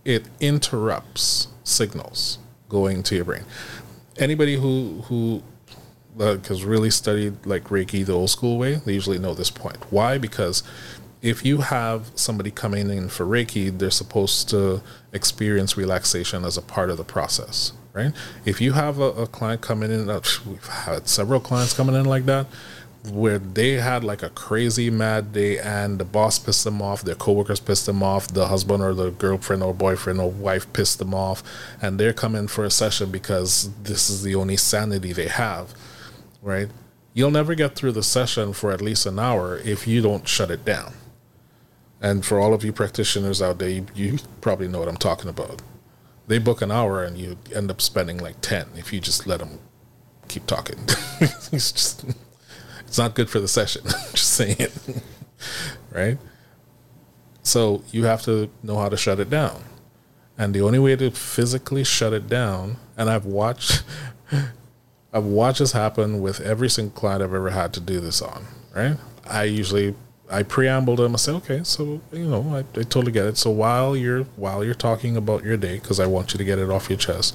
it 0.05 0.29
interrupts 0.39 1.49
signals 1.65 2.39
going 2.69 3.03
to 3.05 3.17
your 3.17 3.25
brain. 3.25 3.45
Anybody 4.19 4.57
who 4.57 5.03
who 5.07 5.43
like 6.17 6.47
has 6.47 6.65
really 6.65 6.91
studied 6.91 7.47
like 7.47 7.65
Reiki 7.65 8.05
the 8.05 8.13
old 8.13 8.31
school 8.31 8.59
way, 8.59 8.75
they 8.75 8.93
usually 8.93 9.19
know 9.19 9.35
this 9.35 9.51
point. 9.51 9.79
Why? 9.91 10.19
Because 10.19 10.63
if 11.23 11.45
you 11.45 11.59
have 11.59 12.11
somebody 12.17 12.51
coming 12.51 12.91
in 12.91 13.09
for 13.09 13.25
Reiki, 13.25 13.77
they're 13.77 13.91
supposed 13.91 14.49
to 14.51 14.83
experience 15.13 15.77
relaxation 15.77 16.45
as 16.45 16.57
a 16.57 16.63
part 16.63 16.91
of 16.91 16.97
the 16.97 17.05
process, 17.05 17.73
right? 17.93 18.13
If 18.45 18.61
you 18.61 18.73
have 18.73 18.99
a, 18.99 19.13
a 19.13 19.27
client 19.29 19.63
coming 19.63 19.93
in, 19.93 20.11
uh, 20.11 20.21
we've 20.45 20.67
had 20.67 21.09
several 21.09 21.41
clients 21.41 21.75
coming 21.75 21.95
in 21.95 22.07
like 22.07 22.27
that, 22.27 22.47
where 23.11 23.39
they 23.39 23.73
had 23.73 24.05
like 24.05 24.23
a 24.23 24.31
crazy 24.31 24.89
mad 24.89 25.33
day 25.33 25.59
and 25.59 25.99
the 25.99 26.05
boss 26.05 26.39
pissed 26.39 26.65
them 26.65 26.81
off, 26.81 27.03
their 27.03 27.17
coworkers 27.17 27.59
pissed 27.59 27.87
them 27.87 28.03
off, 28.03 28.29
the 28.29 28.47
husband 28.47 28.83
or 28.83 28.95
the 28.95 29.11
girlfriend 29.11 29.63
or 29.63 29.75
boyfriend 29.75 30.21
or 30.21 30.31
wife 30.31 30.73
pissed 30.73 30.99
them 30.99 31.13
off, 31.13 31.43
and 31.81 31.99
they're 31.99 32.13
coming 32.13 32.47
for 32.47 32.65
a 32.65 32.71
session 32.71 33.11
because 33.11 33.71
this 33.83 34.09
is 34.09 34.23
the 34.23 34.35
only 34.37 34.57
sanity 34.57 35.13
they 35.13 35.29
have, 35.29 35.75
right? 36.41 36.69
You'll 37.13 37.33
never 37.33 37.55
get 37.55 37.75
through 37.75 37.93
the 37.93 38.03
session 38.03 38.53
for 38.53 38.71
at 38.71 38.81
least 38.81 39.05
an 39.05 39.19
hour 39.19 39.59
if 39.59 39.87
you 39.87 40.01
don't 40.01 40.29
shut 40.29 40.51
it 40.51 40.65
down. 40.65 40.95
And 42.01 42.25
for 42.25 42.41
all 42.41 42.55
of 42.55 42.65
you 42.65 42.73
practitioners 42.73 43.43
out 43.43 43.59
there, 43.59 43.69
you, 43.69 43.87
you 43.95 44.19
probably 44.41 44.69
know 44.69 44.79
what 44.79 44.89
I'm 44.89 44.97
talking 44.97 45.29
about. 45.29 45.61
They 46.29 46.39
book 46.39 46.63
an 46.63 46.71
hour 46.71 47.03
and 47.03 47.19
you 47.19 47.37
end 47.55 47.71
up 47.71 47.81
spending 47.81 48.19
like 48.19 48.41
10 48.41 48.69
if 48.77 48.93
you 48.93 49.01
just 49.01 49.27
let 49.27 49.41
them 49.41 49.59
keep 50.29 50.47
talking. 50.47 50.79
it's 51.21 51.73
just 51.73 52.05
it's 52.93 52.99
not 52.99 53.15
good 53.15 53.31
for 53.31 53.41
the 53.41 53.49
session. 53.49 53.81
just 54.13 54.35
saying 54.35 54.69
right? 55.93 56.19
So 57.43 57.83
you 57.91 58.05
have 58.05 58.21
to 58.25 58.51
know 58.63 58.77
how 58.77 58.91
to 58.91 58.99
shut 58.99 59.19
it 59.19 59.31
down. 59.31 59.65
And 60.37 60.55
the 60.55 60.61
only 60.61 60.79
way 60.79 60.97
to 60.97 61.11
physically 61.11 61.85
shut 61.85 62.13
it 62.13 62.29
down, 62.29 62.77
and 62.99 63.09
I've 63.09 63.25
watched 63.25 63.83
I've 65.15 65.25
watched 65.25 65.61
this 65.61 65.73
happen 65.73 66.21
with 66.21 66.43
every 66.43 66.69
single 66.69 66.95
client 66.95 67.23
I've 67.23 67.33
ever 67.33 67.49
had 67.49 67.73
to 67.73 67.81
do 67.81 67.99
this 67.99 68.21
on, 68.21 68.45
right? 68.75 68.99
I 69.27 69.45
usually 69.45 69.95
I 70.31 70.43
preamble 70.43 70.97
them. 70.97 71.15
I 71.15 71.17
say, 71.17 71.33
okay, 71.33 71.61
so 71.65 72.03
you 72.13 72.27
know, 72.27 72.45
I, 72.55 72.59
I 72.79 72.83
totally 72.83 73.13
get 73.13 73.25
it. 73.25 73.39
So 73.39 73.51
while 73.51 73.97
you're 73.97 74.25
while 74.37 74.63
you're 74.63 74.75
talking 74.75 75.17
about 75.17 75.45
your 75.45 75.57
day, 75.57 75.79
because 75.79 75.99
I 75.99 76.05
want 76.05 76.35
you 76.35 76.39
to 76.39 76.45
get 76.45 76.59
it 76.59 76.69
off 76.69 76.91
your 76.91 76.99
chest, 76.99 77.35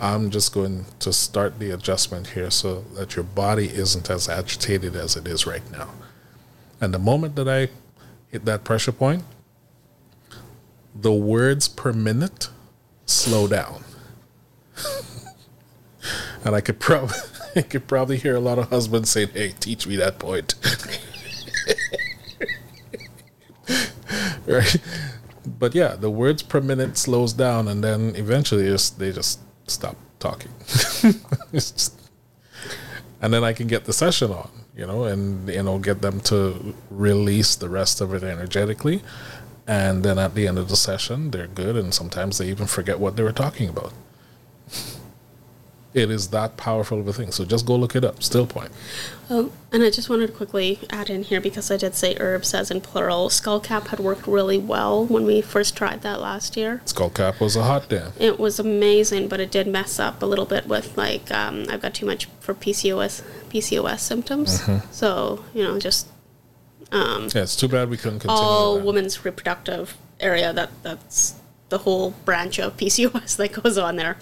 I'm 0.00 0.30
just 0.30 0.54
going 0.54 0.86
to 1.00 1.12
start 1.12 1.58
the 1.58 1.70
adjustment 1.70 2.28
here 2.28 2.50
so 2.50 2.80
that 2.94 3.16
your 3.16 3.22
body 3.22 3.68
isn't 3.68 4.08
as 4.08 4.30
agitated 4.30 4.96
as 4.96 5.14
it 5.14 5.28
is 5.28 5.46
right 5.46 5.70
now. 5.70 5.90
And 6.80 6.94
the 6.94 6.98
moment 6.98 7.36
that 7.36 7.46
I 7.46 7.68
hit 8.28 8.46
that 8.46 8.64
pressure 8.64 8.92
point, 8.92 9.24
the 10.94 11.12
words 11.12 11.68
per 11.68 11.92
minute 11.92 12.48
slow 13.04 13.46
down. 13.46 13.84
and 16.44 16.54
I 16.54 16.62
could 16.62 16.80
probably 16.80 17.16
I 17.56 17.62
could 17.62 17.86
probably 17.86 18.16
hear 18.16 18.36
a 18.36 18.40
lot 18.40 18.58
of 18.58 18.70
husbands 18.70 19.10
saying, 19.10 19.30
"Hey, 19.34 19.52
teach 19.58 19.86
me 19.86 19.96
that 19.96 20.18
point." 20.18 20.54
right? 24.46 24.76
But 25.58 25.74
yeah, 25.74 25.96
the 25.96 26.10
words 26.10 26.42
per 26.42 26.60
minute 26.60 26.96
slows 26.96 27.32
down, 27.32 27.66
and 27.66 27.82
then 27.82 28.14
eventually 28.14 28.64
just 28.64 29.00
they 29.00 29.10
just 29.10 29.40
stop 29.70 29.96
talking. 30.18 30.52
Just- 31.52 31.94
and 33.22 33.32
then 33.34 33.44
I 33.44 33.52
can 33.52 33.66
get 33.66 33.84
the 33.84 33.92
session 33.92 34.30
on, 34.32 34.50
you 34.76 34.86
know, 34.86 35.04
and 35.04 35.48
you 35.48 35.62
know 35.62 35.78
get 35.78 36.00
them 36.02 36.20
to 36.22 36.74
release 36.90 37.54
the 37.56 37.68
rest 37.68 38.00
of 38.00 38.14
it 38.14 38.22
energetically, 38.22 39.02
and 39.66 40.02
then 40.02 40.18
at 40.18 40.34
the 40.34 40.46
end 40.46 40.58
of 40.58 40.68
the 40.68 40.76
session 40.76 41.30
they're 41.30 41.46
good, 41.46 41.76
and 41.76 41.92
sometimes 41.94 42.38
they 42.38 42.48
even 42.48 42.66
forget 42.66 42.98
what 42.98 43.16
they 43.16 43.22
were 43.22 43.32
talking 43.32 43.68
about. 43.68 43.92
It 45.92 46.08
is 46.08 46.28
that 46.28 46.56
powerful 46.56 47.00
of 47.00 47.08
a 47.08 47.12
thing. 47.12 47.32
So 47.32 47.44
just 47.44 47.66
go 47.66 47.74
look 47.74 47.96
it 47.96 48.04
up. 48.04 48.22
Still 48.22 48.46
point. 48.46 48.70
Oh, 49.28 49.50
and 49.72 49.82
I 49.82 49.90
just 49.90 50.08
wanted 50.08 50.28
to 50.28 50.32
quickly 50.32 50.78
add 50.88 51.10
in 51.10 51.24
here 51.24 51.40
because 51.40 51.68
I 51.70 51.76
did 51.76 51.96
say 51.96 52.16
herbs 52.20 52.54
as 52.54 52.70
in 52.70 52.80
plural. 52.80 53.28
Skullcap 53.28 53.88
had 53.88 53.98
worked 53.98 54.26
really 54.28 54.56
well 54.58 55.04
when 55.04 55.24
we 55.24 55.40
first 55.40 55.76
tried 55.76 56.02
that 56.02 56.20
last 56.20 56.56
year. 56.56 56.80
Skull 56.84 57.10
cap 57.10 57.40
was 57.40 57.56
a 57.56 57.64
hot 57.64 57.88
damn. 57.88 58.12
It 58.20 58.38
was 58.38 58.60
amazing, 58.60 59.26
but 59.26 59.40
it 59.40 59.50
did 59.50 59.66
mess 59.66 59.98
up 59.98 60.22
a 60.22 60.26
little 60.26 60.46
bit 60.46 60.68
with 60.68 60.96
like 60.96 61.28
um, 61.32 61.66
I've 61.68 61.82
got 61.82 61.94
too 61.94 62.06
much 62.06 62.26
for 62.38 62.54
PCOS 62.54 63.22
PCOS 63.50 63.98
symptoms. 63.98 64.62
So 64.92 65.44
you 65.54 65.64
know, 65.64 65.78
just 65.80 66.06
Yeah, 66.92 67.26
it's 67.34 67.56
too 67.56 67.68
bad 67.68 67.90
we 67.90 67.96
couldn't 67.96 68.20
continue. 68.20 68.40
all 68.40 68.78
women's 68.80 69.24
reproductive 69.24 69.96
area. 70.20 70.52
That 70.52 70.70
that's 70.84 71.34
the 71.70 71.78
whole 71.78 72.10
branch 72.24 72.58
of 72.58 72.76
PCOS 72.76 73.36
that 73.38 73.52
goes 73.52 73.78
on 73.78 73.96
there. 73.96 74.18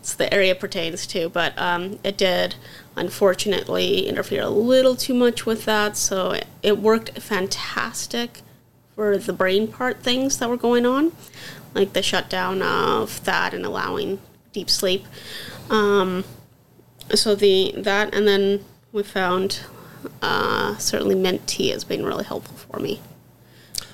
It's 0.00 0.14
the 0.14 0.32
area 0.32 0.54
pertains 0.54 1.06
to, 1.08 1.28
but 1.28 1.56
um, 1.58 1.98
it 2.02 2.16
did 2.16 2.54
unfortunately 2.96 4.06
interfere 4.08 4.42
a 4.42 4.48
little 4.48 4.96
too 4.96 5.14
much 5.14 5.44
with 5.44 5.64
that. 5.66 5.96
So 5.96 6.30
it, 6.30 6.46
it 6.62 6.78
worked 6.78 7.18
fantastic 7.20 8.40
for 8.94 9.18
the 9.18 9.32
brain 9.32 9.68
part 9.68 10.02
things 10.02 10.38
that 10.38 10.48
were 10.48 10.56
going 10.56 10.86
on, 10.86 11.12
like 11.74 11.92
the 11.92 12.02
shutdown 12.02 12.62
of 12.62 13.22
that 13.24 13.52
and 13.52 13.66
allowing 13.66 14.20
deep 14.52 14.70
sleep. 14.70 15.04
Um, 15.70 16.24
so 17.14 17.34
the 17.34 17.74
that 17.76 18.14
and 18.14 18.26
then 18.26 18.64
we 18.92 19.02
found 19.02 19.60
uh, 20.20 20.76
certainly 20.76 21.14
mint 21.14 21.46
tea 21.46 21.68
has 21.70 21.84
been 21.84 22.04
really 22.04 22.24
helpful 22.24 22.56
for 22.56 22.80
me 22.80 23.00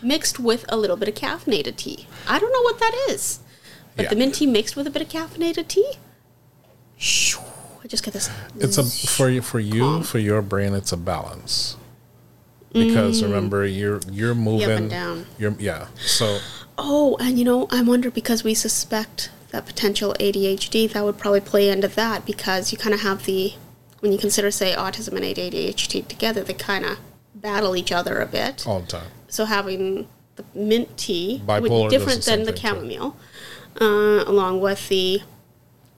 mixed 0.02 0.38
with 0.38 0.64
a 0.68 0.76
little 0.76 0.96
bit 0.96 1.08
of 1.08 1.14
caffeinated 1.14 1.76
tea. 1.76 2.06
I 2.26 2.38
don't 2.38 2.52
know 2.52 2.62
what 2.62 2.78
that 2.80 3.06
is, 3.10 3.40
but 3.96 4.04
Yeah. 4.04 4.08
the 4.10 4.16
mint 4.16 4.34
tea 4.36 4.46
mixed 4.46 4.76
with 4.76 4.86
a 4.86 4.90
bit 4.90 5.02
of 5.02 5.08
caffeinated 5.08 5.68
tea. 5.68 5.92
Shoo, 6.96 7.40
I 7.82 7.86
just 7.86 8.02
get 8.04 8.14
this. 8.14 8.28
It's 8.58 8.78
a 8.78 8.84
for 8.84 9.28
you 9.28 9.40
for 9.42 9.60
you 9.60 9.80
Calm. 9.82 10.02
for 10.02 10.18
your 10.18 10.42
brain. 10.42 10.74
It's 10.74 10.92
a 10.92 10.96
balance 10.96 11.76
because 12.72 13.22
remember 13.22 13.64
you're 13.66 14.00
you're 14.10 14.34
moving 14.34 14.68
Mm. 14.68 14.76
and 14.76 14.90
down. 14.90 15.26
You're 15.38 15.54
yeah. 15.58 15.86
So 16.04 16.38
Oh, 16.80 17.16
and 17.18 17.38
you 17.38 17.44
know, 17.44 17.66
I 17.70 17.82
wonder 17.82 18.10
because 18.10 18.44
we 18.44 18.54
suspect 18.54 19.30
that 19.50 19.66
potential 19.66 20.14
ADHD, 20.20 20.86
that 20.92 21.04
would 21.04 21.18
probably 21.18 21.40
play 21.40 21.68
into 21.70 21.88
that 21.88 22.24
because 22.24 22.70
you 22.70 22.78
kind 22.78 22.94
of 22.94 23.00
have 23.00 23.24
the 23.24 23.54
when 24.00 24.12
you 24.12 24.18
consider 24.18 24.50
say 24.52 24.74
autism 24.74 25.14
and 25.16 25.24
ADHD 25.24 26.06
together, 26.06 26.44
they 26.44 26.52
kind 26.54 26.84
of 26.84 26.98
battle 27.34 27.74
each 27.76 27.90
other 27.90 28.20
a 28.20 28.26
bit. 28.26 28.64
all 28.66 28.80
the 28.80 28.86
time. 28.86 29.10
So 29.28 29.44
having 29.44 30.08
the 30.36 30.44
mint 30.54 30.96
tea 30.96 31.42
Bipolar 31.46 31.60
would 31.62 31.90
be 31.90 31.96
different 31.98 32.24
than 32.24 32.44
the 32.44 32.56
chamomile 32.56 33.16
uh, 33.80 34.24
along 34.26 34.60
with 34.60 34.88
the 34.88 35.20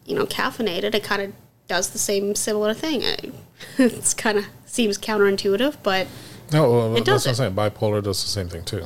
you 0.06 0.14
know 0.14 0.26
caffeinated 0.26 0.94
it 0.94 1.02
kind 1.04 1.22
of 1.22 1.32
does 1.68 1.90
the 1.90 1.98
same 1.98 2.34
similar 2.34 2.74
thing 2.74 3.02
It- 3.02 3.34
it's 3.78 4.14
kind 4.14 4.38
of 4.38 4.46
seems 4.66 4.96
counterintuitive 4.98 5.76
but 5.82 6.06
No, 6.52 6.70
well, 6.70 6.96
It 6.96 7.04
that's 7.04 7.24
does 7.24 7.26
what 7.38 7.46
I'm 7.46 7.54
saying. 7.56 7.70
Bipolar 7.72 8.02
does 8.02 8.22
the 8.22 8.28
same 8.28 8.48
thing 8.48 8.64
too. 8.64 8.84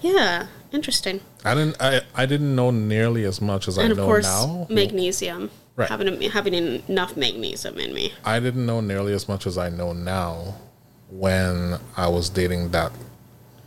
yeah 0.00 0.46
interesting 0.72 1.20
I 1.44 1.54
didn't 1.54 1.76
I 1.80 2.00
I 2.14 2.24
didn't 2.26 2.54
know 2.54 2.70
nearly 2.70 3.24
as 3.24 3.40
much 3.40 3.66
as 3.68 3.76
I 3.78 3.82
and 3.82 3.92
of 3.92 3.98
know 3.98 4.06
course 4.06 4.24
now. 4.24 4.66
magnesium 4.70 5.50
Right. 5.74 5.88
having 5.88 6.20
having 6.30 6.54
enough 6.54 7.16
magnesium 7.16 7.78
in 7.78 7.92
me 7.94 8.12
I 8.24 8.40
didn't 8.40 8.64
know 8.66 8.80
nearly 8.80 9.12
as 9.14 9.26
much 9.28 9.46
as 9.46 9.56
I 9.58 9.68
know 9.70 9.92
now 9.92 10.54
when 11.10 11.78
I 11.96 12.08
was 12.08 12.28
dating 12.30 12.70
that 12.70 12.92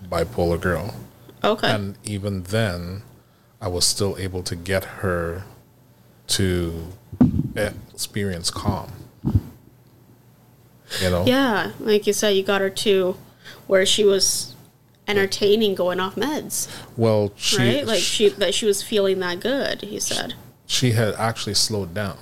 bipolar 0.10 0.60
girl. 0.60 0.93
okay 1.43 1.70
And 1.70 1.97
even 2.03 2.43
then, 2.43 3.03
I 3.62 3.68
was 3.68 3.86
still 3.86 4.18
able 4.18 4.43
to 4.43 4.56
get 4.56 4.84
her 5.01 5.43
to 6.28 6.88
experience 7.56 8.49
calm. 8.49 8.91
You 11.01 11.10
know? 11.10 11.26
yeah 11.26 11.72
like 11.80 12.06
you 12.06 12.14
said 12.14 12.30
you 12.30 12.43
got 12.43 12.62
her 12.62 12.70
to 12.70 13.18
where 13.66 13.88
she 13.88 14.03
was 14.03 14.53
entertaining 15.08 15.74
going 15.74 15.99
off 15.99 16.16
meds 16.16 16.68
Well, 16.95 17.34
she 17.36 17.58
right 17.58 17.86
like 17.88 17.99
she 18.01 18.30
that 18.30 18.53
she 18.53 18.68
was 18.68 18.84
feeling 18.84 19.20
that 19.20 19.39
good 19.39 19.82
he 19.82 19.99
said 19.99 20.36
she 20.66 20.91
had 20.91 21.14
actually 21.16 21.53
slowed 21.53 21.93
down. 21.93 22.18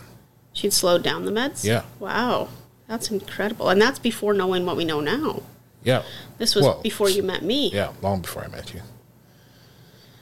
She'd 0.51 0.73
slowed 0.73 1.03
down 1.03 1.25
the 1.25 1.31
meds? 1.31 1.63
Yeah. 1.63 1.83
Wow. 1.99 2.49
That's 2.87 3.09
incredible. 3.09 3.69
And 3.69 3.81
that's 3.81 3.99
before 3.99 4.33
knowing 4.33 4.65
what 4.65 4.75
we 4.77 4.85
know 4.85 4.99
now. 4.99 5.41
Yeah. 5.83 6.03
This 6.37 6.55
was 6.55 6.63
Well, 6.65 6.81
before 6.81 7.09
you 7.09 7.23
met 7.23 7.43
me. 7.43 7.69
Yeah, 7.71 7.91
long 8.01 8.21
before 8.21 8.43
I 8.43 8.47
met 8.47 8.73
you. 8.73 8.81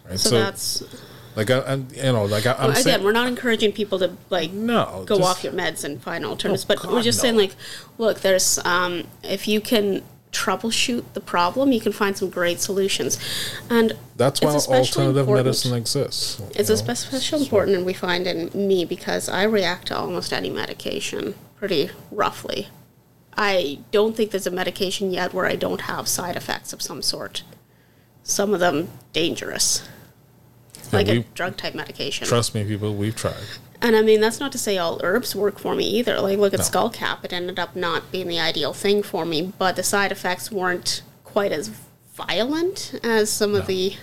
Right. 0.09 0.19
So, 0.19 0.31
that's 0.31 0.83
like 1.35 1.49
I, 1.49 1.61
I'm, 1.61 1.87
you 1.93 2.03
know, 2.03 2.25
like 2.25 2.45
I, 2.45 2.53
I'm 2.53 2.71
again, 2.71 2.83
saying, 2.83 3.03
we're 3.03 3.11
not 3.11 3.27
encouraging 3.27 3.71
people 3.71 3.99
to 3.99 4.17
like 4.29 4.51
no 4.51 5.03
go 5.07 5.17
just- 5.17 5.29
off 5.29 5.43
your 5.43 5.53
meds 5.53 5.83
and 5.83 6.01
find 6.01 6.25
alternatives, 6.25 6.65
Oh, 6.69 6.75
but 6.75 6.91
we're 6.91 7.01
just 7.01 7.19
no. 7.19 7.21
saying 7.23 7.37
like, 7.37 7.55
look, 7.97 8.19
there's 8.21 8.59
um, 8.65 9.07
if 9.23 9.47
you 9.47 9.61
can 9.61 10.03
troubleshoot 10.31 11.03
the 11.13 11.19
problem, 11.21 11.71
you 11.73 11.79
can 11.81 11.91
find 11.91 12.17
some 12.17 12.29
great 12.29 12.59
solutions, 12.59 13.19
and 13.69 13.93
That's 14.17 14.41
why 14.41 14.49
alternative 14.49 15.17
important- 15.17 15.45
medicine 15.45 15.73
exists. 15.75 16.41
It's 16.55 16.69
know? 16.69 16.75
especially 16.75 17.43
important, 17.43 17.77
and 17.77 17.85
we 17.85 17.93
find 17.93 18.25
in 18.27 18.49
me 18.67 18.85
because 18.85 19.29
I 19.29 19.43
react 19.43 19.87
to 19.87 19.97
almost 19.97 20.33
any 20.33 20.49
medication 20.49 21.35
pretty 21.57 21.91
roughly. 22.11 22.67
I 23.37 23.79
don't 23.91 24.15
think 24.15 24.31
there's 24.31 24.47
a 24.47 24.51
medication 24.51 25.11
yet 25.11 25.33
where 25.33 25.45
I 25.45 25.55
don't 25.55 25.81
have 25.81 26.07
side 26.07 26.35
effects 26.35 26.73
of 26.73 26.81
some 26.81 27.01
sort. 27.01 27.43
Some 28.23 28.53
of 28.53 28.59
them 28.59 28.89
dangerous, 29.13 29.87
like 30.91 31.07
a 31.07 31.19
drug 31.33 31.57
type 31.57 31.73
medication. 31.73 32.27
Trust 32.27 32.53
me, 32.53 32.63
people, 32.63 32.93
we've 32.95 33.15
tried. 33.15 33.35
And 33.81 33.95
I 33.95 34.03
mean, 34.03 34.21
that's 34.21 34.39
not 34.39 34.51
to 34.51 34.59
say 34.59 34.77
all 34.77 34.99
herbs 35.03 35.35
work 35.35 35.57
for 35.57 35.73
me 35.73 35.85
either. 35.85 36.19
Like, 36.21 36.37
look 36.37 36.53
at 36.53 36.59
No. 36.59 36.65
skull 36.65 36.89
cap; 36.91 37.25
it 37.25 37.33
ended 37.33 37.57
up 37.57 37.75
not 37.75 38.11
being 38.11 38.27
the 38.27 38.39
ideal 38.39 38.73
thing 38.73 39.01
for 39.01 39.25
me, 39.25 39.53
but 39.57 39.75
the 39.75 39.81
side 39.83 40.11
effects 40.11 40.51
weren't 40.51 41.01
quite 41.23 41.51
as 41.51 41.71
violent 42.13 42.99
as 43.03 43.31
some 43.31 43.55
of 43.55 43.65
the, 43.65 43.95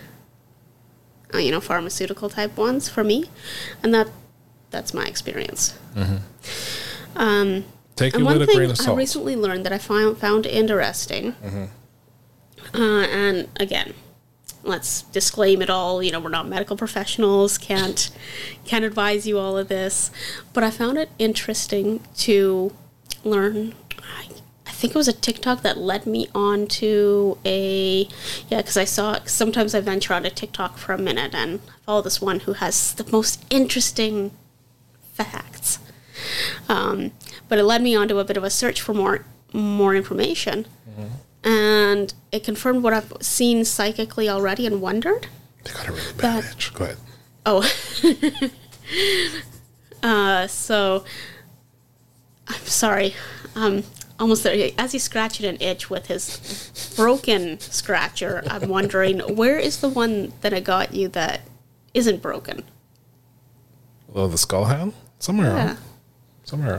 uh, 1.33 1.39
you 1.39 1.53
know, 1.53 1.61
pharmaceutical 1.61 2.29
type 2.29 2.57
ones 2.57 2.89
for 2.89 3.05
me, 3.05 3.27
and 3.83 3.95
that 3.95 4.09
that's 4.71 4.93
my 4.93 5.05
experience. 5.05 5.75
Um, 7.15 7.65
Take 7.99 8.15
and 8.15 8.23
it 8.23 8.25
one 8.25 8.39
with 8.39 8.49
a 8.49 8.53
grain 8.53 8.59
thing 8.59 8.71
of 8.71 8.81
I 8.81 8.85
salt. 8.85 8.89
Mm-hmm. 8.91 8.99
recently 8.99 9.37
learned 9.37 9.67
that 9.67 9.73
I 9.73 9.79
found 9.79 10.19
found 10.19 10.47
interesting, 10.47 11.35
uh, 12.75 12.79
and 12.79 13.49
again, 13.57 13.95
let's 14.63 15.03
disclaim 15.03 15.63
it 15.63 15.71
all. 15.71 16.03
You 16.03 16.13
know, 16.13 16.21
we're 16.21 16.29
not 16.29 16.47
medical 16.49 16.77
professionals, 16.77 17.59
can't 17.59 18.11
can't 18.65 18.85
advise 18.85 19.27
you 19.27 19.39
all 19.39 19.59
of 19.59 19.69
this, 19.69 20.11
but 20.53 20.63
I 20.63 20.71
found 20.71 20.97
it 20.97 21.11
interesting 21.19 22.01
to 22.19 22.73
learn. 23.25 23.75
I, 24.01 24.29
I 24.67 24.71
think 24.71 24.95
it 24.95 24.97
was 24.97 25.09
a 25.09 25.13
TikTok 25.13 25.63
that 25.63 25.77
led 25.77 26.07
me 26.07 26.29
on 26.35 26.69
to 26.69 27.39
a 27.45 28.09
yeah, 28.49 28.59
because 28.59 28.77
I 28.77 28.85
saw 28.85 29.19
sometimes 29.25 29.75
I 29.75 29.81
venture 29.81 30.15
onto 30.15 30.31
TikTok 30.31 30.79
for 30.79 30.93
a 30.93 30.99
minute 30.99 31.35
and 31.35 31.61
I 31.67 31.85
follow 31.85 32.03
this 32.03 32.21
one 32.21 32.41
who 32.41 32.53
has 32.55 32.95
the 32.95 33.11
most 33.11 33.45
interesting 33.51 34.31
facts. 35.15 35.81
Um, 36.69 37.13
but 37.49 37.59
it 37.59 37.65
led 37.65 37.83
me 37.83 37.95
onto 37.97 38.19
a 38.19 38.25
bit 38.25 38.37
of 38.37 38.45
a 38.45 38.51
search 38.51 38.81
for 38.81 38.95
more 38.95 39.25
more 39.53 39.95
information, 39.95 40.67
and 41.45 42.13
it 42.33 42.45
confirmed 42.45 42.83
what 42.83 42.93
I've 42.93 43.13
seen 43.21 43.65
psychically 43.65 44.29
already 44.29 44.67
and 44.67 44.81
wondered. 44.81 45.27
They 45.65 45.73
got 45.73 45.89
a 45.89 45.93
really 45.93 46.13
bad 46.17 46.43
that- 46.45 46.53
itch. 46.53 46.75
Go 46.75 46.85
ahead. 46.85 46.97
Oh, 47.47 47.63
uh, 50.03 50.47
so 50.47 51.05
I'm 52.47 52.61
sorry. 52.67 53.15
Um, 53.55 53.85
almost 54.21 54.43
there. 54.43 54.71
As 54.79 54.93
he's 54.93 55.03
scratching 55.03 55.47
an 55.47 55.57
itch 55.61 55.89
with 55.91 56.07
his 56.07 56.93
broken 56.97 57.59
scratcher, 57.61 58.43
I'm 58.49 58.69
wondering 58.69 59.21
where 59.37 59.59
is 59.59 59.81
the 59.81 59.89
one 59.89 60.33
that 60.43 60.53
I 60.53 60.61
got 60.61 60.95
you 60.95 61.09
that 61.09 61.41
isn't 61.95 62.21
broken? 62.23 62.65
Oh, 64.15 64.27
the 64.27 64.39
skull 64.39 64.67
hand? 64.67 64.93
Somewhere 65.19 65.47
Yeah. 65.49 65.67
around. 65.67 65.79
Somewhere 66.45 66.75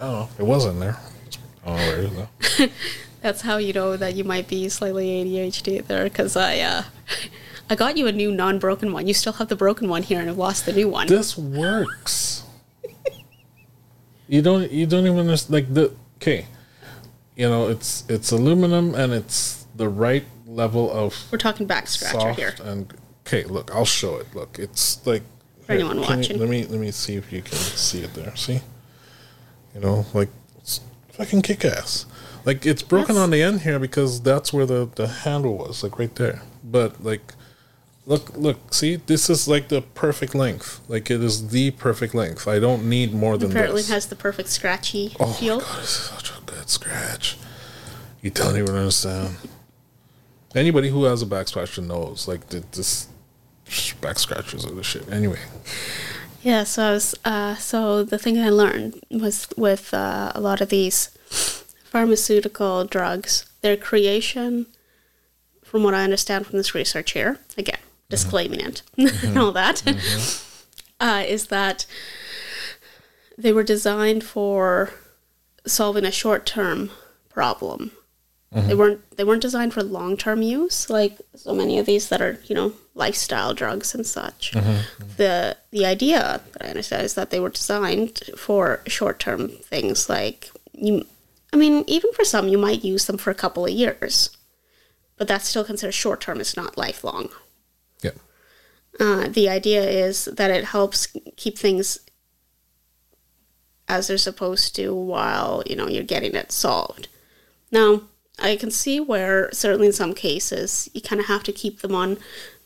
oh, 0.00 0.28
it 0.38 0.42
was 0.42 0.64
in 0.66 0.80
there. 0.80 0.96
Oh, 1.66 1.74
where 1.74 1.98
is 2.00 2.10
it? 2.58 2.72
That's 3.22 3.42
how 3.42 3.58
you 3.58 3.72
know 3.74 3.96
that 3.96 4.14
you 4.14 4.24
might 4.24 4.48
be 4.48 4.68
slightly 4.70 5.06
ADHD 5.24 5.86
there, 5.86 6.04
because 6.04 6.36
I, 6.36 6.58
uh, 6.60 6.82
I 7.68 7.74
got 7.74 7.96
you 7.98 8.06
a 8.06 8.12
new 8.12 8.32
non-broken 8.32 8.92
one. 8.92 9.06
You 9.06 9.12
still 9.14 9.34
have 9.34 9.48
the 9.48 9.56
broken 9.56 9.88
one 9.88 10.02
here, 10.02 10.20
and 10.20 10.30
I've 10.30 10.38
lost 10.38 10.64
the 10.66 10.72
new 10.72 10.88
one. 10.88 11.06
This 11.06 11.36
works. 11.36 12.44
you 14.28 14.42
don't. 14.42 14.70
You 14.70 14.86
don't 14.86 15.04
even 15.06 15.18
understand. 15.18 15.52
Like 15.52 15.74
the 15.74 15.92
okay, 16.16 16.46
you 17.36 17.48
know, 17.48 17.68
it's 17.68 18.04
it's 18.08 18.30
aluminum 18.32 18.94
and 18.94 19.12
it's 19.12 19.66
the 19.76 19.88
right 19.88 20.24
level 20.46 20.90
of 20.90 21.14
We're 21.30 21.38
talking 21.38 21.66
back 21.66 21.86
scratcher 21.88 22.32
here. 22.32 22.54
and 22.62 22.92
okay. 23.26 23.44
Look, 23.44 23.74
I'll 23.74 23.84
show 23.84 24.16
it. 24.16 24.34
Look, 24.34 24.58
it's 24.58 25.04
like 25.06 25.22
For 25.66 25.72
anyone 25.72 26.02
can 26.02 26.10
you- 26.10 26.16
watching. 26.16 26.38
let 26.38 26.48
me 26.48 26.64
let 26.64 26.80
me 26.80 26.90
see 26.90 27.16
if 27.16 27.32
you 27.32 27.42
can 27.42 27.52
see 27.56 28.00
it 28.02 28.14
there. 28.14 28.34
See, 28.36 28.60
you 29.74 29.80
know, 29.80 30.06
like 30.14 30.28
it's 30.58 30.80
fucking 31.12 31.42
kick 31.42 31.64
ass. 31.64 32.06
Like 32.44 32.64
it's 32.64 32.82
broken 32.82 33.14
That's- 33.16 33.22
on 33.24 33.30
the 33.30 33.42
end 33.42 33.60
here 33.62 33.78
because 33.78 34.20
that's 34.22 34.52
where 34.52 34.66
the 34.66 34.88
the 34.94 35.06
handle 35.08 35.56
was, 35.58 35.82
like 35.82 35.98
right 35.98 36.14
there. 36.14 36.42
But 36.64 37.02
like, 37.04 37.34
look, 38.06 38.36
look, 38.36 38.72
see, 38.72 38.96
this 38.96 39.28
is 39.30 39.46
like 39.46 39.68
the 39.68 39.82
perfect 39.82 40.34
length. 40.34 40.80
Like 40.88 41.10
it 41.10 41.22
is 41.22 41.48
the 41.48 41.70
perfect 41.72 42.14
length. 42.14 42.48
I 42.48 42.58
don't 42.58 42.88
need 42.88 43.12
more 43.12 43.36
than 43.36 43.50
Apparently, 43.50 43.82
this. 43.82 43.90
has 43.90 44.06
the 44.06 44.16
perfect 44.16 44.48
scratchy 44.48 45.14
oh 45.20 45.32
feel. 45.34 45.58
my 45.58 45.64
god, 45.64 45.84
such 45.84 46.30
a 46.30 46.40
good 46.46 46.68
scratch. 46.70 47.36
You 48.22 48.30
don't 48.30 48.56
even 48.56 48.74
understand. 48.74 49.36
Anybody 50.54 50.88
who 50.90 51.04
has 51.04 51.22
a 51.22 51.26
back 51.26 51.48
scratcher 51.48 51.80
knows, 51.82 52.26
like 52.26 52.48
this 52.48 53.06
back 54.00 54.18
scratchers 54.18 54.64
are 54.66 54.72
the 54.74 54.82
shit. 54.82 55.10
Anyway, 55.12 55.38
Yeah, 56.42 56.64
so 56.64 56.84
I 56.84 56.90
was, 56.92 57.14
uh, 57.24 57.54
so 57.56 58.02
the 58.02 58.18
thing 58.18 58.38
I 58.38 58.48
learned 58.48 59.00
was 59.10 59.46
with 59.56 59.92
uh, 59.92 60.32
a 60.34 60.40
lot 60.40 60.60
of 60.60 60.70
these 60.70 61.08
pharmaceutical 61.84 62.84
drugs, 62.84 63.44
their 63.60 63.76
creation, 63.76 64.66
from 65.62 65.82
what 65.82 65.94
I 65.94 66.02
understand 66.02 66.46
from 66.46 66.56
this 66.56 66.74
research 66.74 67.12
here, 67.12 67.38
again, 67.58 67.78
disclaiming 68.08 68.60
it 68.60 68.82
and 68.96 69.38
all 69.38 69.52
that, 69.52 69.82
uh, 71.00 71.24
is 71.26 71.46
that 71.46 71.84
they 73.36 73.52
were 73.52 73.62
designed 73.62 74.24
for 74.24 74.90
solving 75.66 76.04
a 76.04 76.10
short-term 76.10 76.90
problem. 77.28 77.92
Mm-hmm. 78.54 78.68
They 78.68 78.74
weren't 78.74 79.16
they 79.16 79.22
weren't 79.24 79.42
designed 79.42 79.72
for 79.72 79.82
long 79.82 80.16
term 80.16 80.42
use 80.42 80.90
like 80.90 81.18
so 81.36 81.54
many 81.54 81.78
of 81.78 81.86
these 81.86 82.08
that 82.08 82.20
are 82.20 82.40
you 82.46 82.54
know 82.54 82.72
lifestyle 82.94 83.54
drugs 83.54 83.94
and 83.94 84.04
such. 84.04 84.50
Mm-hmm. 84.52 84.68
Mm-hmm. 84.70 85.04
The 85.18 85.56
the 85.70 85.86
idea 85.86 86.40
that 86.52 86.64
I 86.64 86.68
understand 86.70 87.04
is 87.04 87.14
that 87.14 87.30
they 87.30 87.38
were 87.38 87.50
designed 87.50 88.22
for 88.36 88.82
short 88.88 89.20
term 89.20 89.48
things 89.48 90.08
like 90.08 90.50
you. 90.72 91.06
I 91.52 91.56
mean, 91.56 91.84
even 91.86 92.12
for 92.12 92.24
some, 92.24 92.48
you 92.48 92.58
might 92.58 92.84
use 92.84 93.06
them 93.06 93.18
for 93.18 93.30
a 93.30 93.34
couple 93.34 93.64
of 93.64 93.72
years, 93.72 94.36
but 95.16 95.26
that's 95.28 95.48
still 95.48 95.64
considered 95.64 95.92
short 95.94 96.20
term. 96.20 96.40
It's 96.40 96.56
not 96.56 96.76
lifelong. 96.78 97.28
yeah, 98.02 98.12
Uh, 98.98 99.28
the 99.28 99.48
idea 99.48 99.82
is 99.82 100.24
that 100.24 100.50
it 100.50 100.64
helps 100.66 101.06
keep 101.36 101.56
things 101.58 101.98
as 103.88 104.06
they're 104.06 104.18
supposed 104.18 104.74
to 104.76 104.92
while 104.94 105.62
you 105.66 105.76
know 105.76 105.88
you're 105.88 106.02
getting 106.02 106.34
it 106.34 106.50
solved. 106.52 107.06
Now, 107.72 108.02
I 108.40 108.56
can 108.56 108.70
see 108.70 109.00
where 109.00 109.50
certainly 109.52 109.86
in 109.86 109.92
some 109.92 110.14
cases 110.14 110.88
you 110.94 111.00
kind 111.00 111.20
of 111.20 111.26
have 111.26 111.42
to 111.44 111.52
keep 111.52 111.80
them 111.80 111.94
on 111.94 112.18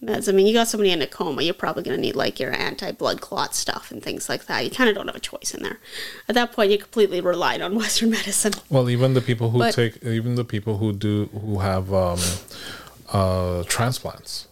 meds. 0.02 0.28
I 0.28 0.32
mean, 0.32 0.46
you 0.46 0.52
got 0.52 0.68
somebody 0.68 0.90
in 0.90 1.00
a 1.02 1.06
coma, 1.06 1.42
you're 1.42 1.54
probably 1.54 1.82
going 1.82 1.96
to 1.96 2.00
need 2.00 2.14
like 2.16 2.38
your 2.38 2.52
anti-blood 2.54 3.20
clot 3.20 3.54
stuff 3.54 3.90
and 3.90 4.02
things 4.02 4.28
like 4.28 4.46
that. 4.46 4.64
You 4.64 4.70
kind 4.70 4.88
of 4.90 4.94
don't 4.96 5.06
have 5.06 5.16
a 5.16 5.20
choice 5.20 5.54
in 5.54 5.62
there. 5.62 5.78
At 6.28 6.34
that 6.34 6.52
point, 6.52 6.70
you're 6.70 6.78
completely 6.80 7.20
relied 7.20 7.60
on 7.62 7.74
Western 7.82 8.10
medicine. 8.10 8.52
Well, 8.70 8.88
even 8.90 9.14
the 9.14 9.20
people 9.22 9.50
who 9.50 9.58
But- 9.58 9.74
take, 9.74 10.02
even 10.04 10.34
the 10.34 10.44
people 10.44 10.78
who 10.78 10.92
do, 10.92 11.26
who 11.32 11.58
have 11.60 11.92
um, 11.92 12.18
uh, 13.12 13.64
transplants, 13.64 14.48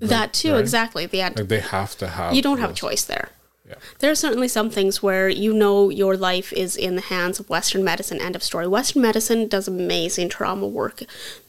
that 0.00 0.32
too, 0.32 0.52
right? 0.52 0.60
exactly. 0.60 1.06
The 1.06 1.20
anti- 1.22 1.42
like 1.42 1.48
they 1.48 1.60
have 1.60 1.96
to 1.98 2.08
have. 2.08 2.34
you 2.34 2.42
don't 2.42 2.58
have 2.58 2.70
a 2.70 2.74
choice 2.74 3.04
there. 3.04 3.30
Yeah. 3.66 3.76
There 4.00 4.10
are 4.10 4.14
certainly 4.14 4.48
some 4.48 4.68
things 4.68 5.02
where 5.02 5.28
you 5.28 5.52
know 5.54 5.88
your 5.88 6.16
life 6.16 6.52
is 6.52 6.76
in 6.76 6.96
the 6.96 7.00
hands 7.02 7.40
of 7.40 7.48
Western 7.48 7.82
medicine. 7.82 8.20
End 8.20 8.36
of 8.36 8.42
story. 8.42 8.66
Western 8.66 9.00
medicine 9.02 9.48
does 9.48 9.66
amazing 9.66 10.28
trauma 10.28 10.66
work. 10.66 11.02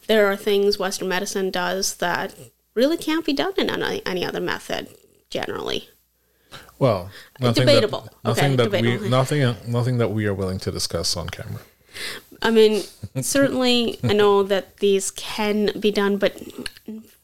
There 0.06 0.26
are 0.26 0.36
things 0.36 0.78
Western 0.78 1.08
medicine 1.08 1.50
does 1.50 1.96
that 1.96 2.34
really 2.74 2.96
can't 2.96 3.24
be 3.26 3.34
done 3.34 3.52
in 3.58 3.68
any, 3.68 4.04
any 4.06 4.24
other 4.24 4.40
method. 4.40 4.88
Generally, 5.28 5.88
Well, 6.78 7.10
nothing 7.40 7.66
Debatable. 7.66 8.02
That, 8.02 8.24
nothing 8.24 8.44
Okay, 8.44 8.56
that 8.56 8.64
debatable. 8.70 9.04
we, 9.04 9.08
nothing, 9.10 9.56
nothing 9.66 9.98
that 9.98 10.08
we 10.08 10.26
are 10.26 10.32
willing 10.34 10.58
to 10.60 10.70
discuss 10.70 11.16
on 11.16 11.28
camera. 11.28 11.60
I 12.42 12.50
mean, 12.50 12.82
certainly 13.20 13.98
I 14.04 14.12
know 14.12 14.42
that 14.44 14.76
these 14.78 15.10
can 15.10 15.72
be 15.80 15.90
done, 15.90 16.16
but 16.16 16.40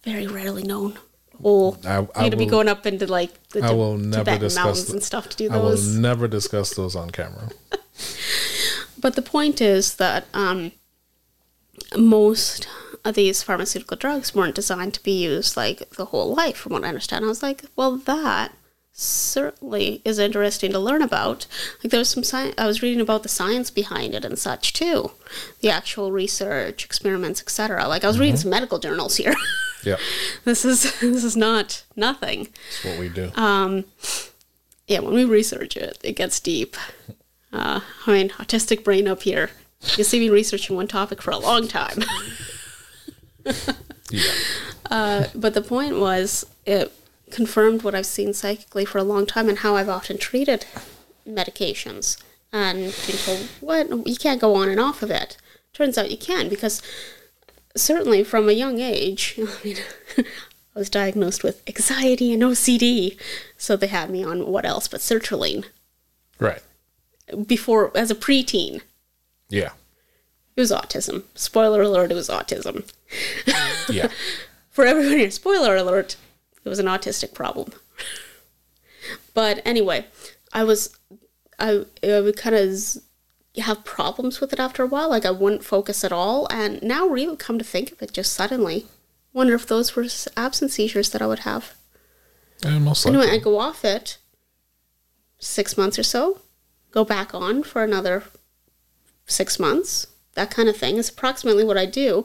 very 0.02 0.26
rarely 0.26 0.64
known. 0.64 0.98
Oh, 1.44 1.76
I- 1.84 2.06
I 2.14 2.28
to 2.28 2.36
be 2.36 2.46
going 2.46 2.68
up 2.68 2.86
into 2.86 3.06
like 3.06 3.48
the 3.50 3.62
I 3.64 3.70
will 3.72 3.96
never 3.96 4.24
Tibetan 4.24 4.40
discuss 4.40 4.64
mountains 4.64 4.84
th- 4.86 4.92
and 4.94 5.02
stuff 5.02 5.28
to 5.30 5.36
do 5.36 5.48
those. 5.48 5.88
I 5.88 5.92
will 5.94 6.00
never 6.00 6.28
discuss 6.28 6.74
those 6.74 6.94
on 6.96 7.10
camera. 7.10 7.48
But 9.00 9.16
the 9.16 9.22
point 9.22 9.60
is 9.60 9.96
that 9.96 10.26
um, 10.32 10.70
most 11.96 12.68
of 13.04 13.14
these 13.16 13.42
pharmaceutical 13.42 13.96
drugs 13.96 14.32
weren't 14.34 14.54
designed 14.54 14.94
to 14.94 15.02
be 15.02 15.22
used 15.24 15.56
like 15.56 15.90
the 15.96 16.06
whole 16.06 16.34
life, 16.34 16.56
from 16.56 16.72
what 16.72 16.84
I 16.84 16.88
understand. 16.88 17.24
I 17.24 17.28
was 17.28 17.42
like, 17.42 17.64
well, 17.74 17.96
that 17.96 18.52
certainly 18.92 20.02
is 20.04 20.18
interesting 20.20 20.70
to 20.70 20.78
learn 20.78 21.02
about. 21.02 21.46
Like 21.82 21.90
there 21.90 21.98
was 21.98 22.10
some 22.10 22.22
science. 22.22 22.54
I 22.58 22.66
was 22.66 22.80
reading 22.82 23.00
about 23.00 23.24
the 23.24 23.28
science 23.28 23.70
behind 23.70 24.14
it 24.14 24.24
and 24.24 24.38
such 24.38 24.72
too, 24.72 25.10
the 25.60 25.70
actual 25.70 26.12
research, 26.12 26.84
experiments, 26.84 27.40
etc. 27.40 27.88
Like 27.88 28.04
I 28.04 28.08
was 28.08 28.20
reading 28.20 28.36
some 28.36 28.50
medical 28.50 28.78
journals 28.78 29.16
here. 29.16 29.34
Yeah, 29.84 29.96
this 30.44 30.64
is 30.64 30.82
this 31.00 31.24
is 31.24 31.36
not 31.36 31.84
nothing. 31.96 32.44
that's 32.44 32.84
what 32.84 32.98
we 32.98 33.08
do. 33.08 33.30
Uh, 33.34 33.82
Yeah, 34.88 35.00
when 35.00 35.14
we 35.14 35.24
research 35.24 35.76
it, 35.76 35.98
it 36.02 36.16
gets 36.16 36.40
deep. 36.40 36.76
Uh, 37.52 37.80
I 38.06 38.12
mean, 38.12 38.28
autistic 38.30 38.82
brain 38.84 39.06
up 39.08 39.22
here. 39.22 39.50
You 39.96 40.04
see 40.04 40.18
me 40.20 40.28
researching 40.30 40.76
one 40.76 40.88
topic 40.88 41.22
for 41.22 41.30
a 41.30 41.38
long 41.38 41.68
time. 41.68 42.02
yeah, 44.10 44.32
Uh, 44.90 45.26
but 45.34 45.54
the 45.54 45.62
point 45.62 45.98
was, 45.98 46.44
it 46.66 46.92
confirmed 47.30 47.82
what 47.82 47.94
I've 47.94 48.06
seen 48.06 48.34
psychically 48.34 48.84
for 48.84 48.98
a 48.98 49.02
long 49.04 49.24
time 49.26 49.48
and 49.48 49.58
how 49.58 49.76
I've 49.76 49.88
often 49.88 50.18
treated 50.18 50.66
medications. 51.28 52.22
And 52.52 52.92
told, 53.24 53.48
what? 53.60 54.06
You 54.06 54.16
can't 54.16 54.40
go 54.40 54.54
on 54.54 54.68
and 54.68 54.78
off 54.80 55.02
of 55.02 55.10
it. 55.10 55.36
Turns 55.72 55.96
out 55.96 56.10
you 56.10 56.18
can 56.18 56.48
because 56.50 56.82
certainly 57.76 58.24
from 58.24 58.48
a 58.48 58.52
young 58.52 58.80
age, 58.80 59.34
I 59.38 59.64
mean, 59.64 59.76
I 60.18 60.78
was 60.78 60.90
diagnosed 60.90 61.42
with 61.44 61.62
anxiety 61.68 62.32
and 62.32 62.42
OCD. 62.42 63.18
So 63.56 63.76
they 63.76 63.86
had 63.88 64.10
me 64.10 64.24
on 64.24 64.46
what 64.46 64.64
else 64.64 64.88
but 64.88 65.00
sertraline 65.00 65.66
right. 66.38 66.62
before 67.46 67.96
as 67.96 68.10
a 68.10 68.14
preteen. 68.14 68.80
Yeah, 69.48 69.72
It 70.56 70.60
was 70.60 70.72
autism. 70.72 71.24
Spoiler 71.34 71.82
alert, 71.82 72.10
it 72.10 72.14
was 72.14 72.28
autism. 72.28 72.90
yeah. 73.88 74.08
For 74.70 74.86
everyone 74.86 75.18
here, 75.18 75.30
spoiler 75.30 75.76
alert, 75.76 76.16
it 76.64 76.68
was 76.68 76.78
an 76.78 76.86
autistic 76.86 77.34
problem. 77.34 77.72
But 79.34 79.62
anyway, 79.64 80.04
I 80.52 80.62
was, 80.62 80.94
I, 81.58 81.86
I 82.04 82.20
would 82.20 82.36
kind 82.36 82.54
of 82.54 82.68
have 83.60 83.84
problems 83.84 84.40
with 84.40 84.52
it 84.52 84.58
after 84.58 84.82
a 84.82 84.86
while. 84.86 85.10
Like 85.10 85.26
I 85.26 85.30
wouldn't 85.30 85.64
focus 85.64 86.04
at 86.04 86.12
all. 86.12 86.46
And 86.50 86.82
now, 86.82 87.06
really, 87.06 87.36
come 87.36 87.58
to 87.58 87.64
think 87.64 87.92
of 87.92 88.02
it, 88.02 88.12
just 88.12 88.32
suddenly, 88.32 88.86
wonder 89.32 89.54
if 89.54 89.66
those 89.66 89.94
were 89.94 90.06
absence 90.36 90.74
seizures 90.74 91.10
that 91.10 91.22
I 91.22 91.26
would 91.26 91.40
have. 91.40 91.74
And 92.64 92.84
most 92.84 93.06
Anyway, 93.06 93.24
likely. 93.24 93.40
I 93.40 93.42
go 93.42 93.58
off 93.58 93.84
it 93.84 94.18
six 95.38 95.76
months 95.76 95.98
or 95.98 96.02
so, 96.02 96.40
go 96.92 97.04
back 97.04 97.34
on 97.34 97.62
for 97.62 97.82
another 97.82 98.24
six 99.26 99.58
months. 99.58 100.06
That 100.34 100.50
kind 100.50 100.68
of 100.68 100.76
thing 100.76 100.96
is 100.96 101.10
approximately 101.10 101.64
what 101.64 101.76
I 101.76 101.84
do. 101.84 102.24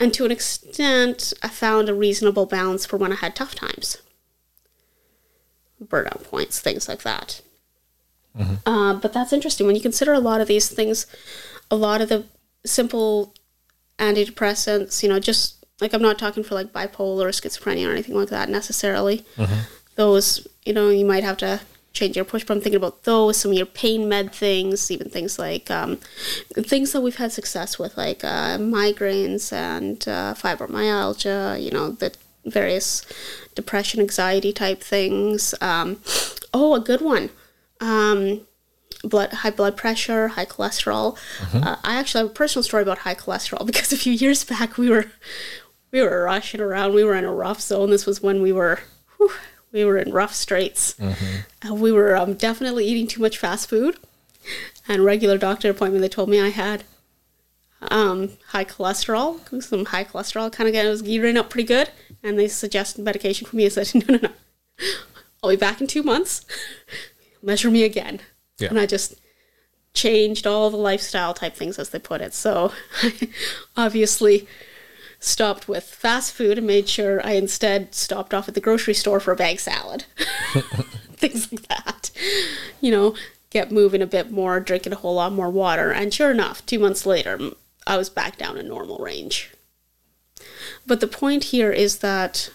And 0.00 0.14
to 0.14 0.24
an 0.24 0.30
extent, 0.30 1.32
I 1.42 1.48
found 1.48 1.88
a 1.88 1.94
reasonable 1.94 2.46
balance 2.46 2.86
for 2.86 2.96
when 2.96 3.12
I 3.12 3.16
had 3.16 3.36
tough 3.36 3.54
times. 3.54 3.98
Burnout 5.82 6.24
points, 6.24 6.60
things 6.60 6.88
like 6.88 7.02
that. 7.02 7.42
Uh, 8.66 8.94
but 8.94 9.12
that's 9.12 9.32
interesting. 9.32 9.66
When 9.66 9.76
you 9.76 9.82
consider 9.82 10.12
a 10.12 10.20
lot 10.20 10.40
of 10.40 10.48
these 10.48 10.68
things, 10.68 11.06
a 11.70 11.76
lot 11.76 12.00
of 12.00 12.08
the 12.08 12.24
simple 12.64 13.34
antidepressants, 13.98 15.02
you 15.02 15.08
know, 15.08 15.18
just 15.18 15.64
like 15.80 15.92
I'm 15.92 16.02
not 16.02 16.18
talking 16.18 16.42
for 16.42 16.54
like 16.54 16.72
bipolar 16.72 17.24
or 17.24 17.28
schizophrenia 17.28 17.88
or 17.88 17.92
anything 17.92 18.14
like 18.14 18.28
that 18.28 18.48
necessarily. 18.48 19.24
Those, 19.96 20.46
you 20.64 20.72
know, 20.72 20.90
you 20.90 21.04
might 21.04 21.24
have 21.24 21.36
to 21.38 21.60
change 21.92 22.16
your 22.16 22.24
push, 22.24 22.44
but 22.44 22.54
I'm 22.54 22.60
thinking 22.60 22.76
about 22.76 23.04
those, 23.04 23.36
some 23.36 23.50
of 23.50 23.56
your 23.56 23.66
pain 23.66 24.08
med 24.08 24.32
things, 24.32 24.90
even 24.90 25.10
things 25.10 25.38
like 25.38 25.70
um, 25.70 25.96
things 26.54 26.92
that 26.92 27.00
we've 27.00 27.16
had 27.16 27.32
success 27.32 27.78
with, 27.78 27.96
like 27.96 28.22
uh, 28.22 28.58
migraines 28.58 29.52
and 29.52 30.06
uh, 30.06 30.34
fibromyalgia, 30.34 31.60
you 31.60 31.70
know, 31.70 31.90
the 31.90 32.14
various 32.44 33.04
depression, 33.54 34.00
anxiety 34.00 34.52
type 34.52 34.80
things. 34.80 35.54
Um, 35.60 36.00
oh, 36.54 36.74
a 36.74 36.80
good 36.80 37.00
one. 37.00 37.30
Um, 37.80 38.42
blood 39.04 39.32
high 39.32 39.50
blood 39.50 39.76
pressure, 39.76 40.28
high 40.28 40.46
cholesterol. 40.46 41.16
Uh, 41.62 41.76
I 41.84 41.96
actually 41.96 42.22
have 42.22 42.30
a 42.30 42.34
personal 42.34 42.62
story 42.62 42.82
about 42.82 42.98
high 42.98 43.14
cholesterol 43.14 43.66
because 43.70 43.92
a 43.92 43.96
few 43.96 44.12
years 44.12 44.44
back 44.44 44.76
we 44.78 44.90
were 44.90 45.06
we 45.90 46.02
were 46.02 46.24
rushing 46.24 46.60
around. 46.60 46.94
We 46.94 47.04
were 47.04 47.14
in 47.14 47.24
a 47.24 47.32
rough 47.32 47.60
zone. 47.60 47.90
This 47.90 48.06
was 48.06 48.22
when 48.22 48.42
we 48.42 48.52
were 48.52 48.80
whew, 49.16 49.30
we 49.72 49.84
were 49.84 49.98
in 49.98 50.12
rough 50.12 50.34
straits. 50.34 50.96
Uh, 51.68 51.74
we 51.74 51.92
were 51.92 52.16
um, 52.16 52.34
definitely 52.34 52.86
eating 52.86 53.06
too 53.06 53.20
much 53.20 53.38
fast 53.38 53.68
food. 53.68 53.98
And 54.88 55.04
regular 55.04 55.36
doctor 55.36 55.68
appointment, 55.70 56.00
they 56.00 56.08
told 56.08 56.28
me 56.30 56.40
I 56.40 56.48
had 56.48 56.84
um, 57.82 58.30
high 58.48 58.64
cholesterol, 58.64 59.62
some 59.62 59.84
high 59.86 60.04
cholesterol, 60.04 60.50
kind 60.50 60.68
of 60.68 60.74
got, 60.74 60.86
was 60.86 61.02
gearing 61.02 61.36
up 61.36 61.50
pretty 61.50 61.66
good. 61.66 61.90
And 62.22 62.38
they 62.38 62.48
suggested 62.48 63.04
medication 63.04 63.46
for 63.46 63.56
me. 63.56 63.66
I 63.66 63.68
said, 63.68 63.94
no, 64.08 64.14
no, 64.14 64.20
no. 64.22 64.30
I'll 65.42 65.50
be 65.50 65.56
back 65.56 65.80
in 65.80 65.86
two 65.86 66.02
months. 66.02 66.46
Measure 67.42 67.70
me 67.70 67.84
again. 67.84 68.20
Yeah. 68.58 68.68
And 68.68 68.78
I 68.78 68.86
just 68.86 69.14
changed 69.94 70.46
all 70.46 70.70
the 70.70 70.76
lifestyle 70.76 71.34
type 71.34 71.54
things 71.54 71.78
as 71.78 71.90
they 71.90 71.98
put 71.98 72.20
it. 72.20 72.34
So 72.34 72.72
I 73.02 73.28
obviously 73.76 74.46
stopped 75.20 75.68
with 75.68 75.84
fast 75.84 76.32
food 76.32 76.58
and 76.58 76.66
made 76.66 76.88
sure 76.88 77.24
I 77.26 77.32
instead 77.32 77.94
stopped 77.94 78.32
off 78.32 78.48
at 78.48 78.54
the 78.54 78.60
grocery 78.60 78.94
store 78.94 79.20
for 79.20 79.32
a 79.32 79.36
bag 79.36 79.60
salad. 79.60 80.04
things 81.18 81.50
like 81.52 81.66
that. 81.68 82.10
You 82.80 82.90
know, 82.90 83.14
get 83.50 83.72
moving 83.72 84.02
a 84.02 84.06
bit 84.06 84.30
more, 84.30 84.60
drinking 84.60 84.92
a 84.92 84.96
whole 84.96 85.16
lot 85.16 85.32
more 85.32 85.50
water. 85.50 85.90
And 85.90 86.12
sure 86.14 86.30
enough, 86.30 86.64
two 86.64 86.78
months 86.78 87.04
later, 87.04 87.38
I 87.86 87.96
was 87.96 88.10
back 88.10 88.36
down 88.36 88.56
in 88.56 88.68
normal 88.68 88.98
range. 88.98 89.52
But 90.86 91.00
the 91.00 91.06
point 91.06 91.44
here 91.44 91.72
is 91.72 91.98
that 91.98 92.50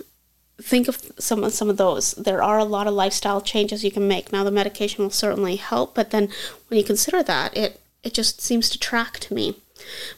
think 0.61 0.87
of 0.87 1.11
some 1.19 1.43
of 1.43 1.53
some 1.53 1.69
of 1.69 1.77
those. 1.77 2.11
There 2.13 2.43
are 2.43 2.59
a 2.59 2.63
lot 2.65 2.87
of 2.87 2.93
lifestyle 2.93 3.41
changes 3.41 3.83
you 3.83 3.91
can 3.91 4.07
make. 4.07 4.31
Now 4.31 4.43
the 4.43 4.51
medication 4.51 5.03
will 5.03 5.11
certainly 5.11 5.55
help, 5.55 5.95
but 5.95 6.11
then 6.11 6.29
when 6.67 6.77
you 6.77 6.85
consider 6.85 7.23
that, 7.23 7.55
it 7.57 7.81
it 8.03 8.13
just 8.13 8.41
seems 8.41 8.69
to 8.69 8.79
track 8.79 9.19
to 9.19 9.33
me 9.33 9.55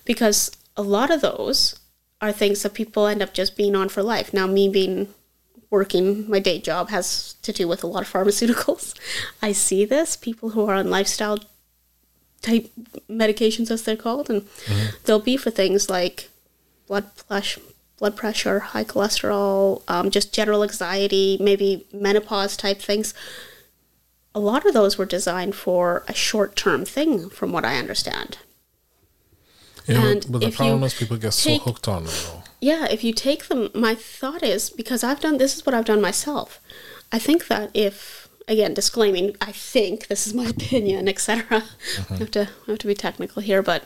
because 0.03 0.51
a 0.75 0.81
lot 0.81 1.11
of 1.11 1.21
those 1.21 1.79
are 2.21 2.31
things 2.31 2.63
that 2.63 2.73
people 2.73 3.05
end 3.05 3.21
up 3.21 3.33
just 3.33 3.55
being 3.55 3.75
on 3.75 3.89
for 3.89 4.03
life. 4.03 4.33
Now 4.33 4.47
me 4.47 4.67
being 4.67 5.13
working 5.69 6.29
my 6.29 6.39
day 6.39 6.59
job 6.59 6.89
has 6.89 7.33
to 7.41 7.51
do 7.51 7.67
with 7.67 7.83
a 7.83 7.87
lot 7.87 8.03
of 8.03 8.11
pharmaceuticals. 8.11 8.93
I 9.41 9.51
see 9.51 9.85
this 9.85 10.15
people 10.15 10.49
who 10.49 10.65
are 10.65 10.75
on 10.75 10.89
lifestyle 10.89 11.39
type 12.41 12.71
medications 13.09 13.71
as 13.71 13.83
they're 13.83 13.95
called 13.95 14.29
and 14.29 14.41
mm-hmm. 14.41 14.95
they'll 15.05 15.19
be 15.19 15.37
for 15.37 15.49
things 15.49 15.89
like 15.89 16.29
blood 16.87 17.11
flush 17.15 17.57
blood 17.97 18.15
pressure, 18.15 18.59
high 18.59 18.83
cholesterol, 18.83 19.81
um, 19.87 20.11
just 20.11 20.33
general 20.33 20.63
anxiety, 20.63 21.37
maybe 21.39 21.85
menopause 21.93 22.57
type 22.57 22.81
things. 22.81 23.13
A 24.33 24.39
lot 24.39 24.65
of 24.65 24.73
those 24.73 24.97
were 24.97 25.05
designed 25.05 25.55
for 25.55 26.03
a 26.07 26.13
short 26.13 26.55
term 26.55 26.83
thing, 26.83 27.29
from 27.29 27.51
what 27.51 27.63
I 27.63 27.77
understand. 27.77 28.37
Yeah, 29.87 30.05
And 30.05 30.25
but, 30.29 30.41
the 30.41 30.51
problem 30.51 30.83
is 30.83 30.93
people 30.93 31.17
get 31.17 31.33
so 31.33 31.57
hooked 31.57 31.87
on 31.87 32.03
it 32.03 32.09
though. 32.09 32.43
Yeah, 32.59 32.85
if 32.89 33.03
you 33.03 33.13
take 33.13 33.45
them, 33.45 33.69
my 33.75 33.93
thought 33.95 34.41
is 34.41 34.69
because 34.69 35.03
I've 35.03 35.19
done 35.19 35.37
this 35.37 35.55
is 35.55 35.65
what 35.65 35.75
I've 35.75 35.85
done 35.85 36.01
myself. 36.01 36.59
I 37.11 37.19
think 37.19 37.47
that 37.47 37.69
if 37.73 38.27
again 38.47 38.73
disclaiming, 38.73 39.35
I 39.39 39.51
think 39.51 40.07
this 40.07 40.25
is 40.25 40.33
my 40.33 40.45
opinion, 40.57 41.07
etc. 41.07 41.63
I 42.09 42.15
have 42.15 42.31
to 42.31 42.49
I 42.67 42.71
have 42.71 42.79
to 42.79 42.87
be 42.87 42.95
technical 42.95 43.41
here, 43.41 43.61
but 43.61 43.83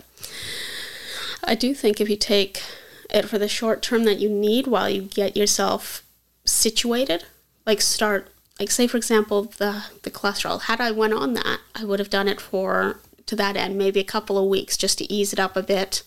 I 1.44 1.56
do 1.56 1.74
think 1.74 2.00
if 2.00 2.10
you 2.10 2.18
take 2.18 2.62
it 3.10 3.28
for 3.28 3.38
the 3.38 3.48
short 3.48 3.82
term 3.82 4.04
that 4.06 4.20
you 4.20 4.30
need 4.30 4.68
while 4.68 4.90
you 4.90 5.04
get 5.04 5.38
yourself 5.38 6.04
situated, 6.46 7.26
like 7.66 7.82
start 7.82 8.30
like 8.60 8.72
say 8.72 8.88
for 8.88 8.98
example 8.98 9.44
the 9.44 9.86
the 10.04 10.12
cholesterol. 10.12 10.62
Had 10.62 10.82
I 10.82 10.92
went 10.92 11.14
on 11.14 11.34
that, 11.34 11.60
I 11.76 11.86
would 11.86 12.00
have 12.00 12.10
done 12.10 12.28
it 12.28 12.42
for 12.42 13.00
to 13.26 13.36
that 13.36 13.56
end 13.56 13.78
maybe 13.78 14.00
a 14.00 14.06
couple 14.06 14.38
of 14.38 14.50
weeks 14.50 14.76
just 14.76 14.98
to 14.98 15.12
ease 15.12 15.34
it 15.34 15.40
up 15.40 15.56
a 15.56 15.64
bit 15.64 16.04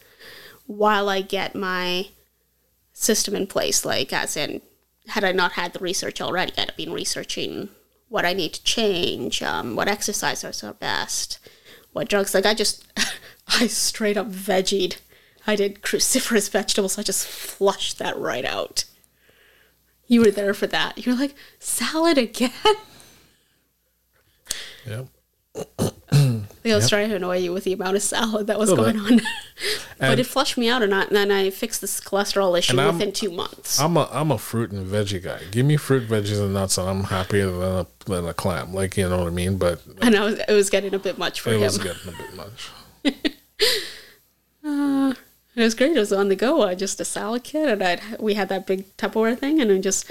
while 0.66 1.09
I 1.09 1.20
get 1.20 1.55
my 1.55 2.09
system 2.92 3.34
in 3.34 3.46
place. 3.46 3.84
Like 3.84 4.12
as 4.12 4.36
in, 4.36 4.61
had 5.09 5.24
I 5.24 5.32
not 5.32 5.53
had 5.53 5.72
the 5.72 5.78
research 5.78 6.20
already, 6.20 6.53
I'd 6.57 6.70
have 6.70 6.76
been 6.76 6.92
researching 6.92 7.68
what 8.09 8.24
I 8.24 8.32
need 8.32 8.55
to 8.55 8.64
change, 8.64 9.42
um, 9.42 9.74
what 9.74 9.88
exercises 9.88 10.62
are 10.62 10.74
best, 10.74 11.38
what 11.92 12.09
drugs. 12.09 12.34
Like 12.34 12.46
I 12.46 12.55
just, 12.55 12.86
I 13.48 13.66
straight 13.66 14.16
up 14.16 14.26
vegied. 14.26 14.96
I 15.47 15.57
did 15.57 15.82
cruciferous 15.82 16.51
vegetables. 16.53 16.99
I 16.99 17.03
just 17.03 17.26
flushed 17.26 17.99
that 17.99 18.16
right 18.18 18.45
out. 18.45 18.84
You 20.07 20.20
were 20.20 20.30
there 20.30 20.55
for 20.55 20.66
that. 20.66 21.05
You 21.05 21.12
were 21.12 21.18
like 21.18 21.34
salad 21.59 22.18
again. 22.18 22.51
Yep. 24.86 25.07
Like 25.55 26.72
I 26.72 26.76
was 26.76 26.88
trying 26.88 27.09
to 27.09 27.16
annoy 27.16 27.38
you 27.38 27.53
with 27.53 27.64
the 27.64 27.72
amount 27.72 27.97
of 27.97 28.03
salad 28.03 28.47
that 28.47 28.59
was 28.59 28.72
going 28.72 28.99
on. 28.99 29.16
but 29.99 30.11
And- 30.11 30.20
it 30.20 30.24
flushed 30.26 30.57
me 30.57 30.68
out, 30.68 30.82
and, 30.82 30.95
I, 30.95 31.03
and 31.03 31.16
then 31.16 31.30
I 31.30 31.51
fixed 31.51 31.80
this 31.80 32.01
cholesterol 32.01 32.57
issue 32.59 32.76
within 32.76 33.12
two 33.12 33.30
months. 33.30 33.80
I'm 33.80 33.97
a 33.97 34.09
I'm 34.12 34.30
a 34.30 34.38
fruit 34.38 34.70
and 34.70 34.86
veggie 34.86 35.22
guy. 35.22 35.40
Give 35.51 35.66
me 35.66 35.76
fruit, 35.76 36.09
veggies, 36.09 36.40
and 36.40 36.55
nuts, 36.55 36.78
and 36.78 36.88
I'm 36.88 37.05
happier 37.05 37.51
than 37.51 37.62
a 37.62 37.86
than 38.07 38.26
a 38.28 38.34
clam. 38.34 38.72
Like 38.72 38.97
you 38.97 39.09
know 39.09 39.18
what 39.18 39.26
I 39.26 39.30
mean. 39.30 39.57
But 39.59 39.82
and 40.01 40.14
I 40.14 40.24
was, 40.24 40.38
it 40.38 40.53
was 40.53 40.70
getting 40.70 40.95
a 40.95 40.99
bit 40.99 41.18
much 41.18 41.40
for 41.40 41.51
it 41.51 41.57
him. 41.57 41.62
It 41.62 41.64
was 41.64 41.78
getting 41.78 42.09
a 42.09 42.16
bit 42.16 42.34
much. 42.34 42.70
Uh, 44.64 45.12
It 45.55 45.61
was 45.62 45.74
great. 45.74 45.94
It 45.96 46.00
was 46.00 46.12
on 46.12 46.28
the 46.28 46.36
go. 46.36 46.62
I 46.62 46.74
just 46.74 47.00
a 47.00 47.05
salad 47.05 47.44
kit, 47.44 47.68
and 47.68 47.82
I'd 47.82 48.00
we 48.18 48.34
had 48.34 48.48
that 48.48 48.66
big 48.66 48.96
Tupperware 48.96 49.38
thing, 49.38 49.61
and 49.61 49.70
then 49.70 49.82
just 49.82 50.11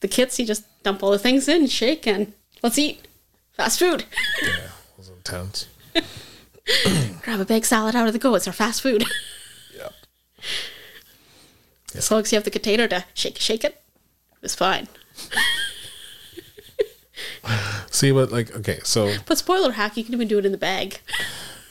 the 0.00 0.08
kits. 0.08 0.38
You 0.38 0.46
just 0.46 0.64
dump 0.82 1.02
all 1.02 1.10
the 1.12 1.18
things 1.18 1.46
in, 1.48 1.66
shake, 1.68 2.06
and 2.06 2.32
let's 2.62 2.78
eat 2.78 3.06
fast 3.52 3.78
food. 3.78 4.04
Yeah, 4.42 4.48
it 4.64 4.98
was 4.98 5.08
intense. 5.10 5.66
Grab 7.22 7.40
a 7.40 7.44
big 7.44 7.64
salad 7.64 7.94
out 7.94 8.06
of 8.08 8.12
the 8.12 8.18
go. 8.18 8.34
It's 8.34 8.46
our 8.46 8.52
fast 8.52 8.82
food. 8.82 9.04
Yep. 9.76 9.92
As 11.94 12.10
long 12.10 12.22
as 12.22 12.32
you 12.32 12.36
have 12.36 12.44
the 12.44 12.50
container 12.50 12.88
to 12.88 13.04
shake, 13.14 13.38
shake 13.38 13.62
it, 13.62 13.80
it's 14.42 14.56
fine. 14.56 14.88
See, 17.90 18.10
but 18.10 18.30
like, 18.32 18.54
okay, 18.56 18.80
so 18.82 19.14
But 19.26 19.38
spoiler 19.38 19.72
hack, 19.72 19.96
you 19.96 20.02
can 20.04 20.14
even 20.14 20.26
do 20.28 20.38
it 20.38 20.44
in 20.46 20.50
the 20.52 20.58
bag. 20.58 20.98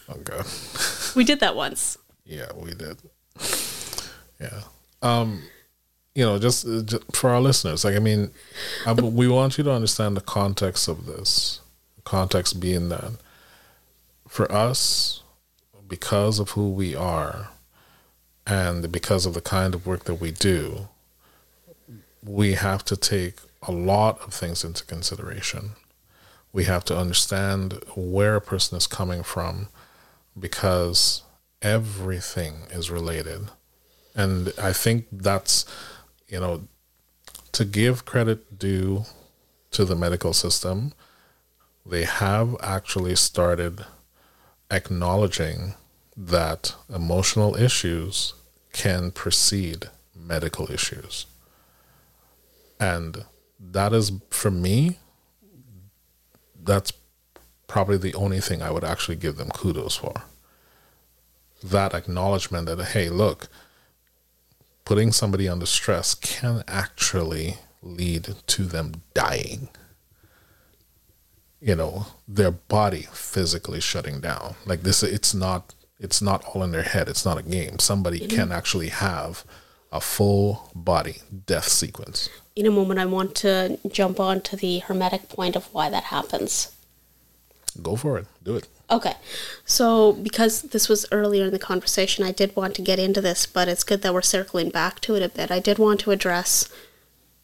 oh 0.09 0.17
god, 0.23 0.45
We 1.15 1.23
did 1.25 1.39
that 1.41 1.55
once. 1.55 1.97
Yeah, 2.27 2.51
we 2.55 2.73
did. 2.73 2.97
Yeah. 4.39 4.61
Um, 5.01 5.43
you 6.13 6.25
know, 6.25 6.37
just, 6.39 6.67
uh, 6.67 6.81
just 6.81 7.15
for 7.15 7.29
our 7.29 7.39
listeners, 7.41 7.85
like, 7.85 7.95
I 7.95 7.99
mean, 7.99 8.31
I, 8.85 8.93
we 8.93 9.27
want 9.27 9.57
you 9.57 9.63
to 9.63 9.71
understand 9.71 10.17
the 10.17 10.21
context 10.21 10.87
of 10.87 11.05
this. 11.05 11.61
Context 12.03 12.59
being 12.59 12.89
that 12.89 13.13
for 14.27 14.51
us, 14.51 15.23
because 15.87 16.39
of 16.39 16.51
who 16.51 16.69
we 16.71 16.95
are, 16.95 17.49
and 18.45 18.91
because 18.91 19.25
of 19.25 19.33
the 19.33 19.41
kind 19.41 19.75
of 19.75 19.85
work 19.85 20.05
that 20.05 20.15
we 20.15 20.31
do, 20.31 20.87
we 22.23 22.53
have 22.53 22.83
to 22.85 22.95
take 22.95 23.35
a 23.61 23.71
lot 23.71 24.19
of 24.21 24.33
things 24.33 24.63
into 24.63 24.85
consideration. 24.85 25.71
We 26.53 26.63
have 26.63 26.85
to 26.85 26.97
understand 26.97 27.83
where 27.95 28.35
a 28.35 28.41
person 28.41 28.77
is 28.77 28.87
coming 28.87 29.21
from 29.21 29.67
because 30.39 31.23
everything 31.67 32.53
is 32.71 32.89
related. 32.89 33.41
And 34.15 34.53
I 34.57 34.71
think 34.73 35.05
that's, 35.11 35.65
you 36.27 36.39
know, 36.39 36.67
to 37.51 37.65
give 37.65 38.05
credit 38.05 38.57
due 38.57 39.03
to 39.71 39.83
the 39.85 39.95
medical 39.95 40.33
system, 40.33 40.93
they 41.85 42.05
have 42.05 42.55
actually 42.61 43.15
started 43.15 43.85
acknowledging 44.71 45.73
that 46.15 46.75
emotional 46.93 47.55
issues 47.55 48.33
can 48.73 49.11
precede 49.11 49.89
medical 50.15 50.71
issues. 50.71 51.25
And 52.79 53.25
that 53.59 53.91
is, 53.93 54.11
for 54.29 54.51
me, 54.51 54.99
that's 56.63 56.91
probably 57.67 57.97
the 57.97 58.15
only 58.15 58.39
thing 58.39 58.61
I 58.61 58.71
would 58.71 58.83
actually 58.83 59.17
give 59.17 59.35
them 59.37 59.49
kudos 59.49 59.95
for. 59.95 60.23
That 61.63 61.93
acknowledgement 61.93 62.67
that, 62.67 62.83
hey, 62.89 63.09
look, 63.09 63.47
putting 64.85 65.11
somebody 65.11 65.49
under 65.49 65.65
stress 65.65 66.13
can 66.13 66.63
actually 66.67 67.57
lead 67.81 68.35
to 68.47 68.63
them 68.63 69.01
dying. 69.13 69.69
You 71.59 71.75
know, 71.75 72.07
their 72.27 72.51
body 72.51 73.07
physically 73.11 73.81
shutting 73.81 74.19
down. 74.21 74.55
Like 74.65 74.83
this, 74.83 75.03
it's 75.03 75.33
not. 75.33 75.73
It's 75.99 76.21
not 76.21 76.45
all 76.45 76.61
in 76.61 76.71
their 76.71 76.83
head. 76.83 77.09
It's 77.09 77.25
not 77.25 77.39
a 77.39 77.41
game. 77.41 77.79
Somebody 77.79 78.27
can 78.27 78.51
actually 78.51 78.89
have 78.89 79.43
a 79.91 79.99
full 79.99 80.69
body 80.75 81.21
death 81.47 81.67
sequence. 81.67 82.29
In 82.55 82.67
a 82.67 82.71
moment, 82.71 82.99
I 82.99 83.05
want 83.05 83.33
to 83.37 83.79
jump 83.89 84.19
on 84.19 84.41
to 84.41 84.55
the 84.55 84.79
hermetic 84.79 85.27
point 85.27 85.55
of 85.55 85.73
why 85.73 85.89
that 85.89 86.03
happens. 86.05 86.71
Go 87.81 87.95
for 87.95 88.17
it. 88.17 88.25
Do 88.43 88.55
it. 88.55 88.67
Okay. 88.89 89.15
So, 89.65 90.13
because 90.13 90.61
this 90.61 90.87
was 90.87 91.05
earlier 91.11 91.45
in 91.45 91.51
the 91.51 91.59
conversation, 91.59 92.23
I 92.23 92.31
did 92.31 92.55
want 92.55 92.75
to 92.75 92.81
get 92.81 92.99
into 92.99 93.21
this, 93.21 93.45
but 93.45 93.67
it's 93.67 93.83
good 93.83 94.01
that 94.01 94.13
we're 94.13 94.21
circling 94.21 94.69
back 94.69 94.99
to 95.01 95.15
it 95.15 95.23
a 95.23 95.29
bit. 95.29 95.51
I 95.51 95.59
did 95.59 95.77
want 95.77 95.99
to 96.01 96.11
address 96.11 96.69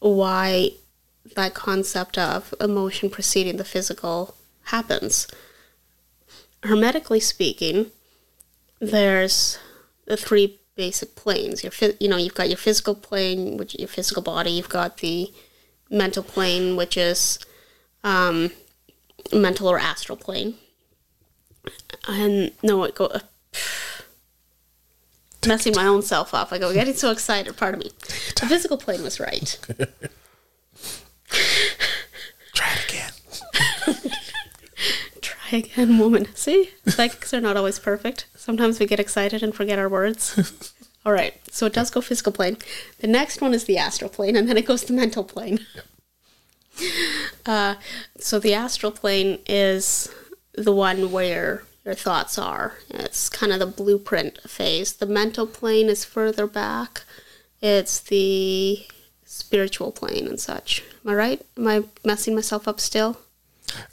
why 0.00 0.70
that 1.36 1.54
concept 1.54 2.18
of 2.18 2.54
emotion 2.60 3.10
preceding 3.10 3.56
the 3.56 3.64
physical 3.64 4.36
happens. 4.64 5.26
Hermetically 6.62 7.20
speaking, 7.20 7.90
there's 8.80 9.58
the 10.06 10.16
three 10.16 10.58
basic 10.76 11.14
planes. 11.14 11.62
Your 11.62 11.72
you 12.00 12.08
know 12.08 12.16
you've 12.16 12.34
got 12.34 12.48
your 12.48 12.58
physical 12.58 12.94
plane, 12.94 13.56
which 13.56 13.78
your 13.78 13.88
physical 13.88 14.22
body. 14.22 14.50
You've 14.50 14.68
got 14.68 14.98
the 14.98 15.32
mental 15.90 16.22
plane, 16.22 16.76
which 16.76 16.96
is 16.96 17.38
um, 18.02 18.50
mental 19.32 19.68
or 19.68 19.78
astral 19.78 20.16
plane. 20.16 20.54
And 22.08 22.52
no, 22.62 22.84
it 22.84 22.94
go. 22.94 23.10
Messing 25.46 25.74
my 25.74 25.86
own 25.86 26.02
self 26.02 26.32
up. 26.32 26.52
I 26.52 26.58
go 26.58 26.72
getting 26.72 26.94
so 26.94 27.10
excited. 27.10 27.56
Pardon 27.56 27.80
me. 27.80 27.90
The 28.40 28.46
physical 28.46 28.78
plane 28.78 29.02
was 29.02 29.20
right. 29.20 29.58
Try 32.54 32.72
it 32.72 32.88
again. 32.88 33.12
Try 35.20 35.58
again, 35.58 35.98
woman. 35.98 36.28
See, 36.34 36.70
psychics 36.86 37.34
are 37.34 37.40
not 37.40 37.56
always 37.56 37.78
perfect. 37.78 38.26
Sometimes 38.36 38.78
we 38.78 38.86
get 38.86 39.00
excited 39.00 39.42
and 39.42 39.54
forget 39.54 39.78
our 39.78 39.88
words. 39.88 40.72
All 41.06 41.12
right, 41.12 41.34
so 41.50 41.66
it 41.66 41.74
does 41.74 41.90
go 41.90 42.00
physical 42.00 42.32
plane. 42.32 42.56
The 43.00 43.06
next 43.06 43.42
one 43.42 43.52
is 43.52 43.64
the 43.64 43.76
astral 43.76 44.08
plane, 44.08 44.36
and 44.36 44.48
then 44.48 44.56
it 44.56 44.64
goes 44.64 44.84
to 44.84 44.92
mental 44.94 45.22
plane. 45.22 45.60
Uh, 47.46 47.74
so 48.18 48.38
the 48.38 48.54
astral 48.54 48.90
plane 48.90 49.38
is 49.46 50.10
the 50.54 50.72
one 50.72 51.12
where 51.12 51.62
your 51.84 51.92
thoughts 51.94 52.38
are. 52.38 52.78
It's 52.88 53.28
kind 53.28 53.52
of 53.52 53.58
the 53.58 53.66
blueprint 53.66 54.38
phase. 54.48 54.94
The 54.94 55.04
mental 55.04 55.46
plane 55.46 55.90
is 55.90 56.06
further 56.06 56.46
back. 56.46 57.02
It's 57.60 58.00
the 58.00 58.86
spiritual 59.26 59.92
plane 59.92 60.26
and 60.26 60.40
such. 60.40 60.82
Am 61.04 61.10
I 61.10 61.14
right? 61.14 61.46
Am 61.58 61.68
I 61.68 61.84
messing 62.02 62.34
myself 62.34 62.66
up 62.66 62.80
still? 62.80 63.18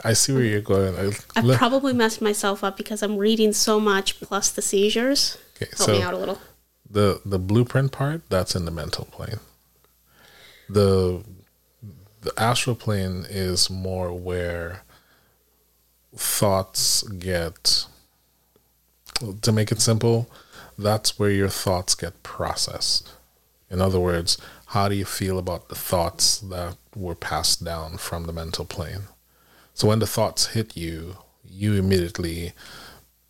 I 0.02 0.14
see 0.14 0.32
where 0.32 0.42
you're 0.44 0.62
going. 0.62 0.96
I, 0.96 1.12
I've 1.36 1.44
le- 1.44 1.56
probably 1.58 1.92
messed 1.92 2.22
myself 2.22 2.64
up 2.64 2.78
because 2.78 3.02
I'm 3.02 3.18
reading 3.18 3.52
so 3.52 3.78
much 3.78 4.18
plus 4.18 4.50
the 4.50 4.62
seizures. 4.62 5.36
Okay, 5.60 5.70
Help 5.76 5.90
me 5.90 6.00
out 6.02 6.14
a 6.14 6.18
little. 6.18 6.38
the 6.88 7.20
the 7.26 7.38
blueprint 7.38 7.92
part 7.92 8.22
that's 8.30 8.54
in 8.56 8.64
the 8.64 8.70
mental 8.70 9.04
plane. 9.06 9.40
The 10.70 11.22
the 12.22 12.32
astral 12.36 12.76
plane 12.76 13.26
is 13.28 13.68
more 13.68 14.12
where 14.12 14.82
thoughts 16.16 17.02
get 17.02 17.86
to 19.42 19.52
make 19.52 19.70
it 19.70 19.80
simple, 19.80 20.28
that's 20.78 21.18
where 21.18 21.30
your 21.30 21.48
thoughts 21.48 21.94
get 21.94 22.22
processed. 22.22 23.12
In 23.70 23.80
other 23.80 24.00
words, 24.00 24.38
how 24.66 24.88
do 24.88 24.94
you 24.94 25.04
feel 25.04 25.38
about 25.38 25.68
the 25.68 25.74
thoughts 25.74 26.38
that 26.38 26.76
were 26.94 27.14
passed 27.14 27.64
down 27.64 27.98
from 27.98 28.24
the 28.24 28.32
mental 28.32 28.64
plane? 28.64 29.02
So 29.74 29.88
when 29.88 29.98
the 29.98 30.06
thoughts 30.06 30.48
hit 30.48 30.76
you, 30.76 31.16
you 31.44 31.74
immediately 31.74 32.52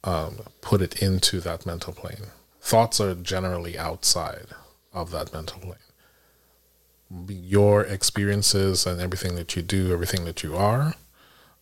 um, 0.05 0.41
put 0.61 0.83
it 0.83 1.03
into 1.03 1.41
that 1.41 1.67
mental 1.67 1.93
plane. 1.93 2.31
Thoughts 2.61 3.01
are 3.01 3.15
generally 3.15 3.79
outside 3.79 4.47
of 4.93 5.11
that 5.13 5.33
mental 5.33 5.61
plane. 5.61 5.82
Your 7.29 7.83
experiences 7.83 8.87
and 8.87 9.01
everything 9.01 9.35
that 9.35 9.55
you 9.57 9.63
do, 9.63 9.93
everything 9.93 10.25
that 10.25 10.43
you 10.43 10.57
are, 10.57 10.95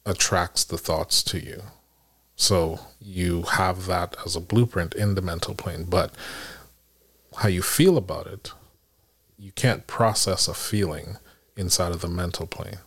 attracts 0.06 0.64
the 0.64 0.78
thoughts 0.78 1.22
to 1.24 1.38
you. 1.38 1.62
So 2.36 2.80
you 3.00 3.42
have 3.42 3.86
that 3.86 4.16
as 4.24 4.36
a 4.36 4.40
blueprint 4.40 4.94
in 4.94 5.14
the 5.14 5.22
mental 5.22 5.54
plane, 5.54 5.84
but 5.84 6.14
how 7.38 7.48
you 7.48 7.62
feel 7.62 7.96
about 7.96 8.26
it, 8.26 8.52
you 9.38 9.52
can't 9.52 9.86
process 9.86 10.48
a 10.48 10.54
feeling 10.54 11.16
inside 11.56 11.92
of 11.92 12.00
the 12.00 12.08
mental 12.08 12.46
plane 12.46 12.78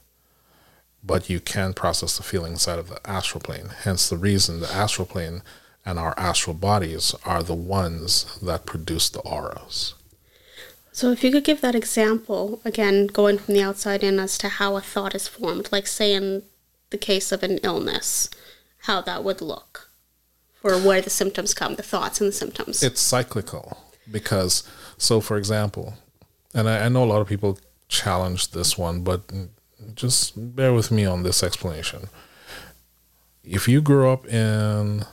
but 1.03 1.29
you 1.29 1.39
can 1.39 1.73
process 1.73 2.17
the 2.17 2.23
feeling 2.23 2.53
inside 2.53 2.79
of 2.79 2.89
the 2.89 2.99
astral 3.09 3.41
plane. 3.41 3.69
Hence 3.83 4.09
the 4.09 4.17
reason 4.17 4.59
the 4.59 4.71
astral 4.71 5.05
plane 5.05 5.43
and 5.85 5.99
our 5.99 6.17
astral 6.17 6.53
bodies 6.53 7.13
are 7.25 7.43
the 7.43 7.53
ones 7.53 8.39
that 8.41 8.65
produce 8.65 9.09
the 9.09 9.19
auras. 9.19 9.95
So, 10.93 11.11
if 11.11 11.23
you 11.23 11.31
could 11.31 11.43
give 11.43 11.61
that 11.61 11.73
example, 11.73 12.61
again, 12.63 13.07
going 13.07 13.39
from 13.39 13.55
the 13.55 13.63
outside 13.63 14.03
in 14.03 14.19
as 14.19 14.37
to 14.37 14.47
how 14.47 14.77
a 14.77 14.81
thought 14.81 15.15
is 15.15 15.27
formed, 15.27 15.69
like 15.71 15.87
say 15.87 16.13
in 16.13 16.43
the 16.91 16.99
case 16.99 17.31
of 17.31 17.41
an 17.41 17.57
illness, 17.63 18.29
how 18.83 19.01
that 19.01 19.23
would 19.23 19.41
look, 19.41 19.89
or 20.61 20.77
where 20.77 21.01
the 21.01 21.09
symptoms 21.09 21.55
come, 21.55 21.75
the 21.75 21.83
thoughts 21.83 22.21
and 22.21 22.27
the 22.27 22.33
symptoms. 22.33 22.83
It's 22.83 23.01
cyclical 23.01 23.79
because, 24.11 24.69
so 24.97 25.19
for 25.19 25.35
example, 25.35 25.95
and 26.53 26.69
I, 26.69 26.85
I 26.85 26.89
know 26.89 27.03
a 27.03 27.05
lot 27.05 27.21
of 27.21 27.27
people 27.27 27.57
challenge 27.87 28.51
this 28.51 28.77
one, 28.77 29.01
but 29.01 29.21
just 29.95 30.55
bear 30.55 30.73
with 30.73 30.91
me 30.91 31.05
on 31.05 31.23
this 31.23 31.41
explanation. 31.41 32.07
If 33.43 33.67
you 33.67 33.81
grew 33.81 34.09
up 34.09 34.27
in 34.27 35.05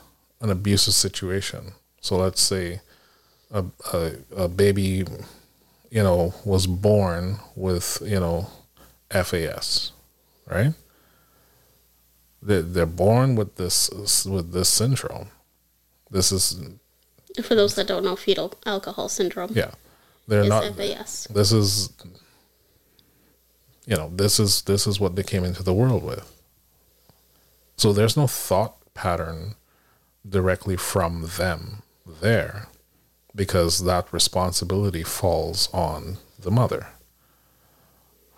an 0.42 0.50
abusive 0.50 0.94
situation, 0.94 1.72
so 2.02 2.16
let's 2.16 2.42
say 2.42 2.80
a, 3.50 3.64
a, 3.92 4.12
a 4.36 4.48
baby, 4.48 5.04
you 5.90 6.02
know, 6.02 6.34
was 6.44 6.66
born 6.66 7.38
with, 7.56 7.98
you 8.04 8.20
know, 8.20 8.48
FAS, 9.10 9.92
right? 10.48 10.72
They're, 12.42 12.62
they're 12.62 12.86
born 12.86 13.34
with 13.36 13.56
this 13.56 14.24
with 14.24 14.52
this 14.52 14.68
syndrome. 14.68 15.28
This 16.10 16.32
is 16.32 16.58
For 17.42 17.54
those 17.54 17.74
that 17.74 17.86
don't 17.86 18.04
know, 18.04 18.16
fetal 18.16 18.54
alcohol 18.64 19.08
syndrome 19.08 19.52
yeah. 19.54 19.72
They're 20.26 20.44
not 20.44 20.74
FAS. 20.74 21.26
this 21.30 21.52
is 21.52 21.90
you 23.86 23.96
know 23.96 24.10
this 24.14 24.38
is 24.40 24.62
this 24.62 24.86
is 24.86 25.00
what 25.00 25.16
they 25.16 25.22
came 25.22 25.44
into 25.44 25.62
the 25.62 25.74
world 25.74 26.02
with 26.04 26.32
so 27.76 27.92
there's 27.92 28.16
no 28.16 28.26
thought 28.26 28.76
pattern 28.94 29.54
directly 30.28 30.76
from 30.76 31.28
them 31.36 31.82
there 32.22 32.68
because 33.34 33.84
that 33.84 34.12
responsibility 34.12 35.02
falls 35.02 35.68
on 35.72 36.18
the 36.38 36.50
mother. 36.50 36.88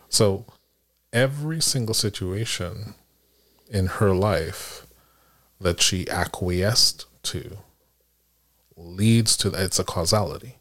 So 0.08 0.44
every 1.12 1.60
single 1.60 1.94
situation 1.94 2.94
in 3.70 3.86
her 3.86 4.14
life 4.14 4.86
that 5.60 5.80
she 5.80 6.08
acquiesced 6.08 7.06
to 7.22 7.58
leads 8.76 9.36
to 9.36 9.48
it's 9.54 9.78
a 9.78 9.84
causality 9.84 10.56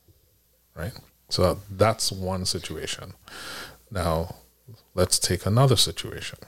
right? 0.76 0.94
So 1.30 1.60
that's 1.70 2.12
one 2.12 2.46
situation. 2.46 3.14
Now 3.90 4.36
let's 4.94 5.20
take 5.20 5.46
another 5.46 5.76
situation. 5.76 6.40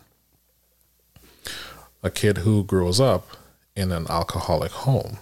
A 2.02 2.10
kid 2.10 2.40
who 2.40 2.64
grows 2.64 3.00
up 3.00 3.38
in 3.76 3.92
an 3.92 4.08
alcoholic 4.10 4.72
home 4.72 5.20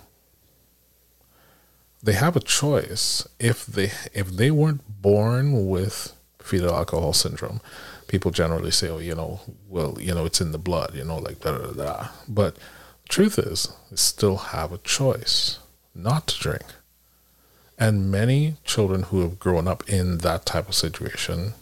they 2.03 2.13
have 2.13 2.35
a 2.35 2.41
choice. 2.41 3.27
If 3.39 3.65
they 3.65 3.91
if 4.13 4.27
they 4.29 4.51
weren't 4.51 4.81
born 5.01 5.67
with 5.67 6.13
fetal 6.39 6.73
alcohol 6.73 7.13
syndrome 7.13 7.61
people 8.07 8.31
generally 8.31 8.71
say 8.71 8.89
oh 8.89 8.97
you 8.97 9.15
know 9.15 9.39
well 9.69 9.95
you 10.01 10.13
know 10.13 10.25
it's 10.25 10.41
in 10.41 10.51
the 10.51 10.57
blood 10.57 10.93
you 10.95 11.03
know 11.03 11.17
like 11.17 11.39
da 11.39 11.55
da 11.55 11.71
da 11.71 12.07
but 12.27 12.57
truth 13.07 13.37
is 13.37 13.71
they 13.89 13.95
still 13.95 14.37
have 14.37 14.73
a 14.73 14.77
choice 14.79 15.59
not 15.93 16.27
to 16.27 16.39
drink. 16.39 16.63
And 17.77 18.11
many 18.11 18.57
children 18.63 19.03
who 19.03 19.21
have 19.21 19.39
grown 19.39 19.67
up 19.67 19.87
in 19.89 20.19
that 20.19 20.45
type 20.45 20.69
of 20.69 20.75
situation 20.75 21.53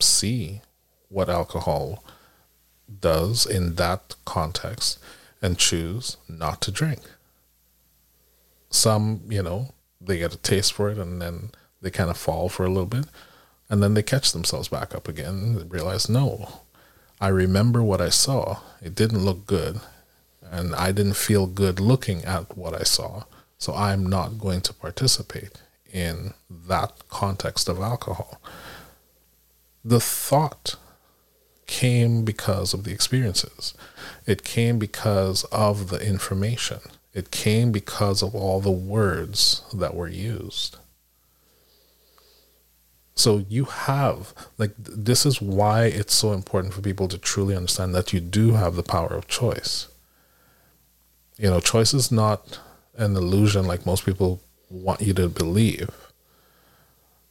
see 0.00 0.62
what 1.08 1.28
alcohol 1.28 2.02
does 3.00 3.46
in 3.46 3.74
that 3.76 4.14
context 4.24 4.98
and 5.42 5.58
choose 5.58 6.16
not 6.28 6.60
to 6.62 6.70
drink. 6.70 7.00
Some, 8.70 9.22
you 9.28 9.42
know, 9.42 9.74
they 10.00 10.18
get 10.18 10.34
a 10.34 10.38
taste 10.38 10.72
for 10.72 10.88
it 10.90 10.98
and 10.98 11.20
then 11.20 11.50
they 11.82 11.90
kind 11.90 12.10
of 12.10 12.16
fall 12.16 12.48
for 12.48 12.64
a 12.64 12.68
little 12.68 12.86
bit 12.86 13.06
and 13.68 13.82
then 13.82 13.94
they 13.94 14.02
catch 14.02 14.32
themselves 14.32 14.68
back 14.68 14.94
up 14.94 15.08
again 15.08 15.56
and 15.58 15.72
realize, 15.72 16.08
no, 16.08 16.60
I 17.20 17.28
remember 17.28 17.82
what 17.82 18.00
I 18.00 18.08
saw. 18.08 18.60
It 18.82 18.94
didn't 18.94 19.24
look 19.24 19.46
good 19.46 19.80
and 20.50 20.74
I 20.74 20.92
didn't 20.92 21.14
feel 21.14 21.46
good 21.46 21.78
looking 21.78 22.24
at 22.24 22.56
what 22.56 22.74
I 22.74 22.82
saw. 22.82 23.24
So 23.58 23.74
I'm 23.74 24.06
not 24.06 24.38
going 24.38 24.62
to 24.62 24.72
participate 24.72 25.60
in 25.92 26.34
that 26.48 27.08
context 27.08 27.68
of 27.68 27.80
alcohol. 27.80 28.40
The 29.84 30.00
thought 30.00 30.76
came 31.66 32.24
because 32.24 32.74
of 32.74 32.84
the 32.84 32.92
experiences. 32.92 33.74
It 34.26 34.42
came 34.42 34.78
because 34.78 35.44
of 35.44 35.88
the 35.88 36.04
information. 36.04 36.80
It 37.12 37.30
came 37.30 37.72
because 37.72 38.22
of 38.22 38.34
all 38.34 38.60
the 38.60 38.70
words 38.70 39.62
that 39.74 39.94
were 39.94 40.08
used. 40.08 40.76
So 43.14 43.44
you 43.48 43.64
have, 43.64 44.32
like, 44.56 44.72
this 44.78 45.26
is 45.26 45.42
why 45.42 45.84
it's 45.84 46.14
so 46.14 46.32
important 46.32 46.72
for 46.72 46.80
people 46.80 47.08
to 47.08 47.18
truly 47.18 47.54
understand 47.54 47.94
that 47.94 48.12
you 48.12 48.20
do 48.20 48.52
have 48.52 48.76
the 48.76 48.82
power 48.82 49.08
of 49.08 49.28
choice. 49.28 49.88
You 51.36 51.50
know, 51.50 51.60
choice 51.60 51.92
is 51.92 52.10
not 52.10 52.60
an 52.96 53.16
illusion 53.16 53.66
like 53.66 53.84
most 53.84 54.06
people 54.06 54.40
want 54.70 55.02
you 55.02 55.12
to 55.14 55.28
believe. 55.28 55.90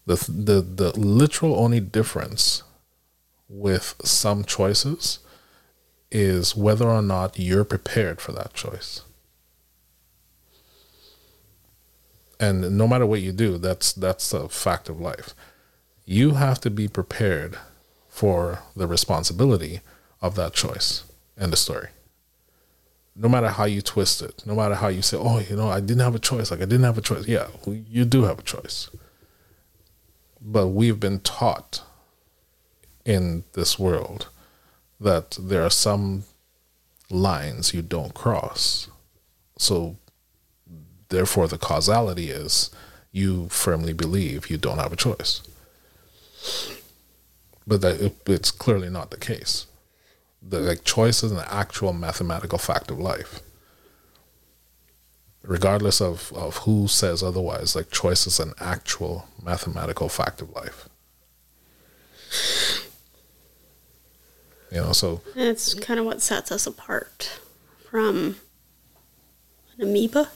The, 0.05 0.15
the, 0.27 0.61
the 0.61 0.99
literal 0.99 1.55
only 1.55 1.79
difference 1.79 2.63
with 3.47 3.95
some 4.03 4.43
choices 4.43 5.19
is 6.11 6.55
whether 6.55 6.87
or 6.87 7.01
not 7.01 7.39
you're 7.39 7.63
prepared 7.63 8.19
for 8.19 8.31
that 8.33 8.53
choice. 8.53 9.01
And 12.39 12.77
no 12.77 12.87
matter 12.87 13.05
what 13.05 13.21
you 13.21 13.31
do, 13.31 13.57
that's 13.57 13.93
that's 13.93 14.33
a 14.33 14.47
fact 14.49 14.89
of 14.89 14.99
life. 14.99 15.33
You 16.05 16.31
have 16.31 16.59
to 16.61 16.69
be 16.69 16.87
prepared 16.87 17.57
for 18.07 18.59
the 18.75 18.87
responsibility 18.87 19.81
of 20.21 20.35
that 20.35 20.53
choice 20.53 21.03
and 21.37 21.53
the 21.53 21.57
story. 21.57 21.89
No 23.15 23.27
matter 23.27 23.49
how 23.49 23.65
you 23.65 23.81
twist 23.81 24.21
it, 24.21 24.43
no 24.45 24.55
matter 24.55 24.75
how 24.75 24.87
you 24.87 25.01
say, 25.01 25.17
"Oh, 25.17 25.39
you 25.39 25.55
know, 25.55 25.69
I 25.69 25.81
didn't 25.81 26.01
have 26.01 26.15
a 26.15 26.19
choice," 26.19 26.51
like 26.51 26.61
I 26.61 26.65
didn't 26.65 26.85
have 26.85 26.97
a 26.97 27.01
choice. 27.01 27.27
Yeah, 27.27 27.47
you 27.67 28.05
do 28.05 28.23
have 28.23 28.39
a 28.39 28.43
choice, 28.43 28.89
but 30.41 30.67
we've 30.69 30.99
been 30.99 31.19
taught 31.19 31.83
in 33.05 33.43
this 33.53 33.77
world 33.77 34.27
that 34.99 35.37
there 35.39 35.63
are 35.63 35.69
some 35.69 36.23
lines 37.09 37.73
you 37.73 37.81
don't 37.81 38.13
cross. 38.13 38.87
So, 39.57 39.97
therefore, 41.09 41.47
the 41.47 41.57
causality 41.57 42.29
is 42.29 42.71
you 43.11 43.49
firmly 43.49 43.93
believe 43.93 44.49
you 44.49 44.57
don't 44.57 44.77
have 44.77 44.93
a 44.93 44.95
choice. 44.95 45.41
But 47.67 47.81
that 47.81 48.01
it, 48.01 48.15
it's 48.25 48.51
clearly 48.51 48.89
not 48.89 49.11
the 49.11 49.17
case. 49.17 49.65
The 50.41 50.59
like 50.59 50.83
choice 50.83 51.23
is 51.23 51.31
an 51.31 51.43
actual 51.47 51.93
mathematical 51.93 52.57
fact 52.57 52.89
of 52.89 52.99
life. 52.99 53.41
Regardless 55.43 56.01
of, 56.01 56.31
of 56.35 56.57
who 56.57 56.87
says 56.87 57.23
otherwise, 57.23 57.75
like 57.75 57.91
choice 57.91 58.27
is 58.27 58.39
an 58.39 58.53
actual 58.59 59.27
mathematical 59.43 60.09
fact 60.09 60.41
of 60.41 60.49
life. 60.51 60.87
You 64.71 64.81
know, 64.81 64.91
so 64.91 65.21
It's 65.35 65.73
kind 65.73 65.99
of 65.99 66.05
what 66.05 66.21
sets 66.21 66.51
us 66.51 66.67
apart 66.67 67.39
from 67.89 68.35
an 69.77 69.89
amoeba. 69.89 70.29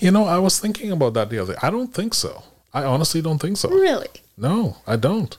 You 0.00 0.10
know, 0.10 0.24
I 0.24 0.38
was 0.38 0.58
thinking 0.58 0.90
about 0.90 1.14
that 1.14 1.30
the 1.30 1.38
other. 1.38 1.54
Day. 1.54 1.58
I 1.62 1.70
don't 1.70 1.92
think 1.92 2.14
so. 2.14 2.42
I 2.72 2.84
honestly 2.84 3.20
don't 3.20 3.38
think 3.38 3.56
so. 3.56 3.68
Really? 3.68 4.08
No, 4.36 4.76
I 4.86 4.96
don't. 4.96 5.36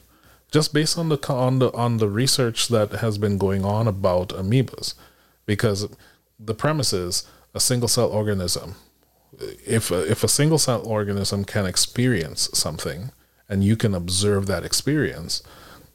Just 0.52 0.74
based 0.74 0.98
on 0.98 1.10
the 1.10 1.20
on 1.30 1.60
the 1.60 1.72
on 1.74 1.98
the 1.98 2.10
research 2.10 2.68
that 2.68 2.92
has 2.92 3.18
been 3.18 3.38
going 3.38 3.64
on 3.64 3.88
about 3.88 4.30
amoebas, 4.30 4.96
because 5.46 5.88
the 6.38 6.54
premise 6.54 6.92
is 6.92 7.26
a 7.54 7.60
single 7.60 7.88
cell 7.88 8.10
organism. 8.10 8.76
If 9.66 9.92
a, 9.92 10.12
if 10.12 10.24
a 10.24 10.28
single 10.28 10.58
cell 10.58 10.86
organism 10.86 11.46
can 11.46 11.66
experience 11.66 12.50
something 12.54 13.12
and 13.48 13.64
you 13.64 13.76
can 13.76 13.96
observe 13.96 14.46
that 14.48 14.66
experience, 14.66 15.42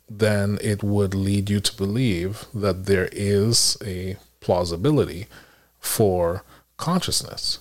then 0.09 0.59
it 0.63 0.83
would 0.83 1.15
lead 1.15 1.51
you 1.51 1.61
to 1.61 1.77
believe 1.77 2.47
that 2.55 2.87
there 2.87 3.09
is 3.13 3.77
a 3.85 4.17
plausibility 4.41 5.27
for 5.79 6.45
consciousness. 6.77 7.59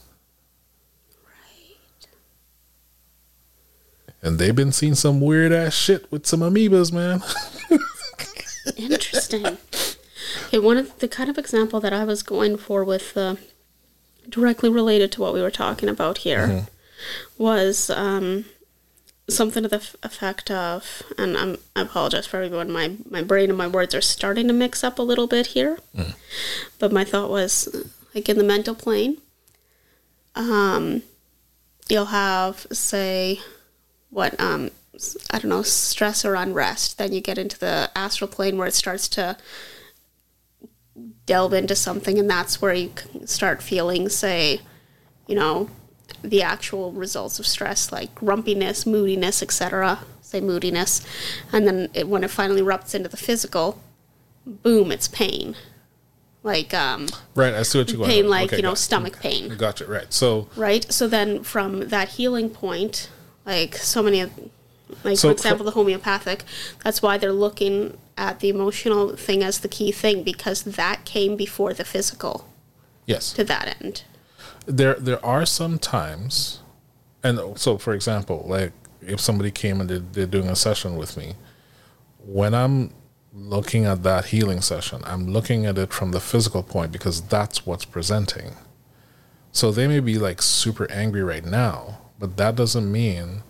And 4.25 4.39
they've 4.39 4.55
been 4.55 4.71
seeing 4.71 4.95
some 4.95 5.21
weird 5.21 5.51
ass 5.51 5.75
shit 5.75 6.11
with 6.11 6.25
some 6.25 6.39
amoebas, 6.39 6.91
man. 6.91 7.21
Interesting. 8.75 9.45
okay, 10.47 10.57
one 10.57 10.77
of 10.77 10.97
the 10.97 11.07
kind 11.07 11.29
of 11.29 11.37
example 11.37 11.79
that 11.81 11.93
I 11.93 12.03
was 12.05 12.23
going 12.23 12.57
for 12.57 12.83
with 12.83 13.15
uh, 13.15 13.35
directly 14.27 14.69
related 14.69 15.11
to 15.11 15.21
what 15.21 15.35
we 15.35 15.43
were 15.43 15.51
talking 15.51 15.87
about 15.87 16.19
here 16.19 16.65
was 17.37 17.91
um, 17.91 18.45
something 19.29 19.61
to 19.61 19.69
the 19.69 19.75
f- 19.75 19.95
effect 20.01 20.49
of, 20.49 21.03
and 21.19 21.37
I'm, 21.37 21.57
I 21.75 21.81
apologize 21.81 22.25
for 22.25 22.41
everyone, 22.41 22.71
my, 22.71 22.93
my 23.07 23.21
brain 23.21 23.49
and 23.49 23.57
my 23.59 23.67
words 23.67 23.93
are 23.93 24.01
starting 24.01 24.47
to 24.47 24.53
mix 24.53 24.83
up 24.83 24.97
a 24.97 25.03
little 25.03 25.27
bit 25.27 25.47
here. 25.47 25.77
But 26.79 26.91
my 26.91 27.03
thought 27.03 27.29
was 27.29 27.69
like 28.15 28.27
in 28.27 28.39
the 28.39 28.43
mental 28.43 28.73
plane, 28.73 29.17
um, 30.33 31.03
you'll 31.87 32.05
have, 32.05 32.65
say, 32.71 33.39
what 34.15 34.39
um 34.39 34.71
I 35.29 35.39
don't 35.39 35.49
know 35.49 35.61
stress 35.61 36.23
or 36.23 36.35
unrest. 36.35 36.97
Then 36.97 37.11
you 37.11 37.19
get 37.19 37.37
into 37.37 37.59
the 37.59 37.91
astral 37.95 38.29
plane 38.29 38.57
where 38.57 38.67
it 38.67 38.73
starts 38.73 39.09
to 39.09 39.37
delve 41.25 41.53
into 41.53 41.75
something, 41.75 42.17
and 42.17 42.29
that's 42.29 42.61
where 42.61 42.73
you 42.73 42.91
start 43.25 43.61
feeling, 43.61 44.07
say, 44.07 44.61
you 45.27 45.35
know, 45.35 45.69
the 46.21 46.41
actual 46.41 46.93
results 46.93 47.39
of 47.39 47.45
stress 47.45 47.91
like 47.91 48.15
grumpiness, 48.15 48.85
moodiness, 48.85 49.43
etc. 49.43 49.99
Say 50.21 50.39
moodiness, 50.39 51.05
and 51.51 51.67
then 51.67 51.89
it, 51.93 52.07
when 52.07 52.23
it 52.23 52.31
finally 52.31 52.61
erupts 52.61 52.95
into 52.95 53.09
the 53.09 53.17
physical, 53.17 53.81
boom, 54.45 54.93
it's 54.93 55.09
pain. 55.09 55.57
Like 56.41 56.73
um, 56.73 57.09
right, 57.35 57.53
I 57.53 57.63
see 57.63 57.79
what 57.79 57.89
you're 57.89 57.97
going. 57.97 58.09
pain, 58.09 58.29
like 58.29 58.47
Okay, 58.47 58.57
you 58.57 58.63
know, 58.63 58.75
stomach 58.75 59.19
pain 59.19 59.57
Gotcha. 59.57 59.85
Right. 59.87 60.13
So 60.13 60.47
right? 60.55 60.89
So 60.93 61.05
then 61.05 61.43
from 61.43 61.89
that 61.89 62.09
healing 62.09 62.49
point, 62.49 63.09
like 63.45 63.75
so 63.75 64.01
many 64.03 64.21
of 64.21 64.31
like 65.03 65.17
So 65.17 65.29
for 65.29 65.33
example 65.33 65.65
the 65.65 65.71
homeopathic, 65.71 66.43
that's 66.83 67.01
why 67.01 67.17
they're 67.17 67.31
looking 67.31 67.97
at 68.17 68.39
the 68.39 68.49
emotional 68.49 69.15
thing 69.15 69.43
as 69.43 69.59
the 69.59 69.67
key 69.67 69.91
thing 69.91 70.23
because 70.23 70.63
that 70.63 71.05
came 71.05 71.35
before 71.35 71.73
the 71.73 71.83
physical 71.83 72.47
yes, 73.05 73.33
to 73.33 73.43
that 73.43 73.75
end. 73.81 74.03
there 74.65 74.95
there 74.95 75.23
are 75.25 75.45
some 75.45 75.77
times, 75.79 76.61
and 77.23 77.57
so 77.57 77.77
for 77.77 77.93
example, 77.93 78.45
like 78.47 78.71
if 79.01 79.19
somebody 79.19 79.51
came 79.51 79.79
and 79.79 79.89
did, 79.89 80.13
they're 80.13 80.25
doing 80.25 80.47
a 80.47 80.55
session 80.55 80.95
with 80.95 81.17
me, 81.17 81.33
when 82.25 82.53
I'm 82.53 82.91
looking 83.33 83.85
at 83.85 84.03
that 84.03 84.25
healing 84.25 84.61
session, 84.61 85.01
I'm 85.05 85.27
looking 85.27 85.65
at 85.65 85.77
it 85.77 85.91
from 85.93 86.11
the 86.11 86.19
physical 86.21 86.63
point 86.63 86.91
because 86.91 87.21
that's 87.21 87.65
what's 87.65 87.85
presenting. 87.85 88.55
So 89.51 89.71
they 89.71 89.87
may 89.87 89.99
be 89.99 90.17
like 90.17 90.41
super 90.41 90.89
angry 90.91 91.23
right 91.23 91.45
now, 91.45 91.99
but 92.19 92.37
that 92.37 92.55
doesn't 92.55 92.91
mean 92.91 93.43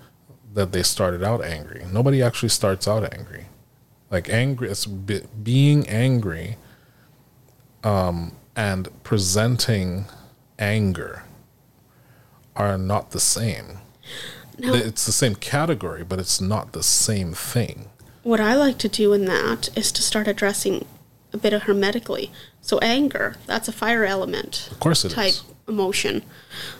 that 0.54 0.72
they 0.72 0.84
started 0.84 1.24
out 1.24 1.44
angry. 1.44 1.86
Nobody 1.92 2.22
actually 2.22 2.50
starts 2.50 2.88
out 2.88 3.14
angry. 3.14 3.46
Like 4.10 4.30
angry, 4.30 4.70
it's 4.70 4.86
be, 4.86 5.22
being 5.44 5.88
angry 5.90 6.58
um, 7.84 8.36
and 8.56 8.88
presenting 9.04 10.06
anger 10.58 11.24
are 12.56 12.78
not 12.78 13.12
the 13.12 13.20
same. 13.20 13.80
Now, 14.58 14.74
It's 14.74 15.06
the 15.06 15.12
same 15.12 15.36
category, 15.36 16.04
but 16.04 16.20
it's 16.20 16.40
not 16.40 16.72
the 16.72 16.84
same 16.84 17.34
thing. 17.34 17.90
what 18.24 18.40
I 18.40 18.56
like 18.56 18.78
to 18.80 18.88
do 18.88 19.12
in 19.14 19.26
that 19.26 19.70
is 19.78 19.92
to 19.92 20.02
start 20.02 20.28
addressing 20.28 20.86
a 21.36 21.38
bit 21.38 21.54
of 21.54 21.64
hermetically. 21.64 22.32
So 22.62 22.80
anger, 22.80 23.36
that's 23.46 23.68
a 23.68 23.72
fire 23.72 24.06
element. 24.06 24.70
Of 24.72 24.80
course 24.80 25.06
it 25.06 25.10
is. 25.10 25.14
type 25.14 25.36
emotion. 25.68 26.24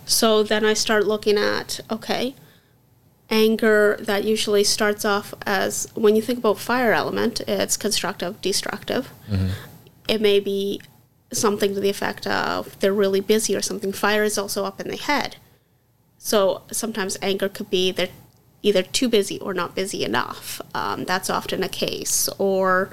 So 0.06 0.42
then 0.42 0.66
I 0.66 0.74
start 0.74 1.06
looking 1.06 1.38
at 1.38 1.80
okay, 1.92 2.34
anger 3.30 3.98
that 4.00 4.24
usually 4.24 4.64
starts 4.64 5.06
off 5.06 5.34
as 5.46 5.88
when 5.94 6.16
you 6.16 6.22
think 6.22 6.40
about 6.40 6.58
fire 6.58 6.94
element, 6.94 7.42
it's 7.48 7.78
constructive, 7.78 8.42
destructive. 8.42 9.12
It 10.08 10.22
may 10.22 10.40
be 10.40 10.82
something 11.34 11.74
to 11.74 11.80
the 11.80 11.90
effect 11.90 12.26
of 12.28 12.80
they're 12.80 12.94
really 12.94 13.22
busy 13.22 13.56
or 13.56 13.62
something. 13.62 13.92
Fire 13.92 14.24
is 14.24 14.38
also 14.38 14.64
up 14.64 14.80
in 14.80 14.88
the 14.88 14.98
head. 14.98 15.36
So 16.18 16.62
sometimes 16.72 17.18
anger 17.22 17.50
could 17.50 17.70
be 17.70 17.92
they're 17.92 18.10
either 18.62 18.82
too 18.82 19.08
busy 19.08 19.40
or 19.40 19.54
not 19.54 19.76
busy 19.76 20.04
enough. 20.04 20.60
Um, 20.74 21.04
that's 21.06 21.30
often 21.30 21.62
a 21.64 21.70
case. 21.70 22.28
Or 22.40 22.90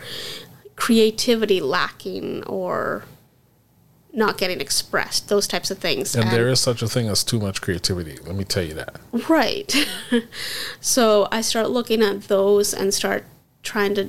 creativity 0.83 1.61
lacking 1.61 2.43
or 2.43 3.05
not 4.12 4.37
getting 4.37 4.61
expressed, 4.61 5.28
those 5.28 5.47
types 5.47 5.70
of 5.70 5.78
things. 5.78 6.16
And 6.16 6.28
there 6.28 6.49
is 6.49 6.59
such 6.59 6.83
a 6.83 6.89
thing 6.89 7.07
as 7.07 7.22
too 7.22 7.39
much 7.39 7.61
creativity. 7.61 8.18
Let 8.24 8.35
me 8.35 8.43
tell 8.43 8.64
you 8.64 8.74
that. 8.74 8.97
Right. 9.28 9.72
so 10.80 11.28
I 11.30 11.41
start 11.41 11.70
looking 11.70 12.03
at 12.03 12.22
those 12.22 12.74
and 12.74 12.93
start 12.93 13.22
trying 13.62 13.95
to 13.95 14.09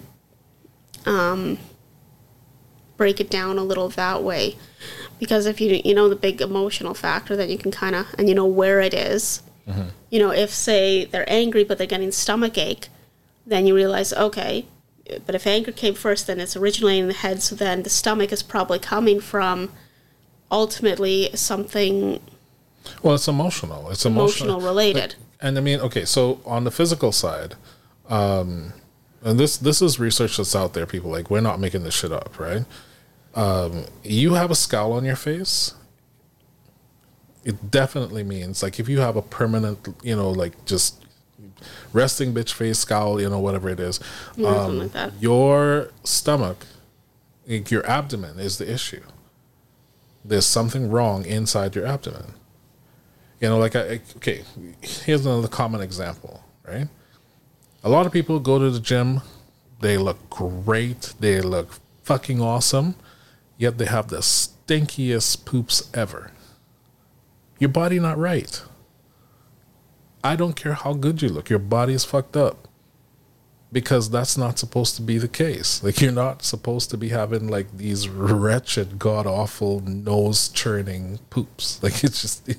um, 1.06 1.60
break 2.98 3.20
it 3.20 3.30
down 3.30 3.60
a 3.60 3.64
little 3.64 3.90
that 3.90 4.24
way. 4.24 4.56
Because 5.20 5.46
if 5.46 5.62
you 5.62 5.80
you 5.86 5.94
know 5.94 6.10
the 6.10 6.16
big 6.16 6.42
emotional 6.42 6.96
factor, 6.96 7.36
then 7.36 7.52
you 7.52 7.60
can 7.60 7.70
kind 7.70 7.96
of 7.96 8.08
and 8.18 8.28
you 8.28 8.34
know 8.34 8.48
where 8.48 8.82
it 8.82 8.96
is. 8.96 9.44
You 10.10 10.18
know, 10.18 10.32
if 10.32 10.50
say 10.50 11.06
they're 11.06 11.32
angry 11.32 11.64
but 11.64 11.78
they're 11.78 11.86
getting 11.86 12.12
stomach 12.12 12.58
ache, 12.58 12.88
then 13.46 13.68
you 13.68 13.76
realize 13.76 14.12
okay, 14.12 14.66
but 15.26 15.36
if 15.36 15.46
anger 15.46 15.72
came 15.72 15.94
first, 15.94 16.28
then 16.28 16.40
it's 16.40 16.56
originating 16.56 17.04
in 17.04 17.08
the 17.10 17.14
head. 17.14 17.42
So 17.44 17.56
then 17.56 17.84
the 17.84 17.90
stomach 17.90 18.32
is 18.32 18.42
probably 18.44 18.80
coming 18.80 19.20
from 19.20 19.72
ultimately 20.52 21.30
something 21.36 22.22
Well, 23.02 23.16
it's 23.16 23.28
emotional. 23.28 23.90
It's 23.90 24.06
emotional 24.06 24.50
emotional. 24.56 24.68
related. 24.70 25.16
And 25.42 25.58
I 25.58 25.62
mean, 25.62 25.80
okay, 25.82 26.06
so 26.06 26.40
on 26.46 26.64
the 26.64 26.72
physical 26.72 27.12
side, 27.12 27.56
um, 28.08 28.74
and 29.24 29.40
this 29.40 29.58
this 29.58 29.82
is 29.82 30.00
research 30.00 30.38
that's 30.38 30.56
out 30.56 30.74
there. 30.74 30.86
People 30.86 31.10
like 31.12 31.30
we're 31.30 31.42
not 31.42 31.60
making 31.60 31.84
this 31.84 31.94
shit 31.94 32.12
up, 32.12 32.40
right? 32.40 32.64
Um, 33.36 33.86
you 34.04 34.34
have 34.36 34.52
a 34.52 34.56
scowl 34.56 34.94
on 34.94 35.04
your 35.06 35.16
face. 35.16 35.74
It 37.44 37.72
definitely 37.72 38.24
means 38.24 38.64
like 38.64 38.80
if 38.80 38.88
you 38.88 39.00
have 39.00 39.16
a 39.18 39.22
permanent, 39.22 39.88
you 40.02 40.16
know, 40.16 40.30
like 40.30 40.66
just 40.66 41.03
resting 41.94 42.34
bitch 42.34 42.54
face 42.54 42.80
scowl, 42.80 43.20
you 43.22 43.30
know, 43.30 43.40
whatever 43.40 43.70
it 43.70 43.80
is, 43.80 44.00
um, 44.44 44.90
like 44.94 45.12
your 45.20 45.90
stomach, 46.04 46.66
like 47.48 47.72
your 47.72 47.86
abdomen 47.86 48.40
is 48.40 48.58
the 48.58 48.72
issue. 48.72 49.02
There's 50.26 50.46
something 50.46 50.90
wrong 50.90 51.26
inside 51.26 51.76
your 51.76 51.86
abdomen 51.86 52.34
You 53.40 53.50
know, 53.50 53.58
like 53.58 53.76
I 53.76 54.02
okay, 54.18 54.44
here's 54.82 55.26
another 55.26 55.50
common 55.50 55.82
example, 55.82 56.44
right? 56.68 56.88
A 57.84 57.90
lot 57.90 58.06
of 58.06 58.14
people 58.14 58.40
go 58.40 58.58
to 58.60 58.70
the 58.72 58.80
gym, 58.80 59.22
they 59.82 59.98
look 59.98 60.30
great, 60.30 61.14
they 61.20 61.42
look 61.42 61.74
fucking 62.04 62.42
awesome, 62.42 62.96
yet 63.58 63.78
they 63.78 63.86
have 63.86 64.08
the 64.08 64.20
stinkiest 64.20 65.44
poops 65.46 65.90
ever. 65.94 66.32
Your 67.60 67.70
body 67.70 68.00
not 68.00 68.18
right. 68.18 68.62
I 70.24 70.36
don't 70.36 70.56
care 70.56 70.74
how 70.74 70.94
good 70.94 71.22
you 71.22 71.30
look, 71.30 71.50
your 71.50 71.60
body 71.60 71.94
is 71.94 72.06
fucked 72.06 72.38
up. 72.38 72.68
Because 73.72 74.12
that's 74.12 74.38
not 74.38 74.60
supposed 74.60 74.96
to 74.98 75.02
be 75.02 75.18
the 75.18 75.28
case. 75.28 75.84
Like 75.84 76.00
you're 76.00 76.12
not 76.12 76.44
supposed 76.44 76.92
to 76.92 76.98
be 76.98 77.10
having 77.10 77.48
like 77.48 77.76
these 77.76 78.08
wretched, 78.08 79.00
god 79.00 79.26
awful, 79.26 79.80
nose 79.80 80.50
churning 80.50 81.20
poops. 81.32 81.80
Like 81.84 82.04
it's 82.04 82.22
just 82.22 82.56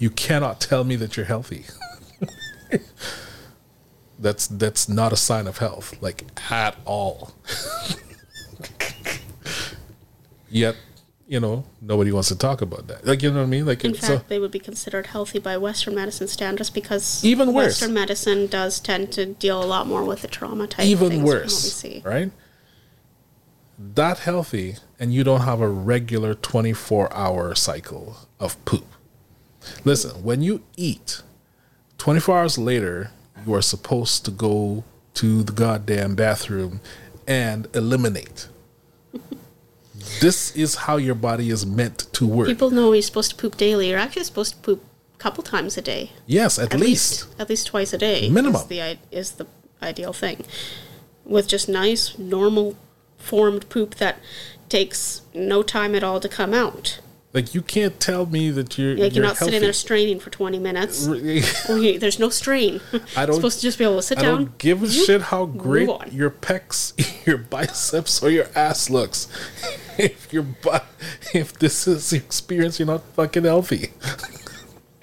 you 0.00 0.10
cannot 0.10 0.60
tell 0.60 0.82
me 0.82 0.96
that 0.96 1.16
you're 1.16 1.26
healthy. 1.26 1.66
that's 4.18 4.48
that's 4.48 4.88
not 4.88 5.12
a 5.12 5.16
sign 5.16 5.46
of 5.46 5.58
health, 5.58 5.94
like 6.02 6.24
at 6.50 6.74
all. 6.84 7.32
Yet, 10.48 10.76
you 11.28 11.40
know, 11.40 11.64
nobody 11.80 12.12
wants 12.12 12.28
to 12.28 12.36
talk 12.36 12.62
about 12.62 12.86
that. 12.86 13.04
Like 13.04 13.22
you 13.22 13.30
know 13.30 13.38
what 13.38 13.42
I 13.44 13.46
mean? 13.46 13.66
Like 13.66 13.84
In 13.84 13.94
fact, 13.94 14.26
a, 14.26 14.28
they 14.28 14.38
would 14.38 14.52
be 14.52 14.58
considered 14.58 15.06
healthy 15.08 15.38
by 15.38 15.56
Western 15.56 15.94
medicine 15.94 16.28
standards 16.28 16.70
because 16.70 17.24
Even 17.24 17.52
worse. 17.52 17.66
Western 17.80 17.94
medicine 17.94 18.46
does 18.46 18.78
tend 18.78 19.12
to 19.12 19.26
deal 19.26 19.62
a 19.62 19.66
lot 19.66 19.86
more 19.86 20.04
with 20.04 20.22
the 20.22 20.28
trauma 20.28 20.66
type. 20.66 20.86
even 20.86 21.08
things 21.08 21.20
from 21.20 21.26
what 21.26 21.34
we 21.34 21.40
worse, 21.40 22.04
right? 22.04 22.30
That 23.78 24.20
healthy, 24.20 24.76
and 24.98 25.12
you 25.12 25.22
don't 25.24 25.42
have 25.42 25.60
a 25.60 25.68
regular 25.68 26.34
twenty-four 26.34 27.12
hour 27.12 27.54
cycle 27.54 28.16
of 28.40 28.62
poop. 28.64 28.86
Listen, 29.84 30.22
when 30.22 30.40
you 30.42 30.62
eat, 30.76 31.22
twenty-four 31.98 32.38
hours 32.38 32.56
later, 32.56 33.10
you 33.44 33.52
are 33.52 33.60
supposed 33.62 34.24
to 34.24 34.30
go 34.30 34.84
to 35.14 35.42
the 35.42 35.52
goddamn 35.52 36.14
bathroom 36.14 36.80
and 37.26 37.66
eliminate. 37.74 38.48
This 40.20 40.54
is 40.56 40.74
how 40.74 40.96
your 40.96 41.14
body 41.14 41.50
is 41.50 41.64
meant 41.66 42.12
to 42.14 42.26
work. 42.26 42.46
People 42.48 42.70
know 42.70 42.92
you're 42.92 43.02
supposed 43.02 43.30
to 43.30 43.36
poop 43.36 43.56
daily. 43.56 43.90
You're 43.90 43.98
actually 43.98 44.24
supposed 44.24 44.52
to 44.54 44.58
poop 44.60 44.84
a 45.14 45.18
couple 45.18 45.42
times 45.42 45.76
a 45.76 45.82
day. 45.82 46.12
yes, 46.26 46.58
at, 46.58 46.74
At 46.74 46.80
least. 46.80 47.24
least, 47.26 47.40
at 47.40 47.48
least 47.48 47.66
twice 47.68 47.92
a 47.92 47.98
day. 47.98 48.28
Minimum. 48.28 48.60
is 48.60 48.66
the 48.68 48.98
is 49.10 49.32
the 49.32 49.46
ideal 49.82 50.12
thing. 50.12 50.44
With 51.24 51.48
just 51.48 51.68
nice, 51.68 52.16
normal, 52.18 52.76
formed 53.18 53.68
poop 53.68 53.96
that 53.96 54.16
takes 54.68 55.22
no 55.34 55.62
time 55.62 55.94
at 55.94 56.02
all 56.04 56.20
to 56.20 56.28
come 56.28 56.52
out. 56.54 57.00
Like 57.32 57.54
you 57.54 57.60
can't 57.60 58.00
tell 58.00 58.24
me 58.24 58.50
that 58.50 58.78
you're 58.78 58.92
Like 58.96 58.98
you're 58.98 59.10
you're 59.16 59.22
not 59.24 59.36
healthy. 59.36 59.44
sitting 59.52 59.60
there 59.60 59.72
straining 59.74 60.20
for 60.20 60.30
20 60.30 60.58
minutes. 60.58 61.06
Re- 61.06 61.42
Or 61.68 61.76
you, 61.78 61.98
there's 61.98 62.18
no 62.18 62.30
strain. 62.30 62.80
I 62.92 62.96
You're 63.16 63.26
don't- 63.26 63.34
supposed 63.36 63.58
to 63.58 63.62
just 63.62 63.76
be 63.78 63.84
able 63.84 63.96
to 63.96 64.02
sit 64.02 64.18
I 64.18 64.22
down. 64.22 64.34
don't 64.36 64.58
give 64.58 64.82
a 64.82 64.88
shit 64.90 65.20
how 65.20 65.44
great 65.46 65.88
your 66.12 66.30
pecs, 66.30 66.94
your 67.26 67.36
biceps, 67.38 68.22
or 68.22 68.30
your 68.30 68.46
ass 68.54 68.88
looks. 68.88 69.28
if 69.98 70.32
your 70.32 70.42
butt, 70.42 70.86
if 71.34 71.58
this 71.58 71.86
is 71.86 72.10
the 72.10 72.16
experience, 72.16 72.78
you're 72.78 72.86
not 72.86 73.02
fucking 73.14 73.44
healthy. 73.44 73.90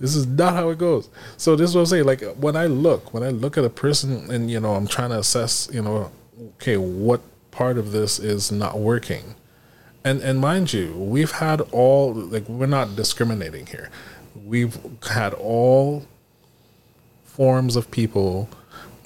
this 0.00 0.14
is 0.14 0.26
not 0.26 0.54
how 0.54 0.70
it 0.70 0.78
goes. 0.78 1.08
So 1.36 1.56
this 1.56 1.70
is 1.70 1.76
what 1.76 1.82
I'm 1.82 1.86
saying. 1.86 2.04
Like 2.04 2.22
when 2.36 2.56
I 2.56 2.66
look, 2.66 3.12
when 3.12 3.22
I 3.22 3.30
look 3.30 3.58
at 3.58 3.64
a 3.64 3.70
person, 3.70 4.30
and 4.30 4.50
you 4.50 4.60
know, 4.60 4.74
I'm 4.74 4.86
trying 4.86 5.10
to 5.10 5.18
assess, 5.18 5.68
you 5.72 5.82
know, 5.82 6.10
okay, 6.56 6.76
what 6.76 7.20
part 7.50 7.78
of 7.78 7.92
this 7.92 8.18
is 8.18 8.52
not 8.52 8.78
working. 8.78 9.34
And 10.04 10.22
and 10.22 10.40
mind 10.40 10.72
you, 10.72 10.94
we've 10.94 11.32
had 11.32 11.60
all 11.72 12.14
like 12.14 12.48
we're 12.48 12.66
not 12.66 12.96
discriminating 12.96 13.66
here. 13.66 13.90
We've 14.34 14.78
had 15.10 15.34
all 15.34 16.06
forms 17.24 17.76
of 17.76 17.90
people 17.90 18.48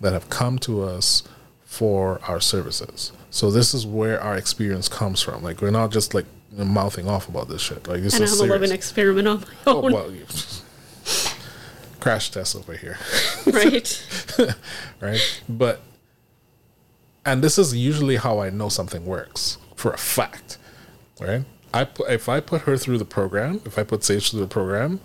that 0.00 0.12
have 0.12 0.28
come 0.28 0.58
to 0.60 0.82
us 0.82 1.22
for 1.64 2.20
our 2.28 2.40
services. 2.40 3.12
So 3.32 3.50
this 3.50 3.72
is 3.74 3.84
where 3.86 4.20
our 4.22 4.36
experience 4.36 4.88
comes 4.88 5.20
from. 5.22 5.42
Like 5.42 5.60
we're 5.62 5.70
not 5.70 5.90
just 5.90 6.12
like 6.14 6.26
mouthing 6.52 7.08
off 7.08 7.28
about 7.28 7.48
this 7.48 7.62
shit. 7.62 7.88
Like 7.88 8.02
this 8.02 8.14
and 8.14 8.22
is 8.24 8.38
I'm 8.40 8.48
a 8.48 8.52
living 8.52 8.68
serious. 8.68 8.84
experiment 8.86 9.26
on 9.26 9.40
my 9.40 9.46
Oh, 9.66 9.82
own. 9.82 9.92
well, 9.92 10.12
you, 10.12 10.26
crash 12.00 12.30
test 12.30 12.54
over 12.56 12.74
here, 12.74 12.98
right? 13.46 14.06
right? 15.00 15.42
But 15.48 15.80
and 17.24 17.42
this 17.42 17.58
is 17.58 17.74
usually 17.74 18.16
how 18.16 18.38
I 18.40 18.50
know 18.50 18.68
something 18.68 19.06
works 19.06 19.58
for 19.76 19.92
a 19.92 19.98
fact, 19.98 20.58
right? 21.20 21.44
I 21.72 21.84
put, 21.84 22.10
if 22.10 22.28
I 22.28 22.40
put 22.40 22.62
her 22.62 22.76
through 22.76 22.98
the 22.98 23.04
program, 23.06 23.62
if 23.64 23.78
I 23.78 23.82
put 23.82 24.04
Sage 24.04 24.30
through 24.30 24.40
the 24.40 24.46
program, 24.46 25.00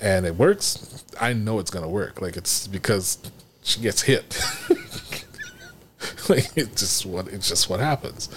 and 0.00 0.24
it 0.26 0.36
works, 0.36 1.04
I 1.20 1.32
know 1.32 1.58
it's 1.58 1.72
gonna 1.72 1.88
work. 1.88 2.20
Like 2.22 2.36
it's 2.36 2.68
because 2.68 3.18
she 3.64 3.80
gets 3.80 4.02
hit. 4.02 4.40
like 6.28 6.50
it's 6.56 6.80
just 6.80 7.06
what 7.06 7.28
it's 7.28 7.48
just 7.48 7.68
what 7.68 7.80
happens. 7.80 8.28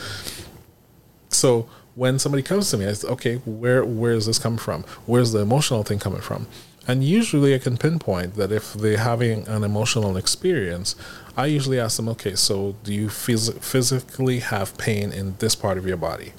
So 1.30 1.70
when 1.96 2.20
somebody 2.20 2.44
comes 2.44 2.70
to 2.72 2.78
me, 2.78 2.86
I 2.86 2.94
say, 2.94 3.08
okay, 3.08 3.36
where 3.46 3.84
where 3.84 4.14
is 4.14 4.26
this 4.26 4.40
coming 4.40 4.60
from? 4.60 4.84
Where's 5.06 5.32
the 5.32 5.40
emotional 5.40 5.84
thing 5.84 6.00
coming 6.00 6.22
from? 6.22 6.48
And 6.88 7.04
usually 7.04 7.54
I 7.54 7.58
can 7.60 7.78
pinpoint 7.78 8.36
that 8.36 8.52
if 8.52 8.74
they're 8.74 8.98
having 8.98 9.46
an 9.48 9.64
emotional 9.64 10.16
experience, 10.16 10.96
I 11.36 11.48
usually 11.48 11.80
ask 11.80 11.98
them, 11.98 12.08
okay, 12.10 12.36
so 12.36 12.76
do 12.84 12.94
you 12.94 13.08
phys- 13.08 13.62
physically 13.62 14.40
have 14.40 14.78
pain 14.78 15.12
in 15.12 15.36
this 15.40 15.54
part 15.54 15.78
of 15.78 15.86
your 15.86 15.98
body? 15.98 16.32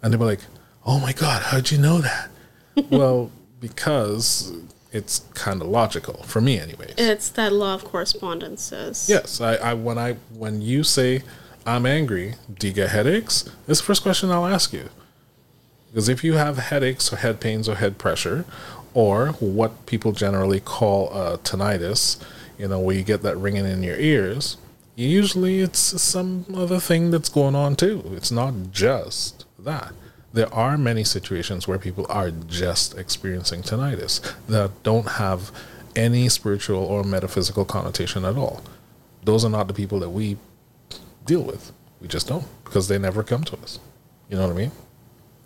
And 0.00 0.12
they'll 0.12 0.20
be 0.20 0.24
like, 0.24 0.40
oh 0.86 1.00
my 1.00 1.12
God, 1.12 1.42
how'd 1.42 1.72
you 1.72 1.78
know 1.78 1.98
that? 1.98 2.30
well, 2.90 3.32
because 3.58 4.52
it's 4.92 5.20
kind 5.34 5.60
of 5.60 5.68
logical 5.68 6.22
for 6.24 6.40
me, 6.40 6.58
anyways. 6.58 6.94
It's 6.96 7.28
that 7.30 7.52
law 7.52 7.74
of 7.74 7.84
correspondence 7.84 8.62
says. 8.62 9.06
Yes, 9.08 9.40
I, 9.40 9.54
I 9.56 9.74
when 9.74 9.98
I 9.98 10.14
when 10.34 10.62
you 10.62 10.82
say 10.82 11.22
I'm 11.66 11.84
angry, 11.84 12.34
do 12.58 12.68
you 12.68 12.72
get 12.72 12.90
headaches? 12.90 13.48
It's 13.66 13.80
the 13.80 13.86
first 13.86 14.02
question 14.02 14.30
I'll 14.30 14.46
ask 14.46 14.72
you. 14.72 14.88
Because 15.90 16.08
if 16.08 16.22
you 16.22 16.34
have 16.34 16.58
headaches 16.58 17.12
or 17.12 17.16
head 17.16 17.40
pains 17.40 17.68
or 17.68 17.76
head 17.76 17.98
pressure, 17.98 18.44
or 18.94 19.28
what 19.32 19.86
people 19.86 20.12
generally 20.12 20.60
call 20.60 21.10
uh, 21.12 21.36
tinnitus, 21.38 22.18
you 22.58 22.68
know, 22.68 22.80
where 22.80 22.96
you 22.96 23.02
get 23.02 23.22
that 23.22 23.36
ringing 23.36 23.66
in 23.66 23.82
your 23.82 23.96
ears, 23.96 24.56
usually 24.96 25.60
it's 25.60 25.78
some 25.78 26.44
other 26.54 26.80
thing 26.80 27.10
that's 27.10 27.28
going 27.28 27.54
on 27.54 27.76
too. 27.76 28.02
It's 28.14 28.30
not 28.30 28.72
just 28.72 29.44
that. 29.58 29.92
There 30.32 30.52
are 30.52 30.76
many 30.76 31.04
situations 31.04 31.66
where 31.66 31.78
people 31.78 32.06
are 32.08 32.30
just 32.30 32.96
experiencing 32.96 33.62
tinnitus 33.62 34.20
that 34.46 34.70
don't 34.82 35.08
have 35.12 35.50
any 35.96 36.28
spiritual 36.28 36.84
or 36.84 37.02
metaphysical 37.02 37.64
connotation 37.64 38.24
at 38.24 38.36
all. 38.36 38.62
Those 39.24 39.44
are 39.44 39.50
not 39.50 39.68
the 39.68 39.74
people 39.74 39.98
that 40.00 40.10
we 40.10 40.36
deal 41.24 41.42
with. 41.42 41.72
We 42.00 42.08
just 42.08 42.28
don't 42.28 42.46
because 42.64 42.88
they 42.88 42.98
never 42.98 43.22
come 43.22 43.44
to 43.44 43.56
us. 43.58 43.80
You 44.28 44.36
know 44.36 44.46
what 44.46 44.52
I 44.52 44.56
mean? 44.56 44.72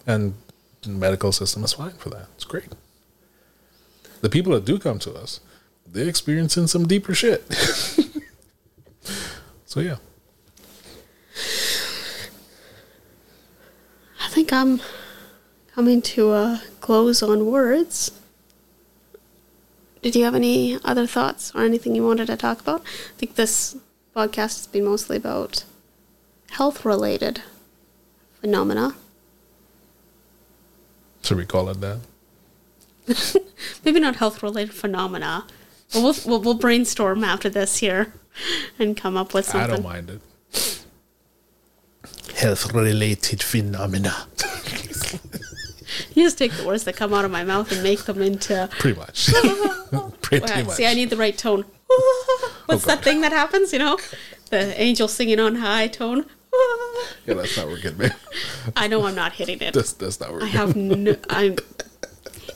And 0.07 0.35
the 0.83 0.91
medical 0.91 1.33
system 1.33 1.65
is 1.65 1.73
fine 1.73 1.93
for 1.93 2.11
that. 2.11 2.27
It's 2.35 2.45
great. 2.45 2.69
The 4.21 4.29
people 4.29 4.53
that 4.53 4.65
do 4.65 4.79
come 4.79 4.99
to 5.01 5.15
us, 5.15 5.41
they're 5.87 6.09
experiencing 6.09 6.67
some 6.67 6.87
deeper 6.87 7.15
shit. 7.15 7.51
so 9.65 9.81
yeah. 9.81 9.97
Think 14.33 14.51
I'm 14.51 14.81
coming 15.75 16.01
to 16.01 16.33
a 16.33 16.63
close 16.81 17.23
on 17.23 17.47
words. 17.47 18.11
Did 20.01 20.17
you 20.17 20.25
have 20.25 20.35
any 20.35 20.79
other 20.85 21.07
thoughts 21.07 21.53
or 21.55 21.63
anything 21.65 21.95
you 21.95 22.05
wanted 22.05 22.29
to 22.29 22.37
talk 22.39 22.59
about? 22.61 22.81
I 22.81 23.19
think 23.19 23.35
this 23.35 23.77
podcast 24.17 24.57
has 24.57 24.67
been 24.67 24.87
mostly 24.87 25.19
about 25.19 25.65
health 26.53 26.85
related 26.87 27.43
phenomena. 28.41 28.95
Should 31.23 31.37
we 31.37 31.45
call 31.45 31.69
it 31.69 31.81
that? 31.83 32.01
Maybe 33.85 34.01
not 34.01 34.17
health 34.17 34.43
related 34.43 34.75
phenomena. 34.75 35.45
But 35.93 36.03
we'll, 36.03 36.17
we'll, 36.25 36.41
we'll 36.41 36.55
brainstorm 36.55 37.23
after 37.23 37.51
this 37.51 37.77
here 37.77 38.15
and 38.79 38.97
come 38.97 39.19
up 39.19 39.35
with 39.35 39.45
something. 39.45 39.71
I 39.71 39.75
don't 39.75 39.85
mind 39.85 40.09
it. 40.09 40.23
Health 42.43 42.75
related 42.75 43.43
phenomena. 43.43 44.27
You 46.15 46.25
just 46.25 46.39
take 46.39 46.53
the 46.53 46.65
words 46.67 46.85
that 46.85 46.97
come 46.97 47.13
out 47.15 47.25
of 47.25 47.31
my 47.31 47.45
mouth 47.45 47.71
and 47.71 47.83
make 47.83 48.05
them 48.05 48.21
into. 48.23 48.69
Pretty 48.79 48.99
much. 48.99 49.31
Pretty 50.23 50.63
much. 50.65 50.77
See, 50.77 50.87
I 50.87 50.95
need 50.95 51.11
the 51.11 51.17
right 51.17 51.37
tone. 51.37 51.65
Oh, 51.91 52.55
What's 52.67 52.85
that 52.85 53.03
thing 53.03 53.21
that 53.21 53.33
happens? 53.33 53.73
You 53.73 53.79
know, 53.79 53.99
the 54.51 54.79
angel 54.81 55.07
singing 55.09 55.39
on 55.39 55.57
high 55.57 55.89
tone. 55.89 56.27
yeah, 57.27 57.35
that's 57.35 57.57
not 57.57 57.67
working, 57.69 57.97
man. 57.99 58.15
I 58.77 58.89
know 58.89 59.05
I'm 59.07 59.15
not 59.15 59.33
hitting 59.35 59.61
it. 59.61 59.75
That's 59.75 59.93
that's 59.93 60.21
not 60.21 60.43
I 60.43 60.47
have 60.47 60.77
no. 60.77 61.17
I'm. 61.29 61.57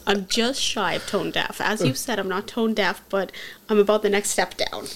I'm 0.07 0.27
just 0.27 0.61
shy 0.63 0.95
of 0.95 1.07
tone 1.07 1.31
deaf. 1.31 1.61
As 1.61 1.83
you 1.83 1.93
said, 1.95 2.19
I'm 2.19 2.29
not 2.29 2.47
tone 2.47 2.75
deaf, 2.75 3.03
but 3.09 3.33
I'm 3.69 3.79
about 3.79 4.03
the 4.03 4.11
next 4.11 4.31
step 4.31 4.57
down. 4.57 4.87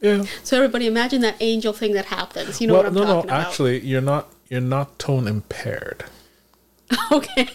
Yeah. 0.00 0.24
So 0.42 0.56
everybody, 0.56 0.86
imagine 0.86 1.20
that 1.22 1.36
angel 1.40 1.72
thing 1.72 1.92
that 1.92 2.06
happens. 2.06 2.60
You 2.60 2.66
know 2.66 2.74
well, 2.74 2.82
what 2.84 2.88
I'm 2.88 2.94
no, 2.94 3.00
no. 3.00 3.06
talking 3.06 3.30
about? 3.30 3.46
Actually, 3.46 3.80
you're 3.80 4.00
not. 4.00 4.32
You're 4.48 4.60
not 4.60 4.98
tone 4.98 5.28
impaired. 5.28 6.04
okay. 7.12 7.48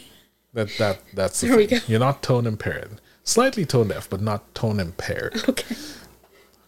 That 0.53 0.69
that 0.77 1.01
that's 1.13 1.41
the 1.41 1.47
There 1.47 1.57
we 1.57 1.67
thing. 1.67 1.79
go. 1.79 1.85
You're 1.87 1.99
not 1.99 2.23
tone 2.23 2.47
impaired. 2.47 3.01
Slightly 3.23 3.65
tone 3.65 3.89
deaf, 3.89 4.09
but 4.09 4.21
not 4.21 4.53
tone 4.55 4.79
impaired. 4.79 5.43
Okay. 5.49 5.75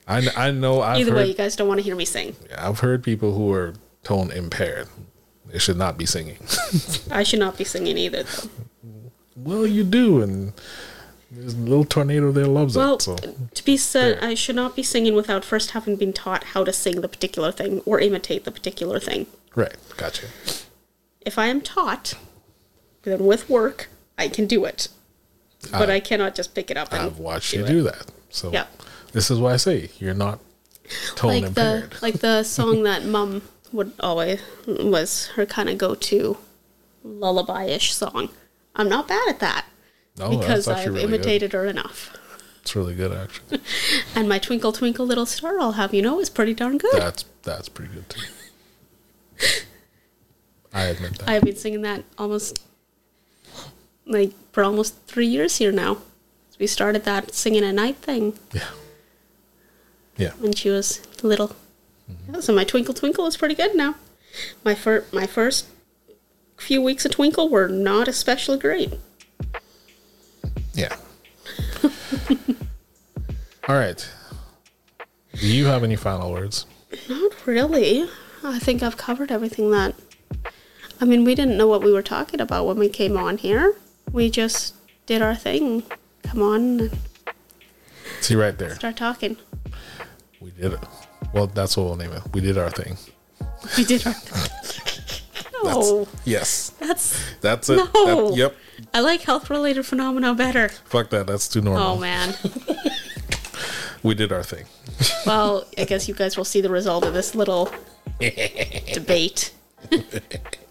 I, 0.09 0.25
I 0.37 0.51
know 0.51 0.81
I've 0.81 0.99
Either 0.99 1.11
heard 1.11 1.17
way, 1.17 1.27
you 1.27 1.33
guys 1.33 1.57
don't 1.57 1.67
want 1.67 1.79
to 1.79 1.83
hear 1.83 1.95
me 1.95 2.05
sing. 2.05 2.33
I've 2.57 2.79
heard 2.79 3.03
people 3.03 3.33
who 3.33 3.51
are 3.51 3.73
tone 4.03 4.31
impaired. 4.31 4.87
They 5.47 5.59
should 5.59 5.75
not 5.75 5.97
be 5.97 6.05
singing. 6.05 6.37
I 7.11 7.23
should 7.23 7.39
not 7.39 7.57
be 7.57 7.65
singing 7.65 7.97
either, 7.97 8.23
though. 8.23 8.49
well, 9.35 9.67
you 9.67 9.83
do, 9.83 10.21
and 10.21 10.53
there's 11.39 11.53
a 11.53 11.57
little 11.57 11.85
tornado 11.85 12.31
there 12.31 12.47
loves 12.47 12.75
Well, 12.75 12.95
it. 12.95 13.01
So 13.03 13.15
to 13.53 13.65
be 13.65 13.77
said, 13.77 14.19
Fair. 14.19 14.29
I 14.29 14.33
should 14.33 14.55
not 14.55 14.75
be 14.75 14.83
singing 14.83 15.15
without 15.15 15.45
first 15.45 15.71
having 15.71 15.95
been 15.95 16.13
taught 16.13 16.43
how 16.45 16.63
to 16.63 16.73
sing 16.73 17.01
the 17.01 17.07
particular 17.07 17.51
thing 17.51 17.81
or 17.85 17.99
imitate 17.99 18.43
the 18.43 18.51
particular 18.51 18.99
thing. 18.99 19.27
right, 19.55 19.75
gotcha. 19.97 20.27
If 21.21 21.37
I 21.37 21.47
am 21.47 21.61
taught, 21.61 22.13
then 23.03 23.25
with 23.25 23.49
work, 23.49 23.89
I 24.17 24.27
can 24.29 24.47
do 24.47 24.65
it. 24.65 24.87
But 25.71 25.89
I- 25.89 25.95
I 25.95 25.99
cannot 25.99 26.35
just 26.35 26.53
pick 26.55 26.71
it 26.71 26.77
up 26.77 26.93
and 26.93 27.01
I've 27.03 27.19
watched 27.19 27.51
do 27.51 27.57
you 27.57 27.65
it. 27.65 27.67
do 27.67 27.83
that. 27.83 28.05
So 28.29 28.51
Yeah. 28.51 28.67
this 29.11 29.29
is 29.31 29.39
why 29.39 29.53
I 29.53 29.57
say 29.57 29.89
you're 29.99 30.13
not 30.13 30.39
tone 31.15 31.41
like 31.41 31.53
the 31.53 31.75
impaired. 31.75 31.95
like 32.01 32.19
the 32.19 32.43
song 32.57 32.83
that 32.83 33.03
mum 33.05 33.41
would 33.73 33.91
always 33.99 34.39
was 34.65 35.27
her 35.35 35.45
kind 35.45 35.67
of 35.69 35.77
go-to 35.77 36.37
lullaby-ish 37.03 37.93
song. 37.93 38.29
I'm 38.75 38.87
not 38.89 39.07
bad 39.07 39.27
at 39.27 39.39
that 39.39 39.65
Oh, 40.19 40.31
no, 40.31 40.37
because 40.39 40.67
I've 40.67 40.87
really 40.87 41.03
imitated 41.03 41.53
her 41.53 41.65
enough. 41.65 42.15
It's 42.61 42.75
really 42.75 42.95
good, 42.95 43.13
actually. 43.13 43.59
And 44.15 44.27
my 44.27 44.39
twinkle 44.39 44.71
twinkle 44.71 45.05
little 45.05 45.25
star, 45.25 45.59
I'll 45.59 45.73
have 45.73 45.93
you 45.93 46.01
know, 46.01 46.19
is 46.19 46.29
pretty 46.29 46.53
darn 46.53 46.77
good. 46.77 46.93
that's 46.99 47.25
that's 47.43 47.69
pretty 47.69 47.93
good 47.93 48.09
too. 48.09 48.21
I 50.73 50.83
admit 50.85 51.19
that. 51.19 51.29
I've 51.29 51.43
been 51.43 51.55
singing 51.55 51.81
that 51.83 52.03
almost 52.17 52.61
like 54.05 54.31
for 54.51 54.63
almost 54.63 54.95
three 55.05 55.27
years 55.27 55.57
here 55.57 55.71
now. 55.71 55.99
We 56.59 56.67
started 56.67 57.05
that 57.05 57.33
singing 57.35 57.63
a 57.63 57.71
night 57.71 57.97
thing 57.97 58.33
yeah. 58.51 58.69
Yeah. 60.17 60.31
when 60.39 60.53
she 60.53 60.69
was 60.71 61.01
little. 61.21 61.49
Mm-hmm. 62.11 62.35
Yeah, 62.35 62.41
so 62.41 62.53
my 62.53 62.63
twinkle 62.63 62.95
twinkle 62.95 63.27
is 63.27 63.37
pretty 63.37 63.53
good 63.53 63.75
now. 63.75 63.95
My 64.63 64.73
fir- 64.73 65.05
my 65.11 65.27
first 65.27 65.67
few 66.57 66.81
weeks 66.81 67.05
of 67.05 67.11
twinkle 67.11 67.49
were 67.49 67.67
not 67.67 68.07
especially 68.07 68.57
great. 68.57 68.93
Yeah. 70.77 70.95
All 73.67 73.75
right. 73.75 74.07
Do 75.33 75.47
you 75.47 75.65
have 75.65 75.83
any 75.83 75.95
final 75.95 76.31
words? 76.31 76.67
Not 77.09 77.33
really. 77.47 78.07
I 78.43 78.59
think 78.59 78.83
I've 78.83 78.95
covered 78.95 79.31
everything 79.31 79.71
that. 79.71 79.95
I 81.01 81.05
mean, 81.05 81.23
we 81.25 81.33
didn't 81.35 81.57
know 81.57 81.67
what 81.67 81.83
we 81.83 81.91
were 81.91 82.03
talking 82.03 82.39
about 82.39 82.65
when 82.67 82.77
we 82.77 82.89
came 82.89 83.17
on 83.17 83.37
here. 83.39 83.75
We 84.11 84.29
just 84.29 84.75
did 85.07 85.21
our 85.23 85.35
thing. 85.35 85.83
Come 86.23 86.41
on 86.43 86.61
and 86.79 86.99
See 88.21 88.35
right 88.35 88.57
there. 88.57 88.75
start 88.75 88.97
talking. 88.97 89.37
We 90.39 90.51
did 90.51 90.73
it. 90.73 90.79
Well, 91.33 91.47
that's 91.47 91.75
what 91.75 91.85
we'll 91.87 91.95
name 91.97 92.11
it. 92.13 92.21
We 92.33 92.41
did 92.41 92.57
our 92.57 92.69
thing. 92.69 92.97
We 93.77 93.83
did 93.83 94.05
our. 94.05 94.13
That's, 94.13 94.49
no, 95.63 96.07
Yes. 96.25 96.69
that's 96.79 97.19
That's 97.41 97.69
it. 97.69 97.77
No. 97.93 98.29
That- 98.29 98.37
yep. 98.37 98.55
I 98.93 98.99
like 99.01 99.21
health 99.21 99.49
related 99.49 99.85
phenomena 99.85 100.33
better. 100.35 100.69
Fuck 100.85 101.09
that. 101.09 101.27
That's 101.27 101.47
too 101.47 101.61
normal. 101.61 101.83
Oh 101.83 101.97
man. 101.97 102.33
We 104.03 104.13
did 104.13 104.31
our 104.31 104.43
thing. 104.43 104.65
Well, 105.25 105.65
I 105.77 105.83
guess 105.83 106.07
you 106.07 106.13
guys 106.13 106.37
will 106.37 106.45
see 106.45 106.61
the 106.61 106.69
result 106.69 107.03
of 107.03 107.13
this 107.13 107.33
little 107.33 107.71
debate 108.93 109.51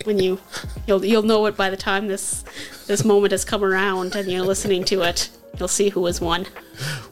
when 0.04 0.18
you 0.20 0.38
you'll 0.86 1.04
you'll 1.04 1.22
know 1.24 1.44
it 1.46 1.56
by 1.56 1.68
the 1.68 1.76
time 1.76 2.06
this 2.06 2.44
this 2.86 3.04
moment 3.04 3.32
has 3.32 3.44
come 3.44 3.64
around 3.64 4.14
and 4.14 4.30
you're 4.30 4.44
listening 4.44 4.84
to 4.84 5.02
it. 5.02 5.28
You'll 5.58 5.68
see 5.68 5.88
who 5.88 6.06
has 6.06 6.20
won. 6.20 6.46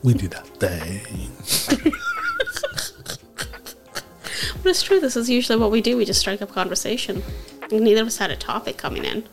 We 0.02 0.14
did 0.14 0.34
our 0.34 0.42
thing. 0.44 1.32
But 4.62 4.70
it's 4.70 4.82
true. 4.82 4.98
This 5.00 5.16
is 5.16 5.28
usually 5.28 5.58
what 5.58 5.70
we 5.70 5.80
do. 5.82 5.96
We 5.96 6.04
just 6.06 6.20
strike 6.20 6.40
up 6.40 6.50
conversation. 6.52 7.22
Neither 7.70 8.02
of 8.02 8.06
us 8.08 8.18
had 8.18 8.30
a 8.30 8.36
topic 8.36 8.76
coming 8.76 9.04
in, 9.04 9.24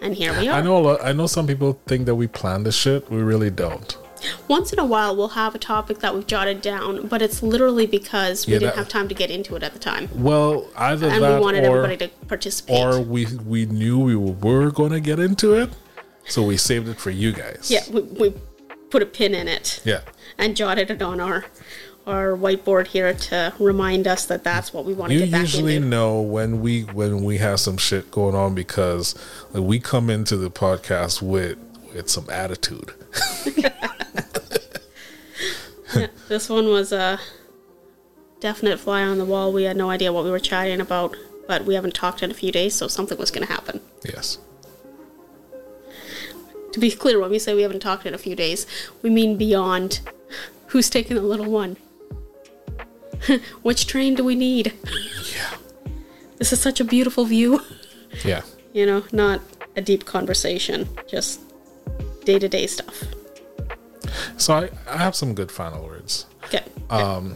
and 0.00 0.14
here 0.14 0.32
we 0.38 0.48
are. 0.48 0.58
I 0.58 0.62
know 0.62 0.76
a 0.76 0.80
lot. 0.80 1.04
I 1.04 1.12
know 1.12 1.26
some 1.26 1.46
people 1.46 1.80
think 1.86 2.06
that 2.06 2.14
we 2.14 2.26
plan 2.26 2.64
this 2.64 2.74
shit. 2.76 3.10
We 3.10 3.18
really 3.22 3.50
don't. 3.50 3.96
Once 4.48 4.70
in 4.72 4.78
a 4.78 4.84
while, 4.84 5.16
we'll 5.16 5.28
have 5.28 5.54
a 5.54 5.58
topic 5.58 6.00
that 6.00 6.14
we've 6.14 6.26
jotted 6.26 6.60
down, 6.60 7.06
but 7.06 7.22
it's 7.22 7.42
literally 7.42 7.86
because 7.86 8.46
we 8.46 8.52
Yeah, 8.52 8.58
didn't 8.58 8.72
that- 8.74 8.78
have 8.80 8.88
time 8.88 9.08
to 9.08 9.14
get 9.14 9.30
into 9.30 9.56
it 9.56 9.62
at 9.62 9.72
the 9.72 9.78
time, 9.78 10.10
Well, 10.14 10.68
either 10.76 11.08
and 11.08 11.22
that 11.22 11.36
we 11.36 11.40
wanted 11.40 11.64
or 11.64 11.78
everybody 11.84 11.96
to 11.96 12.08
participate. 12.26 12.76
or 12.84 13.00
we 13.00 13.26
we 13.46 13.64
knew 13.66 13.98
we 13.98 14.16
were 14.16 14.70
going 14.70 14.92
to 14.92 15.00
get 15.00 15.18
into 15.18 15.54
it, 15.54 15.70
so 16.26 16.42
we 16.42 16.56
saved 16.58 16.88
it 16.88 16.98
for 17.00 17.10
you 17.10 17.32
guys. 17.32 17.70
yeah, 17.70 17.80
we, 17.90 18.02
we 18.02 18.34
put 18.90 19.02
a 19.02 19.06
pin 19.06 19.34
in 19.34 19.48
it 19.48 19.80
Yeah. 19.84 20.00
and 20.36 20.54
jotted 20.56 20.90
it 20.90 21.00
on 21.00 21.18
our 21.20 21.46
our 22.10 22.36
whiteboard 22.36 22.88
here 22.88 23.14
to 23.14 23.52
remind 23.58 24.06
us 24.06 24.26
that 24.26 24.44
that's 24.44 24.72
what 24.74 24.84
we 24.84 24.92
want 24.92 25.10
to 25.10 25.14
You 25.14 25.20
get 25.20 25.32
back 25.32 25.40
usually 25.42 25.76
into. 25.76 25.88
know 25.88 26.20
when 26.20 26.60
we 26.60 26.82
when 26.82 27.22
we 27.24 27.38
have 27.38 27.60
some 27.60 27.76
shit 27.78 28.10
going 28.10 28.34
on 28.34 28.54
because 28.54 29.14
like, 29.52 29.62
we 29.62 29.78
come 29.80 30.10
into 30.10 30.36
the 30.36 30.50
podcast 30.50 31.22
with 31.22 31.58
with 31.94 32.08
some 32.08 32.28
attitude. 32.30 32.92
Yeah, 35.94 36.06
this 36.28 36.48
one 36.48 36.68
was 36.68 36.92
a 36.92 37.18
definite 38.38 38.78
fly 38.78 39.02
on 39.02 39.18
the 39.18 39.24
wall. 39.24 39.52
We 39.52 39.64
had 39.64 39.76
no 39.76 39.90
idea 39.90 40.12
what 40.12 40.22
we 40.22 40.30
were 40.30 40.38
chatting 40.38 40.80
about, 40.80 41.16
but 41.48 41.64
we 41.64 41.74
haven't 41.74 41.94
talked 41.94 42.22
in 42.22 42.30
a 42.30 42.34
few 42.34 42.52
days, 42.52 42.76
so 42.76 42.86
something 42.86 43.18
was 43.18 43.32
going 43.32 43.44
to 43.44 43.52
happen. 43.52 43.80
Yes. 44.04 44.38
To 46.72 46.78
be 46.78 46.92
clear, 46.92 47.18
when 47.18 47.30
we 47.30 47.40
say 47.40 47.54
we 47.54 47.62
haven't 47.62 47.80
talked 47.80 48.06
in 48.06 48.14
a 48.14 48.18
few 48.18 48.36
days, 48.36 48.68
we 49.02 49.10
mean 49.10 49.36
beyond 49.36 50.00
who's 50.68 50.88
taking 50.88 51.16
the 51.16 51.22
little 51.22 51.50
one. 51.50 51.76
Which 53.62 53.86
train 53.86 54.14
do 54.14 54.24
we 54.24 54.34
need? 54.34 54.72
Yeah. 55.34 55.56
This 56.38 56.52
is 56.52 56.60
such 56.60 56.80
a 56.80 56.84
beautiful 56.84 57.24
view. 57.24 57.60
Yeah. 58.24 58.42
You 58.72 58.86
know, 58.86 59.04
not 59.12 59.40
a 59.76 59.80
deep 59.80 60.04
conversation, 60.04 60.88
just 61.06 61.40
day 62.24 62.38
to 62.38 62.48
day 62.48 62.66
stuff. 62.66 63.04
So 64.36 64.54
I, 64.54 64.70
I 64.88 64.96
have 64.96 65.14
some 65.14 65.34
good 65.34 65.50
final 65.50 65.84
words. 65.84 66.26
Okay. 66.44 66.64
Um, 66.88 67.34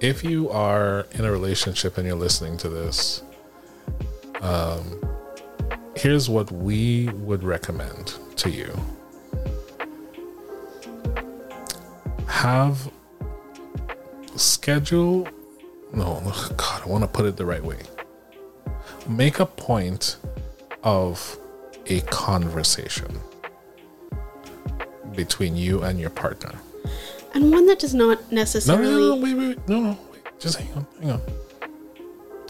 if 0.00 0.24
you 0.24 0.48
are 0.50 1.06
in 1.12 1.24
a 1.24 1.32
relationship 1.32 1.98
and 1.98 2.06
you're 2.06 2.16
listening 2.16 2.56
to 2.58 2.68
this, 2.68 3.22
um, 4.40 5.00
here's 5.96 6.30
what 6.30 6.50
we 6.50 7.08
would 7.08 7.42
recommend 7.42 8.14
to 8.36 8.48
you 8.48 8.72
have 12.40 12.90
schedule 14.40 15.28
no 15.92 16.20
god 16.56 16.82
i 16.82 16.88
want 16.88 17.02
to 17.02 17.08
put 17.08 17.26
it 17.26 17.36
the 17.36 17.44
right 17.44 17.64
way 17.64 17.78
make 19.08 19.40
a 19.40 19.46
point 19.46 20.16
of 20.82 21.38
a 21.86 22.00
conversation 22.02 23.20
between 25.14 25.56
you 25.56 25.82
and 25.82 25.98
your 25.98 26.10
partner 26.10 26.54
and 27.34 27.52
one 27.52 27.66
that 27.66 27.78
does 27.78 27.94
not 27.94 28.32
necessarily. 28.32 28.84
no, 28.84 28.90
no, 28.90 29.14
no, 29.14 29.16
wait, 29.16 29.34
wait, 29.34 29.48
wait. 29.48 29.68
no, 29.68 29.80
no, 29.80 29.98
wait. 30.12 30.22
Just 30.40 30.58
hang 30.58 30.72
on, 30.74 30.86
hang 31.00 31.10
on. 31.12 31.22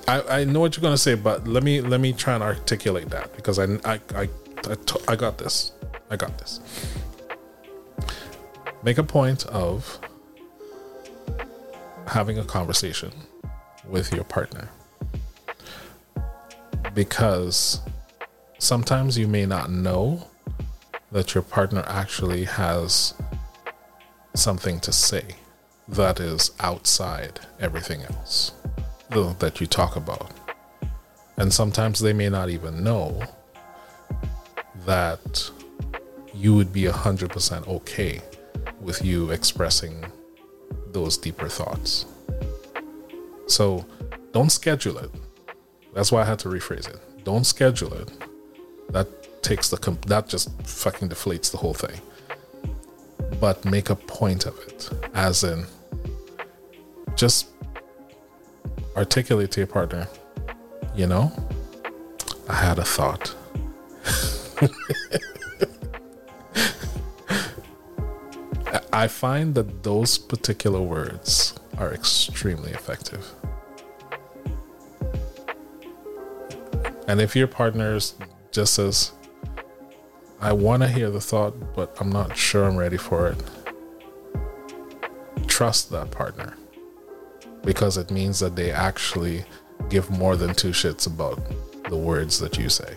I, 0.09 0.41
I 0.41 0.45
know 0.45 0.61
what 0.61 0.77
you're 0.77 0.83
gonna 0.83 0.99
say, 0.99 1.15
but 1.15 1.47
let 1.47 1.63
me 1.63 1.81
let 1.81 2.01
me 2.01 2.13
try 2.13 2.35
and 2.35 2.43
articulate 2.43 3.11
that 3.11 3.35
because 3.37 3.59
I 3.59 3.65
I 3.85 4.01
I 4.15 4.29
I, 4.69 4.77
I 5.09 5.17
got 5.17 5.39
this. 5.39 5.73
I 6.11 6.17
got 6.17 6.37
this. 6.39 6.61
Make 8.83 8.99
a 8.99 9.05
point 9.05 9.47
of 9.47 10.01
having 12.11 12.39
a 12.39 12.45
conversation 12.45 13.13
with 13.89 14.13
your 14.13 14.25
partner 14.25 14.69
because 16.95 17.81
sometimes 18.59 19.17
you 19.17 19.29
may 19.29 19.47
not 19.47 19.71
know 19.71 20.27
that 21.13 21.35
your 21.35 21.43
partner 21.43 21.85
actually 21.87 22.45
has 22.45 23.15
something 24.35 24.81
to 24.81 24.93
say 24.93 25.25
that 25.89 26.21
is 26.21 26.51
outside 26.61 27.41
everything 27.59 28.03
else 28.03 28.53
that 29.39 29.61
you 29.61 29.67
talk 29.67 29.97
about. 29.97 30.31
And 31.37 31.53
sometimes 31.53 31.99
they 32.01 32.13
may 32.13 32.29
not 32.29 32.49
even 32.49 32.85
know 32.85 33.23
that 34.87 35.51
you 36.35 36.55
would 36.55 36.73
be 36.73 36.83
100% 36.83 37.67
okay 37.67 38.21
with 38.81 39.05
you 39.05 39.31
expressing 39.31 40.05
those 40.93 41.17
deeper 41.17 41.49
thoughts. 41.49 42.07
So 43.47 43.85
don't 44.33 44.51
schedule 44.51 44.99
it. 44.99 45.11
That's 45.95 46.13
why 46.13 46.23
I 46.23 46.25
had 46.25 46.39
to 46.41 46.49
rephrase 46.49 46.89
it. 46.89 47.25
Don't 47.25 47.45
schedule 47.45 47.93
it. 47.95 48.11
That 48.91 49.43
takes 49.43 49.69
the 49.69 49.77
comp- 49.77 50.05
that 50.07 50.29
just 50.29 50.51
fucking 50.63 51.09
deflates 51.09 51.51
the 51.51 51.59
whole 51.59 51.75
thing 51.75 52.01
but 53.41 53.65
make 53.65 53.91
a 53.91 53.97
point 53.97 54.47
of 54.47 54.57
it. 54.69 54.91
As 55.15 55.43
in, 55.43 55.67
just 57.17 57.49
articulate 58.97 59.51
to 59.53 59.61
your 59.61 59.67
partner, 59.67 60.07
you 60.95 61.07
know, 61.07 61.33
I 62.49 62.55
had 62.55 62.79
a 62.79 62.85
thought 62.85 63.35
I 68.93 69.09
find 69.09 69.55
that 69.55 69.83
those 69.83 70.19
particular 70.19 70.81
words 70.81 71.55
are 71.79 71.93
extremely 71.93 72.71
effective. 72.73 73.35
And 77.09 77.21
if 77.21 77.35
your 77.35 77.49
partner 77.49 77.99
just 78.53 78.75
says, 78.75 79.13
I 80.41 80.53
want 80.53 80.83
to 80.83 80.89
hear 80.89 81.11
the 81.11 81.21
thought, 81.21 81.75
but 81.75 81.97
I'm 82.01 82.11
not 82.11 82.37
sure 82.37 82.65
I'm 82.65 82.77
ready 82.77 82.97
for 82.97 83.29
it, 83.29 83.43
trust 85.49 85.91
that 85.91 86.11
partner 86.11 86.57
because 87.63 87.97
it 87.97 88.11
means 88.11 88.39
that 88.41 88.57
they 88.57 88.71
actually 88.71 89.45
give 89.89 90.11
more 90.11 90.37
than 90.37 90.55
two 90.55 90.71
shits 90.71 91.07
about 91.07 91.41
the 91.89 91.97
words 91.97 92.39
that 92.39 92.57
you 92.57 92.69
say. 92.69 92.97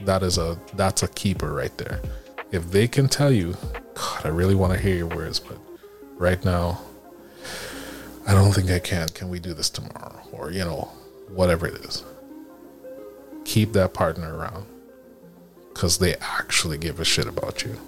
That 0.00 0.22
is 0.22 0.38
a 0.38 0.58
that's 0.74 1.02
a 1.02 1.08
keeper 1.08 1.52
right 1.52 1.76
there. 1.78 2.00
If 2.50 2.70
they 2.70 2.88
can 2.88 3.08
tell 3.08 3.30
you, 3.30 3.56
God, 3.94 4.24
I 4.24 4.28
really 4.28 4.54
want 4.54 4.72
to 4.72 4.78
hear 4.78 4.96
your 4.96 5.08
words, 5.08 5.38
but 5.38 5.58
right 6.16 6.42
now 6.44 6.80
I 8.26 8.34
don't 8.34 8.52
think 8.52 8.70
I 8.70 8.78
can. 8.78 9.08
Can 9.08 9.28
we 9.28 9.38
do 9.38 9.54
this 9.54 9.70
tomorrow? 9.70 10.20
Or, 10.32 10.50
you 10.50 10.64
know, 10.64 10.90
whatever 11.28 11.66
it 11.66 11.74
is. 11.84 12.04
Keep 13.44 13.72
that 13.72 13.94
partner 13.94 14.36
around 14.36 14.66
because 15.72 15.98
they 15.98 16.14
actually 16.16 16.78
give 16.78 17.00
a 17.00 17.04
shit 17.04 17.26
about 17.26 17.62
you. 17.62 17.78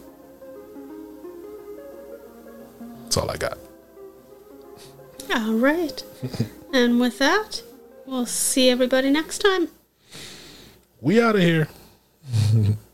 That's 3.02 3.16
all 3.16 3.30
I 3.30 3.36
got. 3.36 3.58
All 5.34 5.54
right. 5.54 6.02
and 6.72 7.00
with 7.00 7.18
that, 7.18 7.62
we'll 8.06 8.26
see 8.26 8.70
everybody 8.70 9.10
next 9.10 9.38
time. 9.38 9.68
We 11.00 11.20
out 11.20 11.36
of 11.36 11.42
here. 11.42 11.68